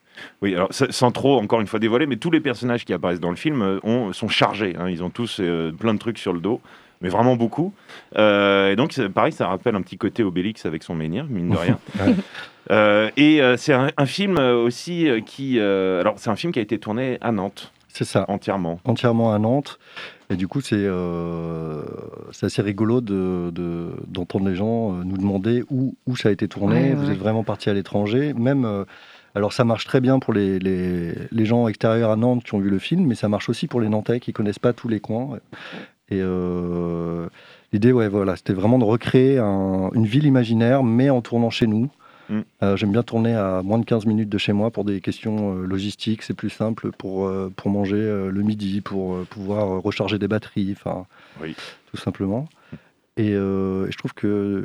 Oui, 0.43 0.55
alors 0.55 0.69
sans 0.71 1.11
trop, 1.13 1.39
encore 1.39 1.61
une 1.61 1.67
fois, 1.67 1.79
dévoiler, 1.79 2.07
mais 2.07 2.17
tous 2.17 2.31
les 2.31 2.41
personnages 2.41 2.85
qui 2.85 2.93
apparaissent 2.93 3.21
dans 3.21 3.31
le 3.31 3.37
film 3.37 3.63
euh, 3.63 3.81
ont, 3.83 4.13
sont 4.13 4.29
chargés. 4.29 4.77
Hein. 4.79 4.89
ils 4.89 5.03
ont 5.03 5.11
tous 5.11 5.39
euh, 5.41 5.73
plein 5.73 5.95
de 5.95 5.99
trucs 5.99 6.19
sur 6.19 6.33
le 6.33 6.41
dos, 6.41 6.61
mais 7.01 7.09
vraiment 7.09 7.37
beaucoup. 7.37 7.73
et 8.15 8.75
donc, 8.77 9.01
pareil, 9.09 9.33
ça 9.33 9.49
rappelle 9.49 9.75
un 9.75 9.83
petit 9.83 9.97
côté 9.97 10.23
Obélix 10.23 10.67
avec 10.67 10.83
son 10.83 10.95
menhir, 10.95 11.25
mine 11.29 11.51
de 11.51 11.57
rien. 11.57 11.79
et 13.17 13.41
c'est 13.57 13.73
un, 13.73 13.91
un, 13.97 14.07
film 14.07 14.37
aussi 14.39 15.09
qui. 15.25 15.59
alors, 15.59 16.15
c'est 16.19 16.29
un 16.29 16.37
film 16.37 16.53
qui 16.53 16.59
a 16.59 16.63
été 16.63 16.79
tourné 16.79 17.17
à 17.23 17.33
Nantes. 17.33 17.73
C'est 17.89 18.05
ça. 18.05 18.27
Entièrement. 18.29 18.81
Entièrement 18.85 19.33
à 19.33 19.39
Nantes. 19.39 19.79
Et 20.31 20.37
du 20.37 20.47
coup, 20.47 20.61
c'est 20.61 20.77
euh, 20.77 21.83
assez 22.41 22.63
rigolo 22.63 23.01
d'entendre 23.01 24.45
de, 24.45 24.51
les 24.51 24.55
gens 24.55 24.93
euh, 24.93 25.05
nous 25.05 25.19
demander 25.19 25.65
où, 25.71 25.97
où, 26.07 26.17
ça 26.17 26.29
a 26.29 26.33
été 26.33 26.47
tourné. 26.47 26.95
Vous 26.95 27.11
êtes 27.11 27.19
vraiment 27.19 27.43
parti 27.43 27.69
à 27.69 27.75
l'étranger. 27.75 28.33
Même, 28.33 28.65
euh, 28.65 28.85
alors 29.35 29.53
ça 29.53 29.65
marche 29.65 29.85
très 29.87 30.01
bien 30.01 30.21
pour 30.21 30.33
les, 30.33 30.61
les, 30.61 31.15
les, 31.33 31.45
gens 31.45 31.67
extérieurs 31.67 32.13
à 32.13 32.17
Nantes 32.17 32.45
qui 32.45 32.55
ont 32.55 32.61
vu 32.61 32.71
le 32.71 32.79
film, 32.79 33.07
mais 33.07 33.17
ça 33.17 33.29
marche 33.29 33.49
aussi 33.49 33.67
pour 33.67 33.81
les 33.81 33.89
Nantais 33.89 34.21
qui 34.21 34.33
connaissent 34.33 34.61
pas 34.61 34.73
tous 34.73 34.89
les 34.89 35.01
coins. 35.01 35.41
Et 36.13 36.23
l'idée, 37.73 37.93
ouais, 37.93 38.09
voilà, 38.09 38.37
c'était 38.37 38.53
vraiment 38.53 38.79
de 38.79 38.85
recréer 38.85 39.39
une 39.39 40.07
ville 40.07 40.27
imaginaire, 40.27 40.83
mais 40.83 41.11
en 41.11 41.23
tournant 41.23 41.51
chez 41.51 41.67
nous. 41.67 41.89
Mm. 42.31 42.77
J'aime 42.77 42.93
bien 42.93 43.03
tourner 43.03 43.35
à 43.35 43.61
moins 43.63 43.79
de 43.79 43.85
15 43.85 44.07
minutes 44.07 44.29
de 44.29 44.39
chez 44.39 44.53
moi 44.53 44.71
pour 44.71 44.85
des 44.85 45.01
questions 45.01 45.55
logistiques. 45.55 46.23
C'est 46.23 46.35
plus 46.35 46.51
simple 46.51 46.93
pour, 46.93 47.31
pour 47.57 47.71
manger 47.71 47.97
le 47.97 48.43
midi, 48.43 48.81
pour 48.81 49.25
pouvoir 49.27 49.83
recharger 49.83 50.19
des 50.19 50.29
batteries, 50.29 50.73
enfin, 50.73 51.07
tout 51.91 51.97
simplement. 51.97 52.49
Et, 53.17 53.31
et, 53.31 53.35
je 53.35 53.97
trouve 53.99 54.15
que 54.15 54.65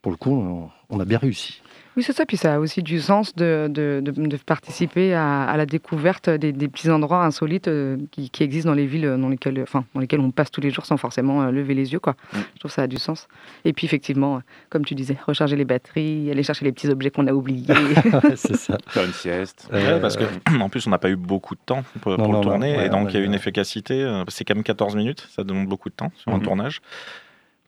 pour 0.00 0.10
le 0.10 0.16
coup, 0.16 0.70
on 0.90 1.00
a 1.00 1.04
bien 1.04 1.18
réussi. 1.18 1.62
Oui, 1.96 2.02
c'est 2.02 2.12
ça. 2.12 2.26
Puis 2.26 2.36
ça 2.36 2.54
a 2.54 2.58
aussi 2.58 2.82
du 2.82 3.00
sens 3.00 3.34
de, 3.36 3.68
de, 3.70 4.00
de, 4.04 4.36
participer 4.36 5.14
à, 5.14 5.54
la 5.56 5.66
découverte 5.66 6.28
des, 6.28 6.52
petits 6.68 6.90
endroits 6.90 7.24
insolites 7.24 7.68
euh, 7.68 7.96
qui, 8.10 8.30
qui, 8.30 8.42
existent 8.42 8.70
dans 8.70 8.74
les 8.74 8.86
villes 8.86 9.16
dans 9.18 9.28
lesquelles, 9.28 9.60
enfin, 9.62 9.84
dans 9.94 10.00
lesquelles 10.00 10.20
on 10.20 10.30
passe 10.30 10.50
tous 10.50 10.60
les 10.60 10.70
jours 10.70 10.86
sans 10.86 10.96
forcément 10.96 11.42
euh, 11.42 11.50
lever 11.50 11.74
les 11.74 11.92
yeux. 11.92 12.00
Quoi. 12.00 12.14
Mm. 12.32 12.38
Je 12.54 12.58
trouve 12.58 12.70
que 12.70 12.74
ça 12.74 12.82
a 12.82 12.86
du 12.86 12.96
sens. 12.96 13.28
Et 13.64 13.72
puis 13.72 13.86
effectivement, 13.86 14.40
comme 14.70 14.84
tu 14.84 14.94
disais, 14.94 15.16
recharger 15.26 15.56
les 15.56 15.64
batteries, 15.64 16.30
aller 16.30 16.42
chercher 16.42 16.64
les 16.64 16.72
petits 16.72 16.88
objets 16.88 17.10
qu'on 17.10 17.26
a 17.26 17.32
oubliés. 17.32 17.66
c'est 18.34 18.56
ça. 18.56 18.76
Faire 18.88 19.04
une 19.04 19.12
sieste. 19.12 19.68
Euh, 19.72 20.00
parce 20.00 20.16
que 20.16 20.24
en 20.60 20.68
plus, 20.68 20.86
on 20.86 20.90
n'a 20.90 20.98
pas 20.98 21.10
eu 21.10 21.16
beaucoup 21.16 21.54
de 21.54 21.60
temps 21.64 21.84
pour, 22.00 22.12
le 22.12 22.16
tourner. 22.16 22.84
et 22.84 22.88
donc, 22.88 23.12
il 23.12 23.20
y 23.20 23.22
a 23.22 23.24
une 23.24 23.34
efficacité. 23.34 24.22
C'est 24.28 24.44
quand 24.44 24.54
même 24.54 24.64
14 24.64 24.96
minutes. 24.96 25.28
Ça 25.30 25.44
demande 25.44 25.68
beaucoup 25.68 25.90
de 25.90 25.94
temps 25.94 26.10
sur 26.16 26.32
un 26.32 26.38
mm-hmm. 26.38 26.42
tournage. 26.42 26.80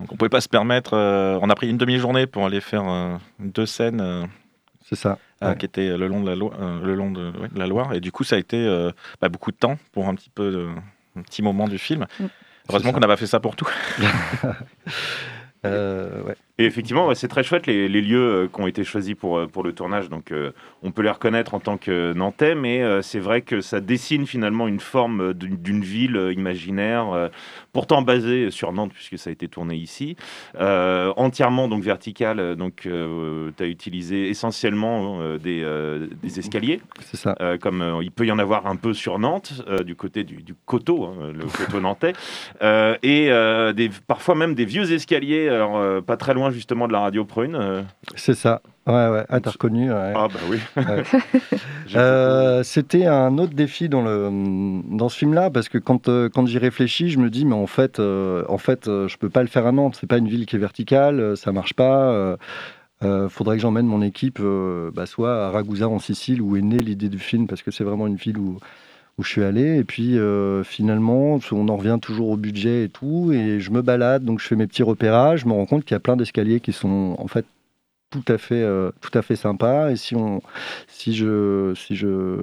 Donc 0.01 0.13
on 0.13 0.17
pouvait 0.17 0.29
pas 0.29 0.41
se 0.41 0.49
permettre. 0.49 0.95
Euh, 0.95 1.39
on 1.43 1.51
a 1.51 1.55
pris 1.55 1.69
une 1.69 1.79
demi-journée 1.79 2.27
pour 2.27 2.45
aller 2.47 2.61
faire 2.61 2.89
euh, 2.89 3.17
deux 3.39 3.67
scènes. 3.67 4.01
Euh, 4.01 4.25
c'est 4.89 4.97
ça. 4.97 5.19
Qui 5.59 5.67
étaient 5.67 5.97
le 5.97 6.07
long 6.07 6.23
de 6.23 6.29
la, 6.29 6.35
le 6.35 6.95
long 6.95 7.11
de, 7.11 7.33
la 7.55 7.67
Loire. 7.67 7.93
Et 7.93 8.01
du 8.01 8.13
coup, 8.13 8.25
ça 8.25 8.37
a 8.37 8.39
été 8.39 8.67
bah, 9.21 9.29
beaucoup 9.29 9.51
de 9.51 9.57
temps 9.57 9.77
pour 9.93 10.09
un 10.09 10.15
petit 10.15 10.31
peu, 10.31 10.69
un 11.17 11.23
petit 11.23 11.43
moment 11.43 11.69
du 11.69 11.79
film. 11.79 12.07
Mm. 12.19 12.25
Heureusement 12.69 12.93
qu'on 12.93 13.01
n'a 13.01 13.07
pas 13.07 13.17
fait 13.17 13.27
ça 13.27 13.39
pour 13.39 13.55
tout. 13.55 13.69
ouais. 15.65 16.37
Et 16.59 16.65
effectivement, 16.65 17.15
c'est 17.15 17.29
très 17.29 17.43
chouette 17.43 17.67
les, 17.67 17.89
lieux 17.89 18.19
euh, 18.19 18.49
qui 18.49 18.61
ont 18.63 18.67
été 18.67 18.83
choisis 18.83 19.15
pour, 19.15 19.37
euh, 19.37 19.47
pour 19.47 19.63
le 19.63 19.75
tournage. 19.75 20.09
Donc, 20.09 20.33
euh, 20.33 20.53
on 20.83 20.91
peut 20.91 21.03
les 21.03 21.11
reconnaître 21.11 21.53
en 21.53 21.61
tant 21.61 21.77
que 21.77 22.15
Nantais, 22.15 22.55
mais 22.55 23.03
c'est 23.03 23.19
vrai 23.19 23.43
que 23.43 23.61
ça 23.61 23.81
dessine 23.81 24.27
finalement 24.27 24.67
une 24.67 24.81
forme 24.81 25.35
d'une 25.35 25.83
ville 25.83 26.31
imaginaire, 26.33 27.31
pourtant 27.73 28.03
basée 28.03 28.51
sur 28.51 28.73
Nantes, 28.73 28.93
puisque 28.95 29.19
ça 29.19 29.31
a 29.31 29.33
été 29.33 29.49
tourné 29.49 29.75
ici, 29.75 30.17
entièrement 30.59 31.67
donc 31.67 31.83
verticale. 31.83 32.55
Donc, 32.55 32.83
tu 32.83 33.63
as 33.63 33.67
utilisé 33.67 34.29
essentiellement 34.29 35.37
des, 35.39 35.67
des, 36.23 36.39
escaliers. 36.39 36.81
C'est 37.01 37.17
ça. 37.17 37.35
comme 37.61 37.99
il 38.03 38.13
peut 38.13 38.27
y 38.27 38.33
en 38.33 38.39
avoir 38.39 38.67
un 38.67 38.77
peu 38.77 38.95
sur 38.95 39.19
Nantes, 39.19 39.65
du 39.85 39.97
côté 39.97 40.23
du, 40.23 40.43
du 40.43 40.55
coteau, 40.67 41.07
hein, 41.07 41.33
le 41.35 41.47
coteau 41.47 41.81
nantais, 41.81 42.13
et 42.63 43.31
des, 43.75 43.91
parfois 44.07 44.37
même 44.37 44.55
des 44.55 44.67
vieux 44.67 44.93
escaliers, 44.93 45.49
alors, 45.49 46.03
pas 46.05 46.17
très 46.17 46.35
loin 46.35 46.46
justement 46.51 46.87
de 46.89 46.93
la 46.93 47.01
radio 47.01 47.25
Prune. 47.25 47.55
Euh. 47.55 47.83
C'est 48.15 48.35
ça. 48.35 48.63
Ouais, 48.87 49.09
ouais, 49.09 49.25
ah, 49.29 49.41
t'as 49.41 49.51
reconnu. 49.51 49.91
Ah, 49.93 50.29
bah 50.33 50.41
oui. 50.49 50.59
Euh, 51.95 52.65
c'était 52.65 53.07
un 53.07 53.39
autre 53.39 53.55
défi 53.55 53.89
dans, 53.89 54.03
le, 54.03 54.29
dans 54.97 55.09
ce 55.09 55.17
film-là, 55.17 55.51
parce 55.51 55.69
que 55.69 55.79
quand, 55.79 56.09
euh, 56.09 56.29
quand 56.29 56.45
j'y 56.45 56.59
réfléchis, 56.59 57.11
je 57.11 57.19
me 57.19 57.31
dis, 57.31 57.47
mais 57.47 57.55
en 57.55 57.69
fait, 57.69 58.01
en 58.01 58.59
fait 58.59 58.87
je 58.87 59.17
peux 59.17 59.31
pas 59.31 59.43
le 59.43 59.49
faire 59.49 59.67
à 59.67 59.73
Nantes. 59.73 59.97
C'est 60.01 60.09
pas 60.09 60.19
une 60.19 60.29
ville 60.29 60.47
qui 60.47 60.57
est 60.57 60.59
verticale, 60.59 61.37
ça 61.37 61.53
marche 61.53 61.75
pas. 61.75 62.37
faudrait 63.29 63.57
que 63.57 63.63
j'emmène 63.63 63.87
mon 63.87 64.03
équipe 64.03 64.43
bah, 64.93 65.07
soit 65.07 65.47
à 65.47 65.51
Ragusa 65.51 65.89
en 65.89 66.01
Sicile, 66.01 66.43
où 66.43 66.57
est 66.57 66.63
née 66.63 66.79
l'idée 66.79 67.09
du 67.09 67.21
film, 67.21 67.47
parce 67.47 67.63
que 67.63 67.71
c'est 67.71 67.85
vraiment 67.85 68.09
une 68.09 68.17
ville 68.17 68.39
où, 68.39 68.59
où 69.19 69.23
je 69.23 69.31
suis 69.31 69.43
allé. 69.43 69.79
Et 69.79 69.85
puis 69.85 70.19
euh, 70.19 70.63
finalement, 70.65 71.39
on 71.53 71.69
en 71.69 71.77
revient 71.77 71.99
toujours 72.01 72.31
au 72.31 72.37
budget 72.37 72.85
et 72.85 72.89
tout. 72.89 73.33
Et 73.33 73.61
je 73.61 73.71
me 73.71 73.83
balade, 73.83 74.25
donc 74.25 74.41
je 74.41 74.47
fais 74.47 74.57
mes 74.57 74.67
petits 74.67 74.83
repérages. 74.83 75.41
Je 75.41 75.47
me 75.47 75.53
rends 75.53 75.67
compte 75.67 75.85
qu'il 75.85 75.95
y 75.95 75.97
a 75.97 76.01
plein 76.01 76.17
d'escaliers 76.17 76.61
qui 76.61 76.73
sont 76.73 77.17
en 77.19 77.27
fait 77.27 77.47
tout 78.11 78.25
à 78.29 78.39
fait, 78.39 78.63
euh, 78.63 78.93
tout 79.01 79.17
à 79.19 79.23
fait 79.23 79.37
sympa. 79.37 79.91
Et 79.91 79.97
si, 79.97 80.15
on, 80.15 80.41
si, 80.87 81.15
je, 81.15 81.75
si 81.75 81.97
je 81.97 82.37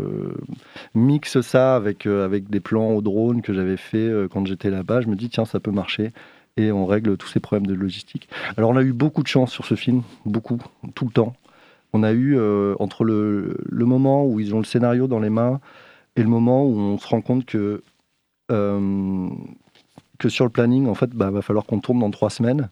mixe 0.94 1.42
ça 1.42 1.76
avec, 1.76 2.06
euh, 2.06 2.26
avec 2.26 2.50
des 2.50 2.60
plans 2.60 2.92
au 2.92 3.02
drone 3.02 3.42
que 3.42 3.54
j'avais 3.54 3.78
fait 3.78 4.12
quand 4.32 4.46
j'étais 4.46 4.70
là-bas, 4.70 5.02
je 5.02 5.08
me 5.08 5.16
dis, 5.16 5.30
tiens, 5.30 5.46
ça 5.46 5.60
peut 5.60 5.72
marcher. 5.72 6.12
Et 6.58 6.72
on 6.72 6.86
règle 6.86 7.18
tous 7.18 7.28
ces 7.28 7.40
problèmes 7.40 7.66
de 7.66 7.74
logistique. 7.74 8.30
Alors, 8.58 8.70
on 8.70 8.78
a 8.78 8.84
eu 8.84 8.94
beaucoup 8.94 9.24
de 9.24 9.28
chance 9.28 9.52
sur 9.52 9.66
ce 9.66 9.74
film, 9.74 10.04
beaucoup, 10.26 10.60
tout 10.94 11.06
le 11.06 11.12
temps. 11.12 11.36
On 11.94 12.04
a 12.04 12.12
eu, 12.12 12.38
entre 12.80 13.04
le, 13.04 13.58
le 13.68 13.86
moment 13.86 14.26
où 14.28 14.40
ils 14.40 14.54
ont 14.54 14.60
le 14.60 14.66
scénario 14.66 15.08
dans 15.08 15.20
les 15.20 15.32
mains, 15.32 15.62
et 16.16 16.22
le 16.22 16.30
moment 16.30 16.64
où 16.66 16.78
on 16.78 16.98
se 16.98 17.08
rend 17.08 17.22
compte 17.22 17.46
que, 17.46 17.84
euh, 18.52 19.30
que 20.20 20.30
sur 20.30 20.46
le 20.46 20.52
planning, 20.52 20.88
en 20.88 20.94
fait, 20.94 21.10
bah, 21.12 21.32
va 21.32 21.42
falloir 21.42 21.66
qu'on 21.66 21.80
tourne 21.80 22.00
dans 22.00 22.12
trois 22.12 22.30
semaines. 22.30 22.70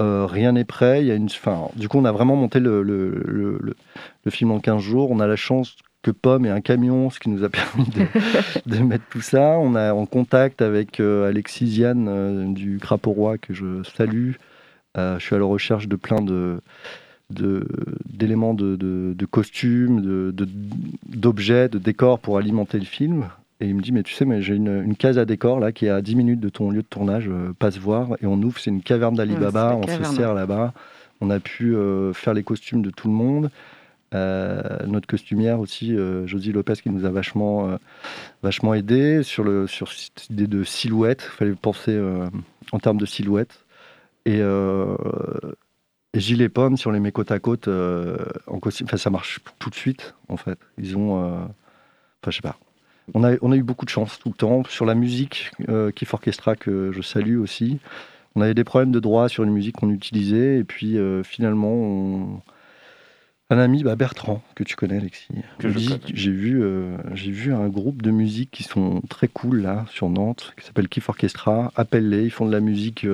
Euh, 0.00 0.26
rien 0.26 0.52
n'est 0.52 0.64
prêt. 0.64 1.04
Y 1.04 1.10
a 1.10 1.14
une, 1.14 1.30
fin, 1.30 1.70
du 1.74 1.88
coup, 1.88 1.98
on 1.98 2.04
a 2.04 2.12
vraiment 2.12 2.36
monté 2.36 2.60
le, 2.60 2.82
le, 2.82 3.58
le, 4.24 4.30
film 4.30 4.50
en 4.50 4.60
15 4.60 4.82
jours. 4.82 5.10
On 5.10 5.20
a 5.20 5.26
la 5.26 5.36
chance 5.36 5.76
que 6.02 6.10
Pomme 6.10 6.44
ait 6.44 6.50
un 6.50 6.60
camion, 6.60 7.08
ce 7.08 7.18
qui 7.18 7.30
nous 7.30 7.44
a 7.44 7.48
permis 7.50 7.88
de, 8.66 8.78
mettre 8.78 9.04
tout 9.08 9.22
ça. 9.22 9.58
On 9.58 9.74
est 9.74 9.90
en 9.90 10.04
contact 10.04 10.60
avec 10.60 11.00
euh, 11.00 11.28
Alexis 11.28 11.66
Ziane 11.66 12.52
du 12.52 12.78
Crapaud 12.78 13.12
Roi, 13.12 13.38
que 13.38 13.54
je 13.54 13.82
salue. 13.84 14.32
je 14.96 15.18
suis 15.18 15.34
à 15.34 15.38
la 15.38 15.46
recherche 15.46 15.88
de 15.88 15.96
plein 15.96 16.20
de 16.20 16.60
d'éléments 17.30 18.54
de, 18.54 18.76
de, 18.76 19.26
costumes, 19.26 20.32
d'objets, 21.06 21.68
de, 21.68 21.78
décors 21.78 22.18
pour 22.18 22.38
alimenter 22.38 22.78
le 22.78 22.84
film. 22.84 23.28
Et 23.60 23.66
il 23.66 23.74
me 23.74 23.80
dit, 23.80 23.92
mais 23.92 24.02
tu 24.02 24.12
sais, 24.12 24.24
mais 24.24 24.42
j'ai 24.42 24.54
une, 24.54 24.94
case 24.96 25.18
à 25.18 25.24
décor 25.24 25.60
là 25.60 25.72
qui 25.72 25.86
est 25.86 25.90
à 25.90 26.02
10 26.02 26.14
minutes 26.14 26.40
de 26.40 26.48
ton 26.48 26.70
lieu 26.70 26.82
de 26.82 26.86
tournage, 26.86 27.28
euh, 27.28 27.52
passe 27.58 27.78
voir. 27.78 28.12
Et 28.22 28.26
on 28.26 28.34
ouvre, 28.42 28.58
c'est 28.58 28.70
une 28.70 28.82
caverne 28.82 29.14
d'Alibaba, 29.14 29.76
on 29.76 29.86
se 29.86 30.14
sert 30.14 30.34
là-bas. 30.34 30.72
On 31.20 31.30
a 31.30 31.40
pu 31.40 31.74
euh, 31.74 32.12
faire 32.12 32.34
les 32.34 32.42
costumes 32.42 32.82
de 32.82 32.90
tout 32.90 33.08
le 33.08 33.14
monde. 33.14 33.50
Euh, 34.14 34.60
notre 34.86 35.06
costumière 35.06 35.58
aussi, 35.58 35.96
Josie 36.26 36.52
Lopez, 36.52 36.74
qui 36.74 36.90
nous 36.90 37.06
a 37.06 37.10
vachement, 37.10 37.78
vachement 38.42 38.74
aidé 38.74 39.22
sur, 39.22 39.42
le, 39.42 39.66
sur 39.66 39.90
cette 39.90 40.28
idée 40.30 40.46
de 40.46 40.62
silhouette. 40.62 41.28
Il 41.32 41.36
fallait 41.36 41.54
penser 41.54 41.98
en 42.72 42.78
termes 42.78 42.98
de 42.98 43.06
silhouette. 43.06 43.64
Et 44.26 44.40
et 44.40 44.42
gilet 46.20 46.48
pommes, 46.48 46.76
si 46.76 46.86
on 46.86 46.90
les 46.90 47.00
met 47.00 47.12
côte 47.12 47.30
à 47.30 47.38
côte 47.38 47.68
euh, 47.68 48.16
en 48.46 48.58
ça 48.70 49.10
marche 49.10 49.40
tout 49.58 49.70
de 49.70 49.74
suite, 49.74 50.14
en 50.28 50.36
fait. 50.36 50.58
Ils 50.78 50.96
ont. 50.96 51.22
Euh, 51.22 51.38
enfin, 51.38 52.30
je 52.30 52.36
sais 52.36 52.42
pas. 52.42 52.56
On 53.14 53.22
a, 53.22 53.36
on 53.40 53.52
a 53.52 53.56
eu 53.56 53.62
beaucoup 53.62 53.84
de 53.84 53.90
chance 53.90 54.18
tout 54.18 54.30
le 54.30 54.34
temps. 54.34 54.64
Sur 54.68 54.84
la 54.84 54.94
musique, 54.94 55.52
euh, 55.68 55.90
Kif 55.92 56.12
Orchestra, 56.14 56.56
que 56.56 56.90
je 56.92 57.02
salue 57.02 57.38
aussi. 57.38 57.78
On 58.34 58.40
avait 58.40 58.54
des 58.54 58.64
problèmes 58.64 58.90
de 58.90 59.00
droit 59.00 59.28
sur 59.28 59.44
une 59.44 59.52
musique 59.52 59.76
qu'on 59.76 59.90
utilisait. 59.90 60.58
Et 60.58 60.64
puis, 60.64 60.98
euh, 60.98 61.22
finalement, 61.22 62.42
un 63.48 63.58
ami, 63.58 63.84
bah, 63.84 63.94
Bertrand, 63.94 64.42
que 64.56 64.64
tu 64.64 64.74
connais, 64.74 64.96
Alexis, 64.96 65.28
j'ai 66.12 66.32
vu, 66.32 66.62
j'ai 67.14 67.30
vu 67.30 67.54
un 67.54 67.68
groupe 67.68 68.02
de 68.02 68.10
musique 68.10 68.50
qui 68.50 68.64
sont 68.64 69.02
très 69.08 69.28
cool, 69.28 69.62
là, 69.62 69.86
sur 69.88 70.10
Nantes, 70.10 70.52
qui 70.58 70.66
s'appelle 70.66 70.88
Kif 70.88 71.08
Orchestra. 71.08 71.72
Appelle-les, 71.76 72.24
ils 72.24 72.30
font 72.30 72.46
de 72.46 72.52
la 72.52 72.60
musique 72.60 73.06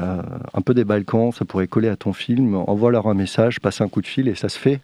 euh, 0.00 0.22
un 0.52 0.60
peu 0.60 0.74
des 0.74 0.84
Balkans, 0.84 1.32
ça 1.32 1.44
pourrait 1.44 1.68
coller 1.68 1.88
à 1.88 1.96
ton 1.96 2.12
film, 2.12 2.54
envoie-leur 2.54 3.06
un 3.06 3.14
message, 3.14 3.60
passe 3.60 3.80
un 3.80 3.88
coup 3.88 4.02
de 4.02 4.06
fil 4.06 4.28
et 4.28 4.34
ça 4.34 4.48
se 4.48 4.58
fait. 4.58 4.80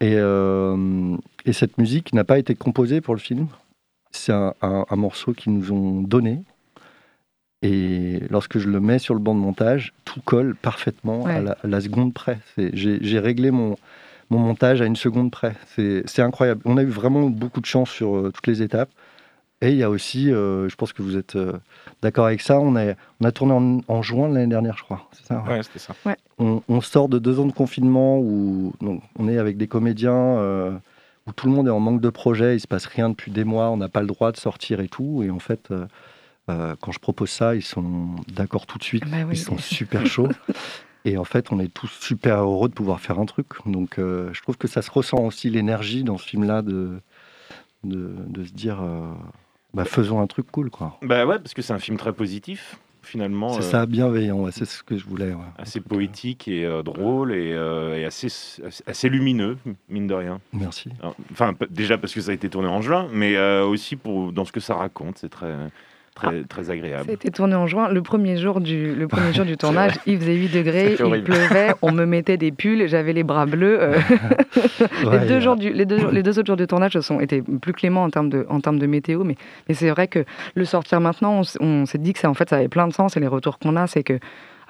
Et, 0.00 0.14
euh, 0.16 1.16
et 1.44 1.52
cette 1.52 1.78
musique 1.78 2.12
n'a 2.12 2.24
pas 2.24 2.38
été 2.38 2.54
composée 2.54 3.00
pour 3.00 3.14
le 3.14 3.20
film. 3.20 3.48
C'est 4.10 4.32
un, 4.32 4.96
morceau 4.96 5.32
qu'ils 5.32 5.52
nous 5.52 5.72
ont 5.72 6.02
donné. 6.02 6.42
Et 7.62 8.20
lorsque 8.30 8.58
je 8.58 8.68
le 8.68 8.80
mets 8.80 8.98
sur 8.98 9.14
le 9.14 9.20
banc 9.20 9.34
de 9.34 9.40
montage, 9.40 9.92
tout 10.04 10.20
colle 10.24 10.56
parfaitement 10.56 11.26
à, 11.26 11.40
la, 11.62 11.80
seconde 11.80 12.12
près. 12.12 12.38
J'ai 12.56 13.18
réglé 13.18 13.50
mon, 13.50 13.76
mon 14.30 14.38
montage 14.38 14.80
à 14.80 14.86
une 14.86 14.96
seconde 14.96 15.30
près. 15.30 15.54
C'est 15.76 16.22
incroyable. 16.22 16.62
On 16.64 16.76
a 16.76 16.82
eu 16.82 16.86
vraiment 16.86 17.28
beaucoup 17.28 17.60
de 17.60 17.66
chance 17.66 17.90
sur 17.90 18.16
euh, 18.16 18.32
toutes 18.34 18.46
les 18.46 18.62
étapes. 18.62 18.90
Et 19.62 19.72
il 19.72 19.76
y 19.76 19.82
a 19.82 19.90
aussi, 19.90 20.32
euh, 20.32 20.68
je 20.70 20.76
pense 20.76 20.94
que 20.94 21.02
vous 21.02 21.18
êtes 21.18 21.36
euh, 21.36 21.52
d'accord 22.00 22.26
avec 22.26 22.40
ça, 22.40 22.58
on 22.58 22.76
a, 22.76 22.94
on 23.20 23.24
a 23.24 23.32
tourné 23.32 23.52
en, 23.52 23.80
en 23.88 24.02
juin 24.02 24.28
l'année 24.28 24.46
dernière, 24.46 24.76
je 24.78 24.84
crois. 24.84 25.06
C'est 25.12 25.26
ça 25.26 25.44
Ouais, 25.46 25.62
c'était 25.62 25.78
ça. 25.78 25.94
On, 26.38 26.62
on, 26.66 26.80
sort 26.80 27.10
de 27.10 27.18
deux 27.18 27.38
ans 27.40 27.46
de 27.46 27.52
confinement 27.52 28.18
où 28.18 28.72
donc, 28.80 29.02
on 29.18 29.28
est 29.28 29.36
avec 29.36 29.58
des 29.58 29.68
comédiens 29.68 30.14
euh, 30.14 30.72
où 31.26 31.32
tout 31.32 31.46
le 31.46 31.52
monde 31.52 31.68
est 31.68 31.72
en 31.72 31.80
manque 31.80 32.00
de 32.00 32.08
projet, 32.08 32.56
il 32.56 32.60
se 32.60 32.66
passe 32.66 32.86
rien 32.86 33.10
depuis 33.10 33.30
des 33.30 33.44
mois, 33.44 33.68
on 33.68 33.76
n'a 33.76 33.90
pas 33.90 34.00
le 34.00 34.06
droit 34.06 34.32
de 34.32 34.38
sortir 34.38 34.80
et 34.80 34.88
tout. 34.88 35.22
Et 35.22 35.30
en 35.30 35.38
fait, 35.38 35.70
quand 36.46 36.90
je 36.90 36.98
propose 36.98 37.30
ça, 37.30 37.54
ils 37.54 37.62
sont 37.62 38.16
d'accord 38.34 38.66
tout 38.66 38.78
de 38.78 38.82
suite, 38.82 39.04
bah 39.08 39.18
ils 39.30 39.36
sont 39.36 39.58
super 39.58 40.06
chauds. 40.06 40.28
Et 41.06 41.16
en 41.16 41.24
fait, 41.24 41.50
on 41.50 41.58
est 41.60 41.72
tous 41.72 41.88
super 41.88 42.40
heureux 42.40 42.68
de 42.68 42.74
pouvoir 42.74 43.00
faire 43.00 43.18
un 43.18 43.24
truc. 43.24 43.46
Donc, 43.64 43.94
je 43.96 44.42
trouve 44.42 44.56
que 44.58 44.68
ça 44.68 44.82
se 44.82 44.90
ressent 44.90 45.18
aussi 45.18 45.48
l'énergie 45.48 46.02
dans 46.02 46.18
ce 46.18 46.26
film-là 46.26 46.62
de, 46.62 47.00
de, 47.84 48.14
de, 48.26 48.44
se 48.44 48.52
dire 48.52 48.82
bah, 49.74 49.84
faisons 49.84 50.20
un 50.20 50.26
truc 50.26 50.50
cool, 50.50 50.70
quoi. 50.70 50.98
Bah 51.02 51.26
ouais, 51.26 51.38
parce 51.38 51.54
que 51.54 51.62
c'est 51.62 51.72
un 51.72 51.78
film 51.78 51.96
très 51.96 52.12
positif, 52.12 52.78
finalement. 53.02 53.52
C'est 53.52 53.62
ça, 53.62 53.86
bienveillant, 53.86 54.50
c'est 54.50 54.64
ce 54.64 54.82
que 54.82 54.96
je 54.96 55.04
voulais. 55.04 55.32
Assez 55.58 55.80
poétique 55.80 56.48
et 56.48 56.64
euh, 56.64 56.82
drôle 56.82 57.32
et, 57.32 57.52
euh, 57.52 57.98
et, 57.98 58.04
assez, 58.04 58.28
assez 58.86 59.08
lumineux, 59.08 59.58
mine 59.88 60.06
de 60.06 60.14
rien. 60.14 60.40
Merci. 60.52 60.90
Enfin, 61.30 61.54
déjà 61.70 61.98
parce 61.98 62.14
que 62.14 62.20
ça 62.20 62.30
a 62.32 62.34
été 62.34 62.48
tourné 62.48 62.68
en 62.68 62.82
juin, 62.82 63.08
mais 63.12 63.36
euh, 63.36 63.64
aussi 63.64 63.96
pour, 63.96 64.32
dans 64.32 64.44
ce 64.44 64.52
que 64.52 64.60
ça 64.60 64.74
raconte, 64.74 65.18
c'est 65.18 65.30
très... 65.30 65.54
très, 66.14 66.42
très 66.44 66.70
agréable. 66.70 67.04
C'était 67.08 67.30
tourné 67.30 67.54
en 67.54 67.66
juin. 67.66 67.88
Le 67.88 68.02
premier 68.02 68.36
jour 68.36 68.60
du, 68.60 68.94
le 68.94 69.08
premier 69.08 69.32
jour 69.32 69.44
du 69.44 69.56
tournage, 69.56 69.92
il 70.06 70.18
faisait 70.18 70.34
8 70.34 70.48
degrés, 70.54 70.96
il 70.98 71.22
pleuvait, 71.22 71.74
on 71.82 71.92
me 71.92 72.04
mettait 72.04 72.36
des 72.36 72.52
pulls, 72.52 72.86
j'avais 72.88 73.12
les 73.12 73.22
bras 73.22 73.46
bleus. 73.46 73.78
Euh. 73.80 73.98
les, 75.12 75.26
deux 75.26 75.40
jours 75.40 75.56
du, 75.56 75.72
les, 75.72 75.86
deux, 75.86 76.10
les 76.10 76.22
deux 76.22 76.38
autres 76.38 76.46
jours 76.46 76.56
de 76.56 76.64
tournage 76.64 76.98
sont, 77.00 77.20
étaient 77.20 77.42
plus 77.42 77.72
cléments 77.72 78.04
en 78.04 78.10
termes 78.10 78.28
de, 78.28 78.46
en 78.48 78.60
termes 78.60 78.78
de 78.78 78.86
météo, 78.86 79.24
mais, 79.24 79.36
mais 79.68 79.74
c'est 79.74 79.90
vrai 79.90 80.08
que 80.08 80.24
le 80.54 80.64
sortir 80.64 81.00
maintenant, 81.00 81.42
on, 81.60 81.86
s'est 81.86 81.98
dit 81.98 82.12
que 82.12 82.18
ça, 82.18 82.28
en 82.28 82.34
fait, 82.34 82.50
ça 82.50 82.56
avait 82.56 82.68
plein 82.68 82.88
de 82.88 82.92
sens 82.92 83.16
et 83.16 83.20
les 83.20 83.26
retours 83.26 83.58
qu'on 83.58 83.76
a, 83.76 83.86
c'est 83.86 84.02
que 84.02 84.18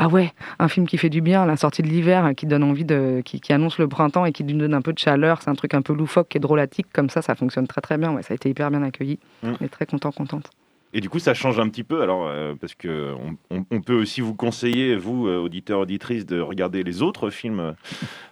ah 0.02 0.08
ouais, 0.08 0.32
un 0.58 0.68
film 0.68 0.86
qui 0.86 0.96
fait 0.96 1.10
du 1.10 1.20
bien, 1.20 1.44
la 1.44 1.58
sortie 1.58 1.82
de 1.82 1.86
l'hiver, 1.86 2.32
qui 2.34 2.46
donne 2.46 2.62
envie 2.62 2.86
de, 2.86 3.20
qui, 3.22 3.52
annonce 3.52 3.76
le 3.76 3.86
printemps 3.86 4.24
et 4.24 4.32
qui 4.32 4.44
lui 4.44 4.54
donne 4.54 4.72
un 4.72 4.80
peu 4.80 4.94
de 4.94 4.98
chaleur, 4.98 5.42
c'est 5.42 5.50
un 5.50 5.54
truc 5.54 5.74
un 5.74 5.82
peu 5.82 5.92
loufoque 5.92 6.34
et 6.34 6.38
drôlatique 6.38 6.86
comme 6.90 7.10
ça, 7.10 7.20
ça 7.20 7.34
fonctionne 7.34 7.66
très 7.66 7.82
très 7.82 7.98
bien. 7.98 8.10
Ouais, 8.14 8.22
ça 8.22 8.32
a 8.32 8.34
été 8.34 8.48
hyper 8.48 8.70
bien 8.70 8.82
accueilli. 8.82 9.18
Mmh. 9.42 9.52
On 9.60 9.64
est 9.64 9.68
très 9.68 9.84
content, 9.84 10.10
contente. 10.10 10.50
Et 10.92 11.00
du 11.00 11.08
coup, 11.08 11.20
ça 11.20 11.34
change 11.34 11.60
un 11.60 11.68
petit 11.68 11.84
peu, 11.84 12.02
alors, 12.02 12.26
euh, 12.26 12.54
parce 12.60 12.74
que 12.74 13.14
on, 13.50 13.80
peut 13.80 13.94
aussi 13.94 14.20
vous 14.20 14.34
conseiller, 14.34 14.96
vous, 14.96 15.28
euh, 15.28 15.38
auditeurs, 15.38 15.78
auditrices, 15.78 16.26
de 16.26 16.40
regarder 16.40 16.82
les 16.82 17.00
autres 17.00 17.30
films 17.30 17.74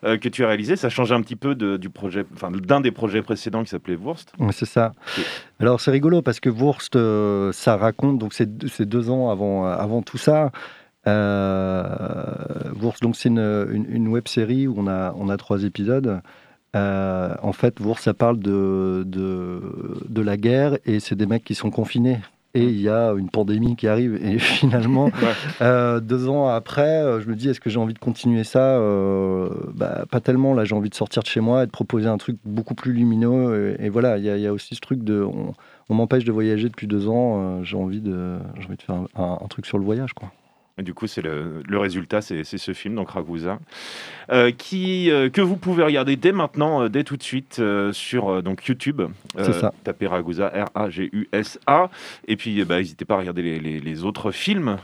euh, 0.05 0.19
que 0.19 0.29
tu 0.29 0.45
as 0.45 0.49
réalisés. 0.49 0.75
Ça 0.75 0.89
change 0.89 1.13
un 1.13 1.21
petit 1.23 1.37
peu 1.37 1.55
de, 1.55 1.77
du 1.77 1.89
projet, 1.89 2.25
enfin, 2.35 2.51
d'un 2.51 2.81
des 2.81 2.91
projets 2.91 3.23
précédents 3.23 3.63
qui 3.63 3.71
s'appelait 3.71 3.95
Wurst. 3.95 4.33
c'est 4.51 4.67
ça. 4.67 4.93
Alors, 5.61 5.81
c'est 5.81 5.93
rigolo 5.93 6.21
parce 6.21 6.41
que 6.41 6.51
Wurst, 6.51 6.99
ça 7.53 7.77
raconte, 7.77 8.19
donc 8.19 8.35
c'est 8.35 8.49
deux 8.83 9.09
ans 9.09 9.31
avant, 9.31 9.65
avant 9.65 10.03
tout 10.03 10.19
ça. 10.19 10.51
Wurst, 11.07 13.03
donc 13.03 13.15
c'est 13.15 13.29
une, 13.29 13.87
une, 13.89 14.09
web 14.09 14.27
série 14.27 14.67
où 14.67 14.75
on 14.79 14.89
a, 14.89 15.15
on 15.17 15.29
a 15.29 15.37
trois 15.37 15.63
épisodes. 15.63 16.21
en 16.75 17.53
fait, 17.53 17.79
Wurst, 17.79 18.03
ça 18.03 18.15
parle 18.15 18.41
de, 18.41 19.05
de, 19.07 19.63
de 20.09 20.23
la 20.23 20.37
guerre 20.37 20.77
et 20.85 20.99
c'est 20.99 21.15
des 21.15 21.27
mecs 21.27 21.45
qui 21.45 21.55
sont 21.55 21.71
confinés 21.71 22.19
et 22.55 22.65
il 22.65 22.81
y 22.81 22.89
a 22.89 23.13
une 23.13 23.29
pandémie 23.29 23.77
qui 23.77 23.87
arrive. 23.89 24.19
Et 24.25 24.39
finalement, 24.39 25.11
euh, 25.61 26.01
deux 26.01 26.29
ans 26.29 26.49
après, 26.49 27.03
euh, 27.03 27.21
je 27.21 27.29
me 27.29 27.37
dis, 27.37 27.49
est-ce 27.49 27.61
que 27.61 27.71
j'ai 27.71 27.79
envie 27.79 27.95
de 27.95 27.99
continuer 27.99 28.45
ça 28.45 28.79
euh, 28.79 29.49
bah, 29.75 30.05
Pas 30.11 30.21
tellement. 30.21 30.55
Là, 30.55 30.65
j'ai 30.65 30.75
envie 30.75 30.91
de 30.91 30.95
sortir 30.95 31.23
de 31.23 31.29
chez 31.29 31.41
moi 31.41 31.63
et 31.63 31.67
de 31.67 31.71
proposer 31.71 32.09
un 32.09 32.19
truc 32.19 32.39
beaucoup 32.45 32.75
plus 32.75 32.93
lumineux. 32.93 33.77
Et, 33.81 33.89
voilà, 33.89 34.19
il 34.19 34.25
y, 34.25 34.47
a 34.47 34.53
aussi 34.53 34.75
ce 34.75 34.81
truc 34.81 35.05
de... 35.05 35.27
On, 35.91 35.95
m'empêche 35.95 36.25
de 36.25 36.33
voyager 36.33 36.69
depuis 36.69 36.87
deux 36.87 37.09
ans. 37.09 37.63
j'ai 37.65 37.77
envie, 37.77 38.01
de, 38.01 38.39
envie 38.57 38.77
de 38.77 38.83
faire 38.83 38.97
un, 39.17 39.39
un, 39.43 39.47
truc 39.49 39.65
sur 39.65 39.79
le 39.79 39.85
voyage, 39.85 40.13
quoi. 40.13 40.31
Et 40.79 40.83
du 40.83 40.95
coup, 40.95 41.07
c'est 41.07 41.23
le, 41.23 41.63
le, 41.67 41.79
résultat, 41.79 42.21
c'est 42.21 42.45
ce 42.45 42.73
film, 42.73 42.95
donc 42.95 43.11
Ragusa. 43.11 43.59
Euh, 44.31 44.51
qui, 44.51 45.11
euh, 45.11 45.31
que 45.31 45.41
vous 45.41 45.57
pouvez 45.57 45.83
regarder 45.83 46.17
dès 46.17 46.33
maintenant, 46.33 46.83
euh, 46.83 46.89
dès 46.91 47.03
tout 47.03 47.17
de 47.17 47.23
suite 47.23 47.63
sur 47.93 48.43
donc 48.43 48.67
YouTube. 48.67 49.03
C'est 49.37 49.53
ça. 49.55 49.73
Tapez 49.85 50.07
Ragusa, 50.07 50.49
R-A-G-U-S-A. 50.49 51.91
Et 52.27 52.37
puis, 52.37 52.65
bah, 52.65 52.79
n'hésitez 52.79 53.05
pas 53.05 53.15
à 53.15 53.19
regarder 53.19 53.43
les, 53.43 53.81
les, 53.81 54.05
autres 54.05 54.31
films 54.31 54.77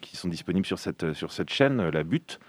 qui 0.00 0.16
sont 0.16 0.28
disponibles 0.28 0.66
sur 0.66 0.78
cette, 0.78 1.12
sur 1.12 1.32
cette 1.32 1.50
chaîne, 1.50 1.90
La 1.90 2.02
Butte. 2.02 2.40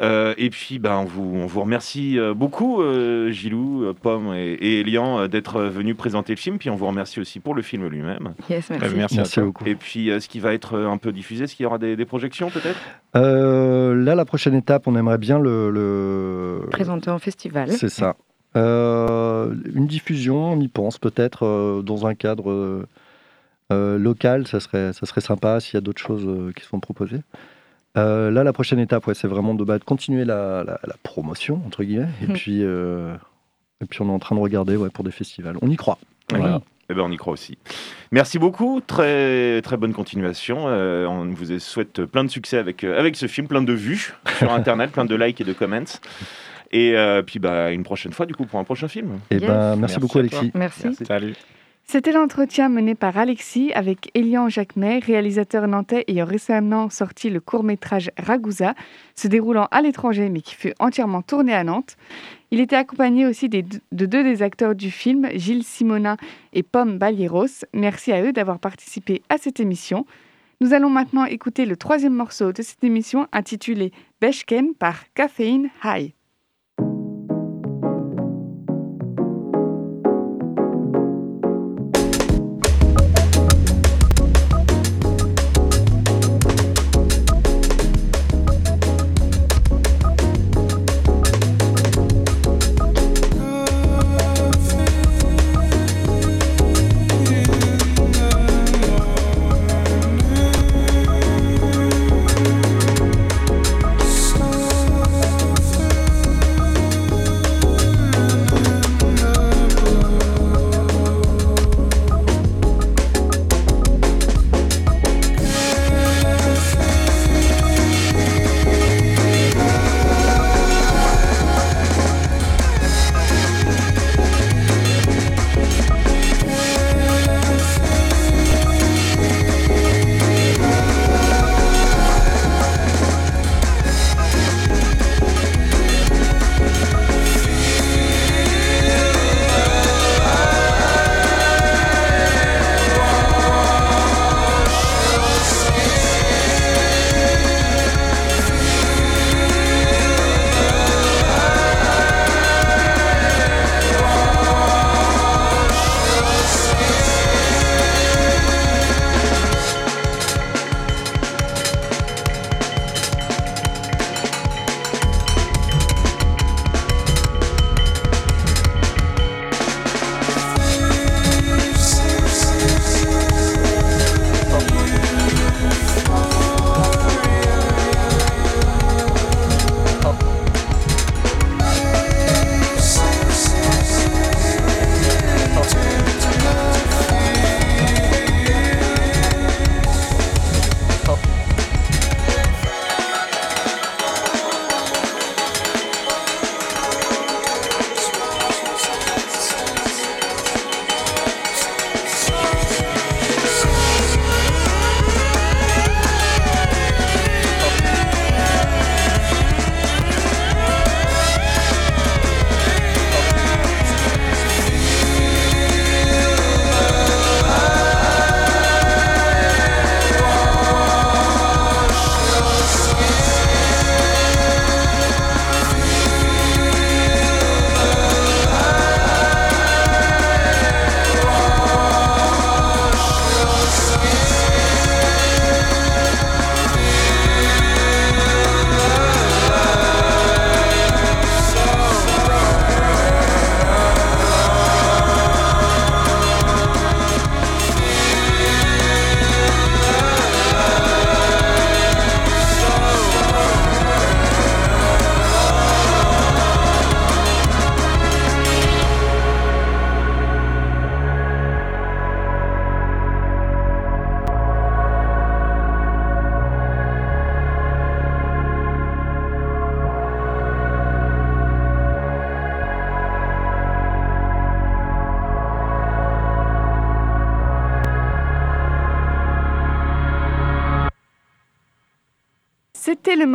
et 0.00 0.50
puis, 0.50 0.78
bah, 0.78 0.98
on, 0.98 1.04
vous, 1.04 1.32
on 1.36 1.46
vous 1.46 1.60
remercie 1.60 2.18
beaucoup, 2.34 2.82
Gilou, 3.30 3.92
Pomme 4.00 4.32
et, 4.34 4.80
Elian, 4.80 5.28
d'être 5.28 5.62
venus 5.62 5.96
présenter 5.96 6.32
le 6.32 6.38
film. 6.38 6.58
Puis, 6.58 6.70
on 6.70 6.76
vous 6.76 6.86
remercie 6.86 7.20
aussi 7.20 7.40
pour 7.40 7.54
le 7.54 7.62
film 7.62 7.86
lui-même. 7.86 8.34
Yes, 8.48 8.70
merci. 8.70 9.16
merci, 9.16 9.40
beaucoup. 9.40 9.64
Et 9.66 9.74
puis, 9.74 10.10
ce 10.18 10.28
qui 10.28 10.40
va 10.40 10.54
être 10.54 10.78
un 10.78 10.96
peu 10.96 11.12
diffusé, 11.12 11.44
est-ce 11.44 11.54
qu'il 11.54 11.64
y 11.64 11.66
aura 11.66 11.78
des, 11.84 11.96
des 11.96 12.04
projections 12.04 12.50
peut-être? 12.50 12.78
Là, 13.14 14.14
la 14.14 14.24
prochaine 14.24 14.54
étape, 14.54 14.86
on 14.86 14.96
aimerait 14.96 15.18
bien 15.18 15.38
le, 15.38 16.60
Présenter 16.70 17.10
en 17.10 17.18
festival. 17.18 17.70
C'est 17.72 17.88
ça. 17.88 18.16
Euh, 18.56 19.52
une 19.74 19.86
diffusion, 19.86 20.52
on 20.52 20.60
y 20.60 20.68
pense 20.68 20.98
peut-être 20.98 21.44
euh, 21.44 21.82
dans 21.82 22.06
un 22.06 22.14
cadre 22.14 22.86
euh, 23.72 23.98
local, 23.98 24.46
ça 24.46 24.60
serait, 24.60 24.92
ça 24.92 25.06
serait 25.06 25.20
sympa 25.20 25.58
s'il 25.58 25.74
y 25.74 25.78
a 25.78 25.80
d'autres 25.80 26.00
choses 26.00 26.52
qui 26.54 26.64
sont 26.64 26.78
proposées. 26.80 27.20
là, 27.96 28.30
la 28.30 28.52
prochaine 28.52 28.78
étape, 28.78 29.06
ouais, 29.06 29.14
c'est 29.14 29.28
vraiment 29.28 29.54
de, 29.54 29.64
bah, 29.64 29.78
continuer 29.78 30.24
la, 30.24 30.78
promotion, 31.02 31.60
entre 31.66 31.82
guillemets, 31.82 32.08
et, 32.22 32.26
mhm. 32.26 32.32
puis, 32.34 32.60
et 32.60 33.86
puis 33.88 34.02
on 34.02 34.08
est 34.08 34.12
en 34.12 34.18
train 34.18 34.36
de 34.36 34.40
regarder 34.40 34.76
ouais, 34.76 34.90
pour 34.90 35.04
des 35.04 35.10
festivals. 35.10 35.56
On 35.60 35.70
y 35.70 35.76
croit. 35.76 35.98
Voilà. 36.30 36.60
Eh 36.90 36.94
ben, 36.94 37.02
on 37.02 37.10
y 37.10 37.16
croit 37.16 37.32
aussi. 37.32 37.56
Merci 38.12 38.38
beaucoup, 38.38 38.80
très, 38.86 39.62
très 39.62 39.76
bonne 39.76 39.92
continuation. 39.92 40.64
Euh, 40.66 41.06
on 41.06 41.26
vous 41.26 41.58
souhaite 41.58 42.04
plein 42.04 42.24
de 42.24 42.30
succès 42.30 42.58
avec, 42.58 42.84
euh, 42.84 42.98
avec 42.98 43.16
ce 43.16 43.26
film, 43.26 43.48
plein 43.48 43.62
de 43.62 43.72
vues 43.72 44.12
sur 44.38 44.52
Internet, 44.52 44.92
plein 44.92 45.04
de 45.04 45.14
likes 45.14 45.40
et 45.40 45.44
de 45.44 45.52
comments. 45.52 45.98
Et 46.72 46.96
euh, 46.96 47.22
puis 47.22 47.38
bah, 47.38 47.70
une 47.70 47.84
prochaine 47.84 48.12
fois, 48.12 48.26
du 48.26 48.34
coup, 48.34 48.44
pour 48.44 48.58
un 48.58 48.64
prochain 48.64 48.88
film. 48.88 49.20
Et 49.30 49.36
eh 49.36 49.40
ben, 49.40 49.76
merci, 49.76 49.98
beaucoup, 49.98 50.18
Alexis. 50.18 50.50
Merci. 50.54 50.94
Salut. 51.06 51.34
C'était 51.86 52.12
l'entretien 52.12 52.70
mené 52.70 52.94
par 52.94 53.16
Alexis 53.18 53.70
avec 53.74 54.10
Elian 54.14 54.48
Jacquemet, 54.48 55.00
réalisateur 55.00 55.68
nantais 55.68 56.04
ayant 56.08 56.24
récemment 56.24 56.88
sorti 56.88 57.28
le 57.28 57.40
court-métrage 57.40 58.10
Ragusa, 58.18 58.74
se 59.14 59.28
déroulant 59.28 59.68
à 59.70 59.82
l'étranger 59.82 60.30
mais 60.30 60.40
qui 60.40 60.54
fut 60.54 60.72
entièrement 60.78 61.20
tourné 61.20 61.52
à 61.52 61.62
Nantes. 61.62 61.96
Il 62.54 62.60
était 62.60 62.76
accompagné 62.76 63.26
aussi 63.26 63.48
de 63.48 63.64
deux 63.90 64.22
des 64.22 64.40
acteurs 64.40 64.76
du 64.76 64.92
film, 64.92 65.28
Gilles 65.34 65.64
Simona 65.64 66.16
et 66.52 66.62
Pomme 66.62 66.98
Balieros. 66.98 67.64
Merci 67.72 68.12
à 68.12 68.22
eux 68.22 68.32
d'avoir 68.32 68.60
participé 68.60 69.22
à 69.28 69.38
cette 69.38 69.58
émission. 69.58 70.06
Nous 70.60 70.72
allons 70.72 70.88
maintenant 70.88 71.24
écouter 71.24 71.66
le 71.66 71.76
troisième 71.76 72.14
morceau 72.14 72.52
de 72.52 72.62
cette 72.62 72.84
émission 72.84 73.26
intitulé 73.32 73.90
Beshken 74.20 74.72
par 74.76 75.12
Caffeine 75.14 75.68
High. 75.82 76.12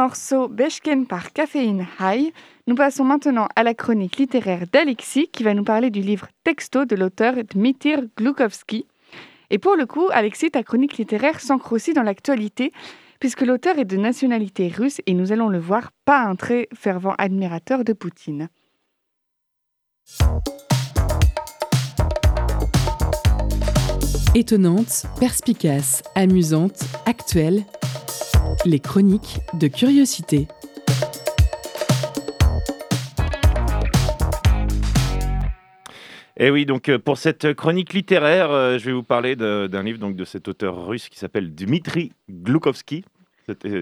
Morceau 0.10 0.47
Beshken 0.47 1.05
par 1.05 1.28
High. 1.99 2.34
Nous 2.66 2.74
passons 2.74 3.03
maintenant 3.03 3.47
à 3.55 3.62
la 3.62 3.76
chronique 3.76 4.18
littéraire 4.18 4.66
d'Alexis 4.74 5.28
qui 5.28 5.43
va 5.43 5.53
nous 5.53 5.64
parler 5.64 5.91
du 5.91 6.01
livre 6.01 6.30
Texto 6.43 6.86
de 6.86 6.95
l'auteur 6.95 7.36
Dmitri 7.43 8.10
Glukovsky. 8.18 8.88
Et 9.51 9.60
pour 9.60 9.76
le 9.76 9.86
coup, 9.86 10.07
Alexis, 10.12 10.49
ta 10.49 10.64
chronique 10.64 10.97
littéraire 10.97 11.39
s'ancre 11.39 11.74
aussi 11.74 11.93
dans 11.93 12.01
l'actualité 12.01 12.72
puisque 13.20 13.41
l'auteur 13.41 13.78
est 13.78 13.86
de 13.86 13.97
nationalité 13.97 14.70
russe 14.70 14.99
et 15.05 15.14
nous 15.14 15.32
allons 15.32 15.47
le 15.47 15.60
voir, 15.60 15.91
pas 16.05 16.22
un 16.22 16.36
très 16.36 16.70
fervent 16.74 17.14
admirateur 17.20 17.84
de 17.84 17.93
Poutine. 17.93 18.49
Étonnante, 24.34 25.05
perspicace, 25.20 26.01
amusante, 26.16 26.82
actuelle, 27.05 27.64
les 28.66 28.80
chroniques 28.80 29.39
de 29.53 29.68
curiosité. 29.68 30.47
Et 36.41 36.45
eh 36.45 36.51
oui, 36.51 36.66
donc 36.66 36.88
euh, 36.88 36.97
pour 36.97 37.18
cette 37.18 37.53
chronique 37.53 37.93
littéraire, 37.93 38.49
euh, 38.51 38.78
je 38.78 38.86
vais 38.86 38.93
vous 38.93 39.03
parler 39.03 39.36
d'un 39.36 39.84
livre 39.84 39.99
donc, 39.99 40.16
de 40.16 40.24
cet 40.24 40.47
auteur 40.47 40.88
russe 40.88 41.10
qui 41.10 41.20
s'appelle 41.20 41.53
Dmitri 41.53 42.14
Glukovsky. 42.30 43.03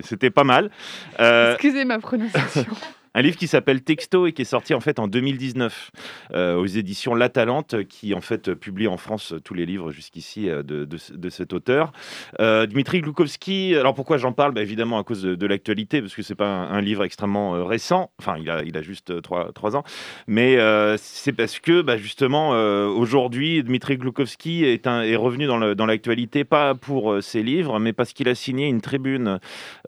C'était 0.02 0.32
pas 0.32 0.44
mal. 0.44 0.72
Euh, 1.20 1.54
Excusez 1.54 1.86
ma 1.86 2.00
prononciation. 2.00 2.66
un 3.18 3.22
livre 3.24 3.36
qui 3.36 3.48
s'appelle 3.48 3.82
Texto 3.82 4.28
et 4.28 4.32
qui 4.32 4.44
est 4.44 4.46
sorti 4.46 4.76
en 4.76 4.80
fait 4.80 5.00
en 5.00 5.08
2019 5.08 5.92
euh, 6.36 6.56
aux 6.56 6.68
éditions 6.68 7.16
La 7.16 7.30
Talente, 7.30 7.84
qui 7.88 8.14
en 8.14 8.22
fait 8.22 8.54
publie 8.54 8.88
en 8.88 8.98
France 8.98 9.34
tous 9.44 9.56
les 9.56 9.66
livres 9.66 9.92
jusqu'ici 9.92 10.52
euh, 10.52 10.62
de, 10.62 10.86
de, 10.86 11.30
cet 11.30 11.52
auteur. 11.52 11.92
Euh, 12.40 12.68
Dmitri 12.68 13.02
Glukovsky, 13.02 13.76
alors 13.76 13.96
pourquoi 13.96 14.20
j'en 14.20 14.34
parle? 14.34 14.54
Bah, 14.54 14.62
Évidemment 14.62 15.00
à 15.00 15.04
cause 15.04 15.24
de, 15.24 15.48
l'actualité, 15.48 16.00
parce 16.00 16.14
que 16.14 16.22
c'est 16.22 16.36
pas 16.36 16.46
un, 16.48 16.80
livre 16.80 17.04
extrêmement 17.04 17.66
récent, 17.66 18.12
enfin 18.20 18.36
il 18.40 18.52
a, 18.52 18.62
il 18.64 18.78
a 18.78 18.84
juste 18.84 19.20
3, 19.22 19.76
ans, 19.76 19.84
mais 20.28 20.58
c'est 20.98 21.34
parce 21.34 21.60
que 21.60 21.82
bah, 21.82 21.98
justement 21.98 22.50
aujourd'hui 22.90 23.64
Dmitri 23.64 23.98
Glukovsky 23.98 24.64
est, 24.64 24.86
est 24.86 25.16
revenu 25.16 25.48
dans 25.48 25.86
l'actualité, 25.86 26.44
pas 26.44 26.76
pour 26.76 27.24
ses 27.24 27.42
livres, 27.42 27.80
mais 27.80 27.94
parce 27.94 28.14
qu'il 28.14 28.30
a 28.30 28.36
signé 28.36 28.68
une 28.68 28.82
tribune 28.82 29.40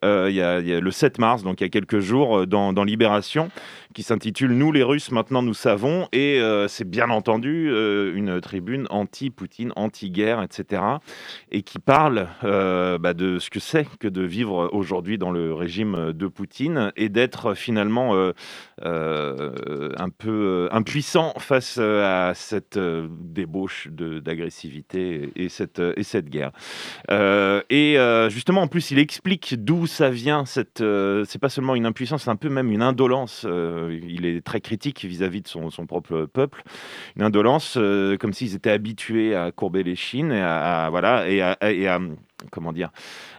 il 0.02 0.32
y, 0.32 0.42
a, 0.42 0.62
le 0.62 0.92
7 0.92 1.20
mars, 1.20 1.44
donc 1.44 1.62
il 1.62 1.66
y 1.66 1.68
a 1.68 1.70
quelques 1.70 2.00
jours, 2.00 2.48
dans, 2.48 2.74
dans 2.74 2.84
Libération 2.84 3.19
qui 3.94 4.04
s'intitule 4.04 4.52
Nous 4.52 4.72
les 4.72 4.84
Russes, 4.84 5.12
maintenant 5.12 5.42
nous 5.42 5.54
savons. 5.54 6.08
Et 6.12 6.40
euh, 6.40 6.68
c'est 6.68 6.88
bien 6.88 7.10
entendu 7.10 7.70
euh, 7.72 8.14
une 8.16 8.40
tribune 8.40 8.86
anti-Poutine, 8.90 9.74
anti-guerre, 9.76 10.44
etc. 10.44 10.82
Et 11.52 11.64
qui 11.64 11.80
parle 11.80 12.28
euh, 12.44 12.98
bah, 12.98 13.14
de 13.14 13.40
ce 13.40 13.50
que 13.50 13.60
c'est 13.60 13.88
que 14.00 14.08
de 14.08 14.22
vivre 14.22 14.70
aujourd'hui 14.74 15.18
dans 15.18 15.32
le 15.32 15.54
régime 15.54 16.14
de 16.14 16.28
Poutine 16.28 16.92
et 16.96 17.10
d'être 17.10 17.54
finalement 17.56 18.16
un 18.82 20.10
peu 20.18 20.70
impuissant 20.72 21.34
face 21.38 21.78
à 21.78 22.34
cette 22.36 22.78
débauche 22.80 23.88
d'agressivité 23.92 25.32
et, 25.36 25.50
cette, 25.50 25.82
et 25.96 26.04
cette 26.04 26.30
guerre. 26.30 26.52
et 27.10 27.98
justement, 28.30 28.62
en 28.62 28.68
plus, 28.68 28.92
il 28.92 29.00
explique 29.00 29.56
d'où 29.64 29.88
ça 29.88 30.10
vient. 30.10 30.46
Cette, 30.46 30.84
c'est 31.26 31.40
pas 31.40 31.50
seulement 31.50 31.76
une 31.76 31.86
impuissance, 31.86 32.24
c'est 32.24 32.30
un 32.30 32.36
peu 32.36 32.50
même 32.50 32.72
une 32.72 32.82
indolence. 32.82 33.09
Euh, 33.46 34.00
il 34.08 34.26
est 34.26 34.42
très 34.42 34.62
critique 34.62 35.04
vis-à-vis 35.06 35.42
de 35.42 35.48
son, 35.48 35.70
propre 35.88 36.26
peuple. 36.26 36.64
Une 37.16 37.24
indolence, 37.24 37.76
euh, 37.78 38.18
comme 38.18 38.34
s'ils 38.34 38.56
étaient 38.56 38.72
habitués 38.72 39.36
à 39.36 39.52
courber 39.52 39.84
les 39.84 39.96
chines 39.96 40.32
et 40.32 40.42
à, 40.42 40.88
voilà 40.90 41.30
et 41.30 41.42
à 41.42 42.00
comment 42.52 42.72
dire 42.72 42.92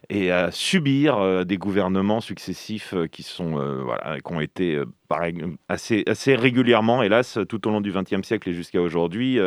et 0.09 0.31
à 0.31 0.51
subir 0.51 1.19
euh, 1.19 1.45
des 1.45 1.57
gouvernements 1.57 2.21
successifs 2.21 2.95
qui, 3.13 3.23
sont, 3.23 3.53
voilà, 3.85 4.21
qui 4.21 4.33
ont 4.33 4.41
été 4.41 4.83
assez, 5.69 6.05
assez 6.07 6.35
régulièrement, 6.35 7.03
hélas, 7.03 7.39
tout 7.49 7.67
au 7.67 7.71
long 7.71 7.81
du 7.81 7.93
XXe 7.93 8.27
siècle 8.27 8.51
et 8.51 8.55
jusqu'à 8.55 8.81
aujourd'hui, 8.81 9.39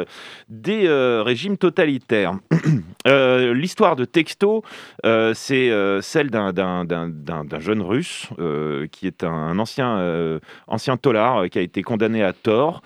des 0.50 0.88
régimes 1.24 1.58
totalitaires. 1.58 2.34
L'histoire 3.06 3.96
de 3.96 4.06
Texto, 4.06 4.64
c'est 5.04 6.00
celle 6.02 6.30
d'un 6.30 7.60
jeune 7.60 7.82
russe 7.82 8.30
qui 8.92 9.08
est 9.08 9.24
un 9.24 9.60
ancien, 9.60 10.40
ancien 10.68 10.98
tolard 10.98 11.50
qui 11.50 11.60
a 11.60 11.62
été 11.62 11.82
condamné 11.82 12.24
à 12.24 12.34
tort, 12.34 12.82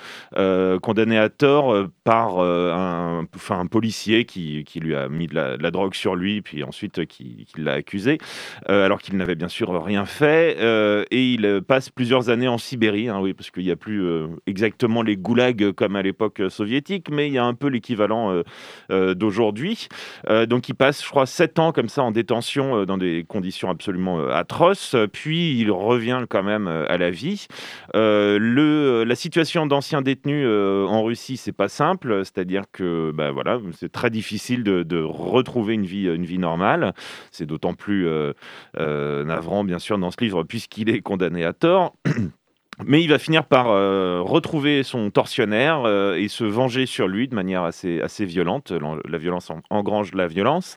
condamné 0.82 1.18
à 1.18 1.30
tort 1.30 1.76
par 2.04 2.40
un, 2.40 3.26
un 3.50 3.66
policier 3.66 4.26
qui, 4.26 4.64
qui, 4.66 4.80
lui 4.80 4.96
a 4.96 5.08
mis 5.10 5.28
de 5.28 5.36
la, 5.36 5.72
drogue 5.72 5.94
sur 5.94 6.16
lui, 6.16 6.42
puis 6.42 6.64
ensuite 6.64 7.06
qui, 7.06 7.46
qui 7.46 7.62
l'a 7.62 7.74
accusé, 7.74 8.18
euh, 8.70 8.86
alors 8.86 9.02
qu'il 9.02 9.18
n'avait 9.18 9.36
bien 9.36 9.48
sûr 9.48 9.84
rien 9.84 10.06
fait. 10.06 10.58
Euh, 10.60 11.04
et 11.12 11.34
il 11.34 11.62
passe 11.68 11.90
plusieurs 11.90 12.30
années 12.30 12.48
en 12.48 12.58
Sibérie, 12.68 13.10
hein, 13.10 13.20
oui, 13.22 13.34
parce 13.34 13.52
qu'il 13.52 13.64
n'y 13.64 13.72
a 13.72 13.76
plus 13.76 14.04
euh, 14.04 14.28
exactement 14.46 15.02
les 15.02 15.18
goulags 15.18 15.72
comme 15.74 15.96
à 15.96 16.02
l'époque 16.02 16.42
soviétique, 16.50 17.10
mais 17.10 17.28
il 17.28 17.34
y 17.34 17.38
a 17.38 17.46
un 17.46 17.54
peu 17.54 17.68
l'équivalent 17.68 18.42
d'aujourd'hui. 18.90 19.88
donc 20.48 20.70
il 20.70 20.76
passe, 20.76 21.04
je 21.04 21.10
crois, 21.10 21.26
sept 21.26 21.60
ans 21.60 21.72
comme 21.72 21.90
ça 21.90 22.04
en 22.04 22.12
détention 22.12 22.86
dans 22.86 22.98
des 22.98 23.26
conditions 23.28 23.70
absolument 23.70 24.28
atroces. 24.28 24.96
Puis 25.12 25.60
il 25.60 25.72
revient 25.72 26.26
quand 26.30 26.44
même 26.44 26.68
à 26.68 26.98
la 26.98 27.12
vie. 27.12 27.48
la 27.94 29.16
situation 29.16 29.66
d'anciens 29.66 30.02
détenus 30.02 30.48
en 30.48 31.04
Russie, 31.04 31.38
c'est 31.38 31.52
pas 31.52 31.70
simple, 31.70 32.24
c'est-à-dire 32.24 32.64
que 32.72 33.12
bah, 33.14 33.32
voilà, 33.32 33.60
c'est 33.74 33.92
très 33.92 34.10
difficile 34.10 34.64
de, 34.64 34.84
de 34.84 35.02
retrouver 35.02 35.74
une 35.74 35.86
vie, 35.86 36.06
une 36.06 36.26
vie 36.26 36.40
normale. 36.40 36.94
C'est 37.32 37.46
d'autant 37.46 37.74
plus 37.74 38.08
euh, 38.08 38.34
euh, 38.80 39.24
navrant, 39.24 39.64
bien 39.64 39.80
sûr, 39.80 39.98
dans 39.98 40.12
ce 40.12 40.18
livre, 40.22 40.44
puisqu'il 40.44 40.90
est 40.90 41.02
condamné 41.02 41.44
à 41.44 41.54
tort. 41.54 41.96
Mais 42.86 43.02
il 43.02 43.10
va 43.10 43.20
finir 43.20 43.46
par 43.46 43.70
euh, 43.70 44.22
retrouver 44.22 44.84
son 44.84 45.10
tortionnaire 45.10 45.88
et 46.16 46.28
se 46.28 46.44
venger 46.44 46.86
sur 46.86 47.08
lui 47.08 47.28
de 47.28 47.36
manière 47.36 47.64
assez, 47.64 48.02
assez 48.02 48.26
violente. 48.26 48.72
La 49.08 49.18
violence 49.18 49.52
engrange 49.70 50.14
la 50.14 50.28
violence. 50.28 50.76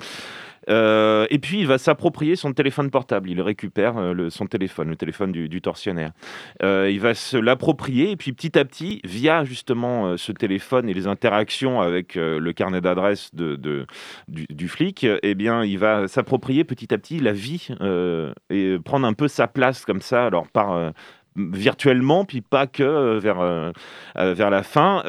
Euh, 0.69 1.27
et 1.31 1.39
puis, 1.39 1.61
il 1.61 1.67
va 1.67 1.79
s'approprier 1.79 2.37
son 2.37 2.53
téléphone 2.53 2.91
portable. 2.91 3.31
Il 3.31 3.41
récupère 3.41 3.97
euh, 3.99 4.31
son 4.31 4.47
téléphone, 4.47 4.91
le 4.91 4.97
téléphone 4.97 5.33
du, 5.33 5.61
tortionnaire. 5.61 6.13
Euh, 6.63 6.91
il 6.91 7.01
va 7.01 7.15
se 7.15 7.37
l'approprier 7.37 8.11
et 8.11 8.17
puis 8.17 8.33
petit 8.33 8.59
à 8.59 8.65
petit, 8.65 9.01
via 9.05 9.45
justement 9.45 10.17
ce 10.17 10.33
téléphone 10.33 10.89
et 10.89 10.95
les 10.95 11.07
interactions 11.07 11.81
avec 11.81 12.15
le 12.15 12.53
carnet 12.53 12.81
d'adresse 12.81 13.31
du, 13.35 14.69
flic, 14.69 15.07
eh 15.23 15.35
bien, 15.35 15.65
il 15.65 15.79
va 15.79 16.09
s'approprier 16.09 16.65
petit 16.65 16.93
à 16.95 16.99
petit 16.99 17.19
la 17.19 17.33
vie 17.33 17.69
et 18.51 18.77
prendre 18.85 19.07
un 19.07 19.13
peu 19.13 19.29
sa 19.29 19.49
place 19.49 19.85
comme 19.85 20.01
ça. 20.01 20.27
Alors, 20.27 20.49
par 20.49 20.93
virtuellement, 21.37 22.25
puis 22.25 22.41
pas 22.41 22.67
que 22.67 22.83
euh, 22.83 23.19
vers, 23.19 23.41
euh, 23.41 23.73
euh, 24.19 24.35
vers 24.35 24.51
la 24.51 24.63
fin. 24.63 25.03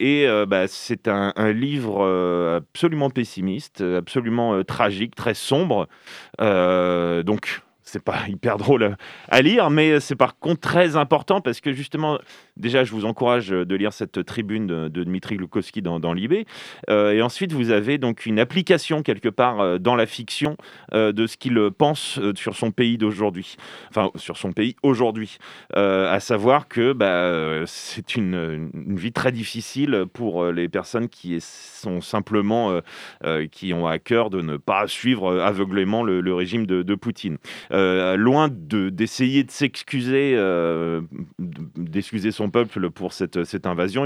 et 0.00 0.26
bah, 0.46 0.66
c'est 0.68 1.08
un, 1.08 1.32
un, 1.36 1.52
livre 1.52 2.56
absolument 2.56 3.10
pessimiste, 3.10 3.80
absolument 3.80 4.62
tragique, 4.64 5.14
très 5.14 5.34
sombre. 5.34 5.88
donc, 6.38 7.62
c'est 7.88 8.02
pas 8.02 8.18
hyper 8.28 8.58
drôle 8.58 8.96
à 9.28 9.42
lire, 9.42 9.70
mais 9.70 10.00
c'est 10.00 10.16
par 10.16 10.38
contre 10.38 10.60
très 10.60 10.96
important 10.96 11.40
parce 11.40 11.60
que 11.60 11.72
justement, 11.72 12.18
déjà, 12.56 12.84
je 12.84 12.92
vous 12.92 13.04
encourage 13.04 13.48
de 13.48 13.74
lire 13.74 13.92
cette 13.92 14.24
tribune 14.24 14.66
de, 14.66 15.04
Dmitri 15.04 15.36
Glukowski 15.36 15.82
dans, 15.82 16.00
dans 16.00 16.12
l'IB. 16.12 16.46
Euh, 16.90 17.12
et 17.12 17.22
ensuite, 17.22 17.52
vous 17.52 17.70
avez 17.70 17.98
donc 17.98 18.26
une 18.26 18.38
application 18.38 19.02
quelque 19.02 19.28
part 19.28 19.60
euh, 19.60 19.78
dans 19.78 19.96
la 19.96 20.06
fiction 20.06 20.56
euh, 20.92 21.12
de 21.12 21.26
ce 21.26 21.36
qu'il 21.36 21.58
pense 21.76 22.20
sur 22.36 22.54
son 22.54 22.70
pays 22.70 22.98
d'aujourd'hui, 22.98 23.56
enfin 23.88 24.10
sur 24.16 24.36
son 24.36 24.52
pays 24.52 24.76
aujourd'hui, 24.82 25.38
à 25.74 26.20
savoir 26.20 26.68
que 26.68 26.92
bah, 26.92 27.64
c'est 27.66 28.16
une, 28.16 28.70
vie 28.74 29.12
très 29.12 29.32
difficile 29.32 30.04
pour 30.12 30.46
les 30.46 30.68
personnes 30.68 31.08
qui 31.08 31.38
sont 31.40 32.00
simplement 32.00 32.80
qui 33.50 33.72
ont 33.74 33.86
à 33.86 33.98
cœur 33.98 34.30
de 34.30 34.40
ne 34.40 34.56
pas 34.56 34.86
suivre 34.86 35.40
aveuglément 35.40 36.02
le, 36.02 36.34
régime 36.34 36.66
de, 36.66 36.82
de 36.82 36.94
Poutine. 36.94 37.38
Euh, 37.78 38.16
loin 38.16 38.48
d'essayer 38.50 39.44
de, 39.44 39.50
s'excuser, 39.50 40.34
euh, 40.34 41.00
d'excuser 41.38 42.32
son 42.32 42.50
peuple 42.50 42.90
pour 42.90 43.12
cette, 43.12 43.44
cette 43.44 43.66
invasion, 43.66 44.04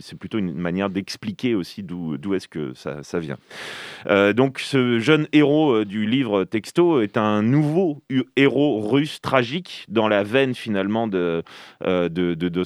c'est 0.00 0.18
plutôt 0.18 0.38
une 0.38 0.52
manière 0.52 0.90
d'expliquer 0.90 1.54
aussi 1.54 1.82
d'où 1.82 2.34
est-ce 2.34 2.48
que 2.48 2.72
ça, 2.74 3.18
vient. 3.18 3.38
Euh, 4.08 4.32
donc 4.32 4.58
ce 4.58 4.98
jeune 4.98 5.26
héros 5.32 5.84
du 5.84 6.06
livre 6.06 6.44
Texto 6.44 7.00
est 7.00 7.16
un 7.16 7.42
nouveau 7.42 8.02
héros 8.36 8.80
russe 8.80 9.20
tragique 9.20 9.86
dans 9.88 10.08
la 10.08 10.22
veine 10.22 10.54
finalement 10.54 11.06
de, 11.06 11.42
de, 11.82 12.08
de 12.08 12.62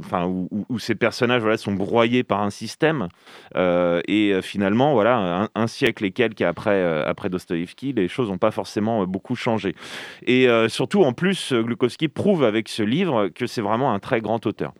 enfin, 0.00 0.26
où, 0.26 0.48
où, 0.68 0.78
ces 0.78 0.94
personnages 0.94 1.40
voilà, 1.40 1.56
sont 1.56 1.72
broyés 1.72 2.24
par 2.24 2.42
un 2.42 2.50
système. 2.50 3.08
et 3.54 4.38
finalement, 4.42 4.92
voilà, 4.92 5.48
un, 5.54 5.66
siècle 5.66 6.04
et 6.04 6.10
quelques 6.10 6.42
après, 6.42 7.04
après 7.04 7.30
Dostoïevski, 7.30 7.92
les 7.92 8.08
choses 8.08 8.28
n'ont 8.28 8.38
pas 8.38 8.50
forcément 8.50 8.65
forcément 8.66 9.06
beaucoup 9.06 9.36
changé. 9.36 9.76
Et 10.26 10.48
euh, 10.48 10.68
surtout, 10.68 11.04
en 11.04 11.12
plus, 11.12 11.52
Glukowski 11.52 12.08
prouve 12.08 12.42
avec 12.42 12.68
ce 12.68 12.82
livre 12.82 13.28
que 13.28 13.46
c'est 13.46 13.62
vraiment 13.62 13.92
un 13.92 14.00
très 14.00 14.20
grand 14.20 14.44
auteur. 14.44 14.72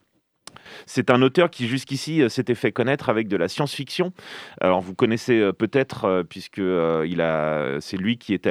c'est 0.86 1.10
un 1.10 1.22
auteur 1.22 1.48
qui 1.50 1.68
jusqu'ici 1.68 2.28
s'était 2.28 2.56
fait 2.56 2.72
connaître 2.72 3.08
avec 3.08 3.28
de 3.28 3.36
la 3.36 3.46
science-fiction. 3.46 4.12
Alors 4.60 4.80
vous 4.80 4.94
connaissez 4.94 5.52
peut-être 5.56 6.24
puisque 6.28 6.58
il 6.58 7.20
a, 7.20 7.76
c'est 7.80 7.96
lui 7.96 8.18
qui 8.18 8.34
est, 8.34 8.48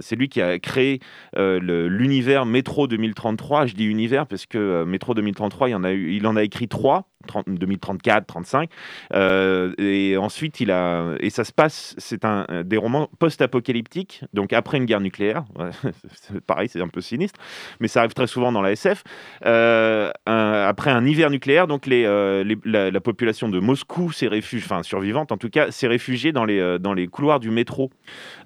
c'est 0.00 0.16
lui 0.16 0.28
qui 0.28 0.42
a 0.42 0.58
créé 0.58 1.00
l'univers 1.34 2.44
Métro 2.44 2.86
2033. 2.86 3.66
Je 3.66 3.74
dis 3.74 3.86
univers 3.86 4.26
parce 4.26 4.44
que 4.44 4.84
Métro 4.84 5.14
2033, 5.14 5.70
il 5.70 5.74
en 5.74 5.84
a 5.84 5.92
il 5.92 6.26
en 6.26 6.36
a 6.36 6.42
écrit 6.42 6.68
trois 6.68 7.08
2034, 7.46 8.26
35. 8.26 8.70
Euh, 9.12 9.72
et 9.78 10.16
ensuite, 10.16 10.60
il 10.60 10.70
a 10.70 11.14
et 11.20 11.30
ça 11.30 11.44
se 11.44 11.52
passe, 11.52 11.94
c'est 11.98 12.24
un 12.24 12.46
des 12.64 12.76
romans 12.76 13.08
post-apocalyptiques, 13.18 14.24
donc 14.32 14.52
après 14.52 14.78
une 14.78 14.84
guerre 14.84 15.00
nucléaire. 15.00 15.44
pareil, 16.46 16.68
c'est 16.68 16.80
un 16.80 16.88
peu 16.88 17.00
sinistre, 17.00 17.38
mais 17.80 17.88
ça 17.88 18.00
arrive 18.00 18.14
très 18.14 18.26
souvent 18.26 18.52
dans 18.52 18.62
la 18.62 18.72
SF. 18.72 19.02
Euh, 19.44 20.10
après 20.26 20.90
un 20.90 21.04
hiver 21.06 21.30
nucléaire, 21.30 21.66
donc 21.66 21.86
les, 21.86 22.04
euh, 22.04 22.44
la, 22.64 23.00
population 23.00 23.48
de 23.48 23.58
Moscou 23.60 24.12
s'est 24.12 24.28
réfugiée, 24.28 24.66
enfin 24.66 24.82
survivante 24.82 25.32
en 25.32 25.36
tout 25.36 25.50
cas, 25.50 25.70
s'est 25.70 25.86
réfugiée 25.86 26.32
dans 26.32 26.44
les 26.44 26.78
dans 26.78 26.94
les 26.94 27.06
couloirs 27.06 27.40
du 27.40 27.50
métro, 27.50 27.90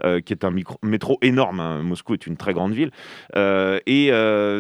qui 0.02 0.32
est 0.32 0.44
un 0.44 0.52
métro 0.82 1.18
énorme. 1.22 1.60
Hein. 1.60 1.82
Moscou 1.82 2.14
est 2.14 2.26
une 2.26 2.36
très 2.36 2.52
grande 2.52 2.72
ville 2.72 2.90
et 3.34 4.10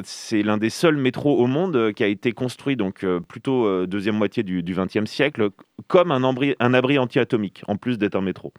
c'est 0.04 0.42
l'un 0.42 0.58
des 0.58 0.70
seuls 0.70 0.96
métros 0.96 1.38
au 1.38 1.46
monde 1.46 1.92
qui 1.94 2.04
a 2.04 2.06
été 2.06 2.32
construit 2.32 2.76
donc 2.76 3.04
plutôt 3.28 3.86
deuxième 3.86 4.07
moitié 4.16 4.42
du 4.42 4.62
XXe 4.62 5.10
siècle 5.10 5.50
comme 5.86 6.10
un, 6.10 6.24
abri, 6.24 6.98
anti-atomique, 6.98 7.62
en 7.68 7.76
plus 7.76 7.98
d'être 7.98 8.16
un 8.16 8.20
métro. 8.20 8.52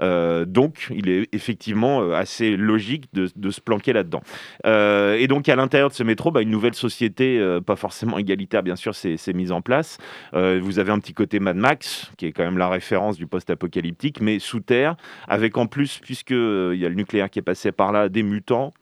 Euh, 0.00 0.44
donc, 0.44 0.88
il 0.94 1.08
est 1.08 1.28
effectivement 1.32 2.02
euh, 2.02 2.14
assez 2.14 2.56
logique 2.56 3.08
de, 3.12 3.50
se 3.50 3.60
planquer 3.60 3.92
là-dedans. 3.92 4.22
Euh, 4.66 5.14
et 5.14 5.28
donc, 5.28 5.48
à 5.48 5.54
l'intérieur 5.54 5.90
de 5.90 5.94
ce 5.94 6.02
métro, 6.02 6.32
bah, 6.32 6.42
une 6.42 6.50
nouvelle 6.50 6.74
société, 6.74 7.40
pas 7.64 7.76
forcément 7.76 8.18
égalitaire, 8.18 8.62
bien 8.62 8.76
sûr, 8.76 8.94
s'est 8.94 9.32
mise 9.32 9.52
en 9.52 9.62
place. 9.62 9.98
vous 10.32 10.78
avez 10.78 10.90
un 10.90 10.98
petit 10.98 11.14
côté 11.14 11.38
Mad 11.38 11.56
Max, 11.56 12.10
qui 12.16 12.26
est 12.26 12.32
quand 12.32 12.44
même 12.44 12.58
la 12.58 12.68
référence 12.68 13.16
du 13.16 13.26
post-apocalyptique, 13.26 14.20
mais 14.20 14.38
sous 14.38 14.60
terre, 14.60 14.96
avec 15.28 15.56
en 15.56 15.66
plus, 15.66 16.00
puisqu'il 16.02 16.76
y 16.76 16.84
a 16.84 16.88
le 16.88 16.94
nucléaire 16.94 17.30
qui 17.30 17.38
est 17.38 17.42
passé 17.42 17.70
par 17.70 17.92
là, 17.92 18.08
des 18.08 18.22
mutants. 18.22 18.72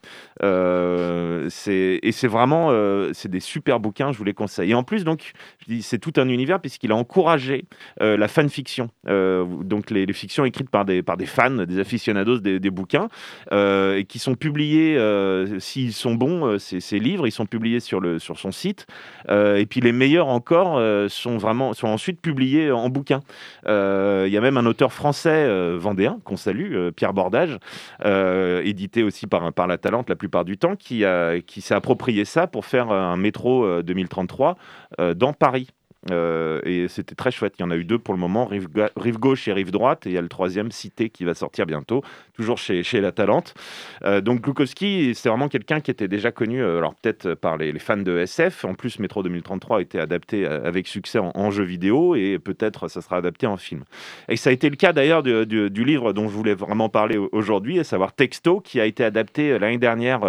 Et 0.42 2.12
c'est 2.12 2.28
vraiment, 2.28 2.70
c'est 3.12 3.30
des 3.30 3.40
super 3.40 3.80
bouquins, 3.80 4.12
je 4.12 4.18
vous 4.18 4.24
les 4.24 4.34
conseille. 4.34 4.70
Et 4.70 4.74
en 4.74 4.82
plus, 4.82 5.04
donc, 5.04 5.32
c'est 5.80 5.98
tout 5.98 6.12
un 6.16 6.28
univers, 6.28 6.60
puisqu'il 6.60 6.92
a 6.92 6.96
encouragé 6.96 7.64
euh, 8.00 8.16
la 8.16 8.28
fanfiction, 8.28 8.88
euh, 9.08 9.44
donc 9.62 9.90
les, 9.90 10.10
fictions 10.12 10.44
écrites 10.44 10.70
par 10.70 10.84
des, 10.84 11.02
par 11.02 11.16
des 11.16 11.26
fans, 11.26 11.50
des 11.50 11.78
aficionados 11.78 12.38
des, 12.38 12.70
bouquins, 12.70 13.08
euh, 13.52 13.96
et 13.96 14.04
qui 14.04 14.18
sont 14.18 14.34
publiés, 14.34 14.98
s'ils 15.58 15.92
sont 15.92 16.14
bons, 16.14 16.58
ces, 16.58 16.98
livres, 16.98 17.26
ils 17.26 17.32
sont 17.32 17.46
publiés 17.46 17.80
sur, 17.80 18.00
le, 18.00 18.18
sur 18.18 18.38
son 18.38 18.52
site, 18.52 18.86
et 19.28 19.66
puis 19.68 19.80
les 19.80 19.92
meilleurs 19.92 20.28
encore 20.28 20.80
sont, 21.08 21.38
vraiment, 21.38 21.72
sont 21.72 21.88
ensuite 21.88 22.20
publiés 22.20 22.70
en 22.70 22.88
bouquin. 22.88 23.20
Il 23.66 24.28
y 24.28 24.36
a 24.36 24.40
même 24.40 24.56
un 24.56 24.66
auteur 24.66 24.92
français 24.92 25.76
vendéen, 25.76 26.18
qu'on 26.24 26.36
salue, 26.36 26.90
Pierre 26.90 27.12
Bordage, 27.12 27.58
édité 28.64 29.02
aussi 29.02 29.26
par, 29.26 29.52
par 29.52 29.66
La 29.66 29.78
Talente 29.78 30.08
la 30.08 30.16
plupart 30.32 30.44
du 30.44 30.56
temps, 30.56 30.76
qui, 30.76 31.04
a, 31.04 31.40
qui 31.40 31.60
s'est 31.60 31.74
approprié 31.74 32.24
ça 32.24 32.46
pour 32.46 32.64
faire 32.64 32.90
un 32.90 33.16
métro 33.16 33.82
2033 33.82 34.56
dans 35.14 35.32
Paris. 35.34 35.68
Euh, 36.10 36.60
et 36.64 36.88
c'était 36.88 37.14
très 37.14 37.30
chouette. 37.30 37.54
Il 37.58 37.62
y 37.62 37.64
en 37.64 37.70
a 37.70 37.76
eu 37.76 37.84
deux 37.84 37.98
pour 37.98 38.14
le 38.14 38.20
moment, 38.20 38.46
rive, 38.46 38.68
gauche 39.18 39.46
et 39.46 39.52
rive 39.52 39.70
droite. 39.70 40.06
Et 40.06 40.10
il 40.10 40.12
y 40.14 40.18
a 40.18 40.22
le 40.22 40.28
troisième, 40.28 40.72
Cité, 40.72 41.10
qui 41.10 41.24
va 41.24 41.34
sortir 41.34 41.66
bientôt, 41.66 42.02
toujours 42.34 42.58
chez, 42.58 42.82
chez 42.82 43.00
La 43.00 43.12
Talente. 43.12 43.54
Euh, 44.04 44.20
donc 44.20 44.40
Glukowski, 44.40 45.14
c'est 45.14 45.28
vraiment 45.28 45.48
quelqu'un 45.48 45.80
qui 45.80 45.90
était 45.90 46.08
déjà 46.08 46.32
connu, 46.32 46.62
euh, 46.62 46.78
alors 46.78 46.94
peut-être 46.94 47.34
par 47.34 47.56
les, 47.56 47.78
fans 47.78 47.96
de 47.96 48.18
SF. 48.18 48.64
En 48.64 48.74
plus, 48.74 48.98
Métro 48.98 49.22
2033 49.22 49.78
a 49.78 49.80
été 49.80 50.00
adapté 50.00 50.46
avec 50.46 50.86
succès 50.86 51.18
en, 51.18 51.50
jeu 51.50 51.64
vidéo 51.64 52.14
et 52.14 52.38
peut-être 52.38 52.88
ça 52.88 53.02
sera 53.02 53.16
adapté 53.16 53.46
en 53.46 53.56
film. 53.56 53.84
Et 54.28 54.36
ça 54.36 54.50
a 54.50 54.52
été 54.52 54.70
le 54.70 54.76
cas 54.76 54.92
d'ailleurs 54.92 55.22
du, 55.22 55.84
livre 55.84 56.12
dont 56.12 56.28
je 56.28 56.34
voulais 56.34 56.54
vraiment 56.54 56.88
parler 56.88 57.18
aujourd'hui, 57.18 57.80
à 57.80 57.84
savoir 57.84 58.12
Texto, 58.12 58.60
qui 58.60 58.80
a 58.80 58.86
été 58.86 59.04
adapté 59.04 59.58
l'année 59.58 59.78
dernière, 59.78 60.20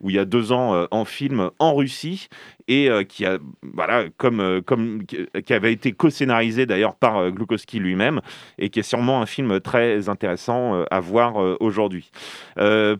ou 0.00 0.10
il 0.10 0.16
y 0.16 0.18
a 0.18 0.24
deux 0.24 0.52
ans, 0.52 0.86
en 0.90 1.04
film 1.04 1.50
en 1.58 1.74
Russie 1.74 2.28
et 2.66 2.88
qui 3.08 3.26
a, 3.26 3.38
voilà, 3.62 4.06
comme, 4.16 4.62
comme 4.64 5.04
qui 5.44 5.52
avait 5.52 5.72
été 5.72 5.92
co-scénarisé 5.92 6.66
d'ailleurs 6.66 6.94
par 6.94 7.16
euh, 7.18 7.30
Glukowski 7.30 7.78
lui-même 7.78 8.20
et 8.58 8.70
qui 8.70 8.80
est 8.80 8.84
sûrement 8.84 9.20
un 9.20 9.26
film 9.26 9.60
très 9.60 10.08
intéressant 10.08 10.74
euh, 10.74 10.84
à 10.90 11.00
voir 11.00 11.42
euh, 11.42 11.56
aujourd'hui. 11.60 12.10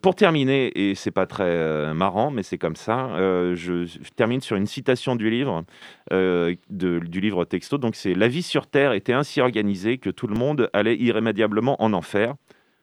pour 0.03 0.15
terminer, 0.15 0.71
et 0.75 0.95
c'est 0.95 1.11
pas 1.11 1.27
très 1.27 1.95
marrant, 1.95 2.31
mais 2.31 2.43
c'est 2.43 2.59
comme 2.59 2.77
ça, 2.77 3.11
je, 3.55 3.87
termine 4.17 4.41
sur 4.41 4.57
une 4.57 4.67
citation 4.67 5.17
du 5.17 5.31
livre, 5.31 5.65
du 6.11 7.21
livre 7.21 7.45
texto. 7.45 7.79
Donc 7.79 7.97
c'est 7.97 8.15
La 8.15 8.29
vie 8.29 8.43
sur 8.43 8.67
Terre 8.67 8.93
était 8.93 9.13
ainsi 9.13 9.41
organisée 9.41 9.99
que 9.99 10.11
tout 10.11 10.27
le 10.27 10.35
monde 10.35 10.71
allait 10.73 10.97
irrémédiablement 10.97 11.81
en 11.83 11.93
enfer, 11.93 12.35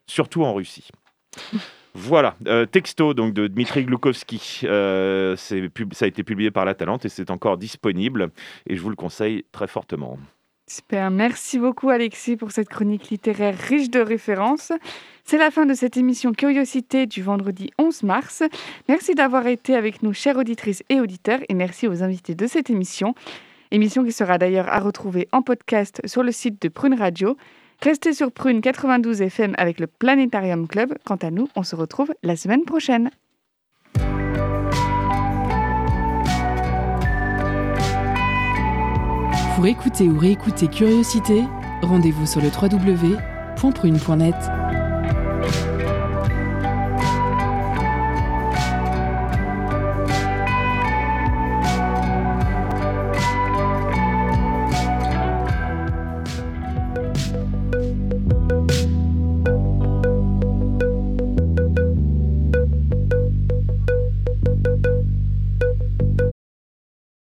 surtout 0.07 0.43
en 0.43 0.53
Russie. 0.53 0.89
Voilà, 1.93 2.35
euh, 2.47 2.65
texto 2.65 3.13
donc 3.13 3.33
de 3.33 3.47
Dmitri 3.47 3.83
Glukowski. 3.83 4.61
Euh, 4.63 5.35
ça 5.35 5.55
a 5.55 6.07
été 6.07 6.23
publié 6.23 6.49
par 6.49 6.65
La 6.65 6.73
Talente 6.73 7.05
et 7.05 7.09
c'est 7.09 7.29
encore 7.29 7.57
disponible 7.57 8.29
et 8.67 8.75
je 8.75 8.81
vous 8.81 8.89
le 8.89 8.95
conseille 8.95 9.43
très 9.51 9.67
fortement. 9.67 10.17
Super, 10.67 11.11
merci 11.11 11.59
beaucoup 11.59 11.89
Alexis 11.89 12.37
pour 12.37 12.51
cette 12.51 12.69
chronique 12.69 13.09
littéraire 13.09 13.57
riche 13.57 13.89
de 13.89 13.99
références. 13.99 14.71
C'est 15.25 15.37
la 15.37 15.51
fin 15.51 15.65
de 15.65 15.73
cette 15.73 15.97
émission 15.97 16.31
Curiosité 16.31 17.07
du 17.07 17.21
vendredi 17.21 17.71
11 17.77 18.03
mars. 18.03 18.41
Merci 18.87 19.13
d'avoir 19.13 19.47
été 19.47 19.75
avec 19.75 20.01
nous, 20.01 20.13
chères 20.13 20.37
auditrices 20.37 20.83
et 20.87 21.01
auditeurs, 21.01 21.39
et 21.49 21.55
merci 21.55 21.89
aux 21.89 22.03
invités 22.03 22.35
de 22.35 22.47
cette 22.47 22.69
émission. 22.69 23.15
Émission 23.71 24.05
qui 24.05 24.13
sera 24.13 24.37
d'ailleurs 24.37 24.69
à 24.69 24.79
retrouver 24.79 25.27
en 25.33 25.41
podcast 25.41 26.01
sur 26.05 26.23
le 26.23 26.31
site 26.31 26.61
de 26.61 26.69
Prune 26.69 26.93
Radio. 26.93 27.35
Restez 27.83 28.13
sur 28.13 28.31
Prune 28.31 28.61
92 28.61 29.23
FM 29.23 29.55
avec 29.57 29.79
le 29.79 29.87
Planétarium 29.87 30.67
Club. 30.67 30.93
Quant 31.03 31.15
à 31.15 31.31
nous, 31.31 31.47
on 31.55 31.63
se 31.63 31.75
retrouve 31.75 32.13
la 32.21 32.35
semaine 32.35 32.63
prochaine. 32.63 33.09
Pour 39.55 39.65
écouter 39.65 40.03
ou 40.07 40.19
réécouter 40.19 40.67
Curiosité, 40.67 41.43
rendez-vous 41.81 42.27
sur 42.27 42.41
le 42.41 42.49
www.prune.net. 42.49 44.35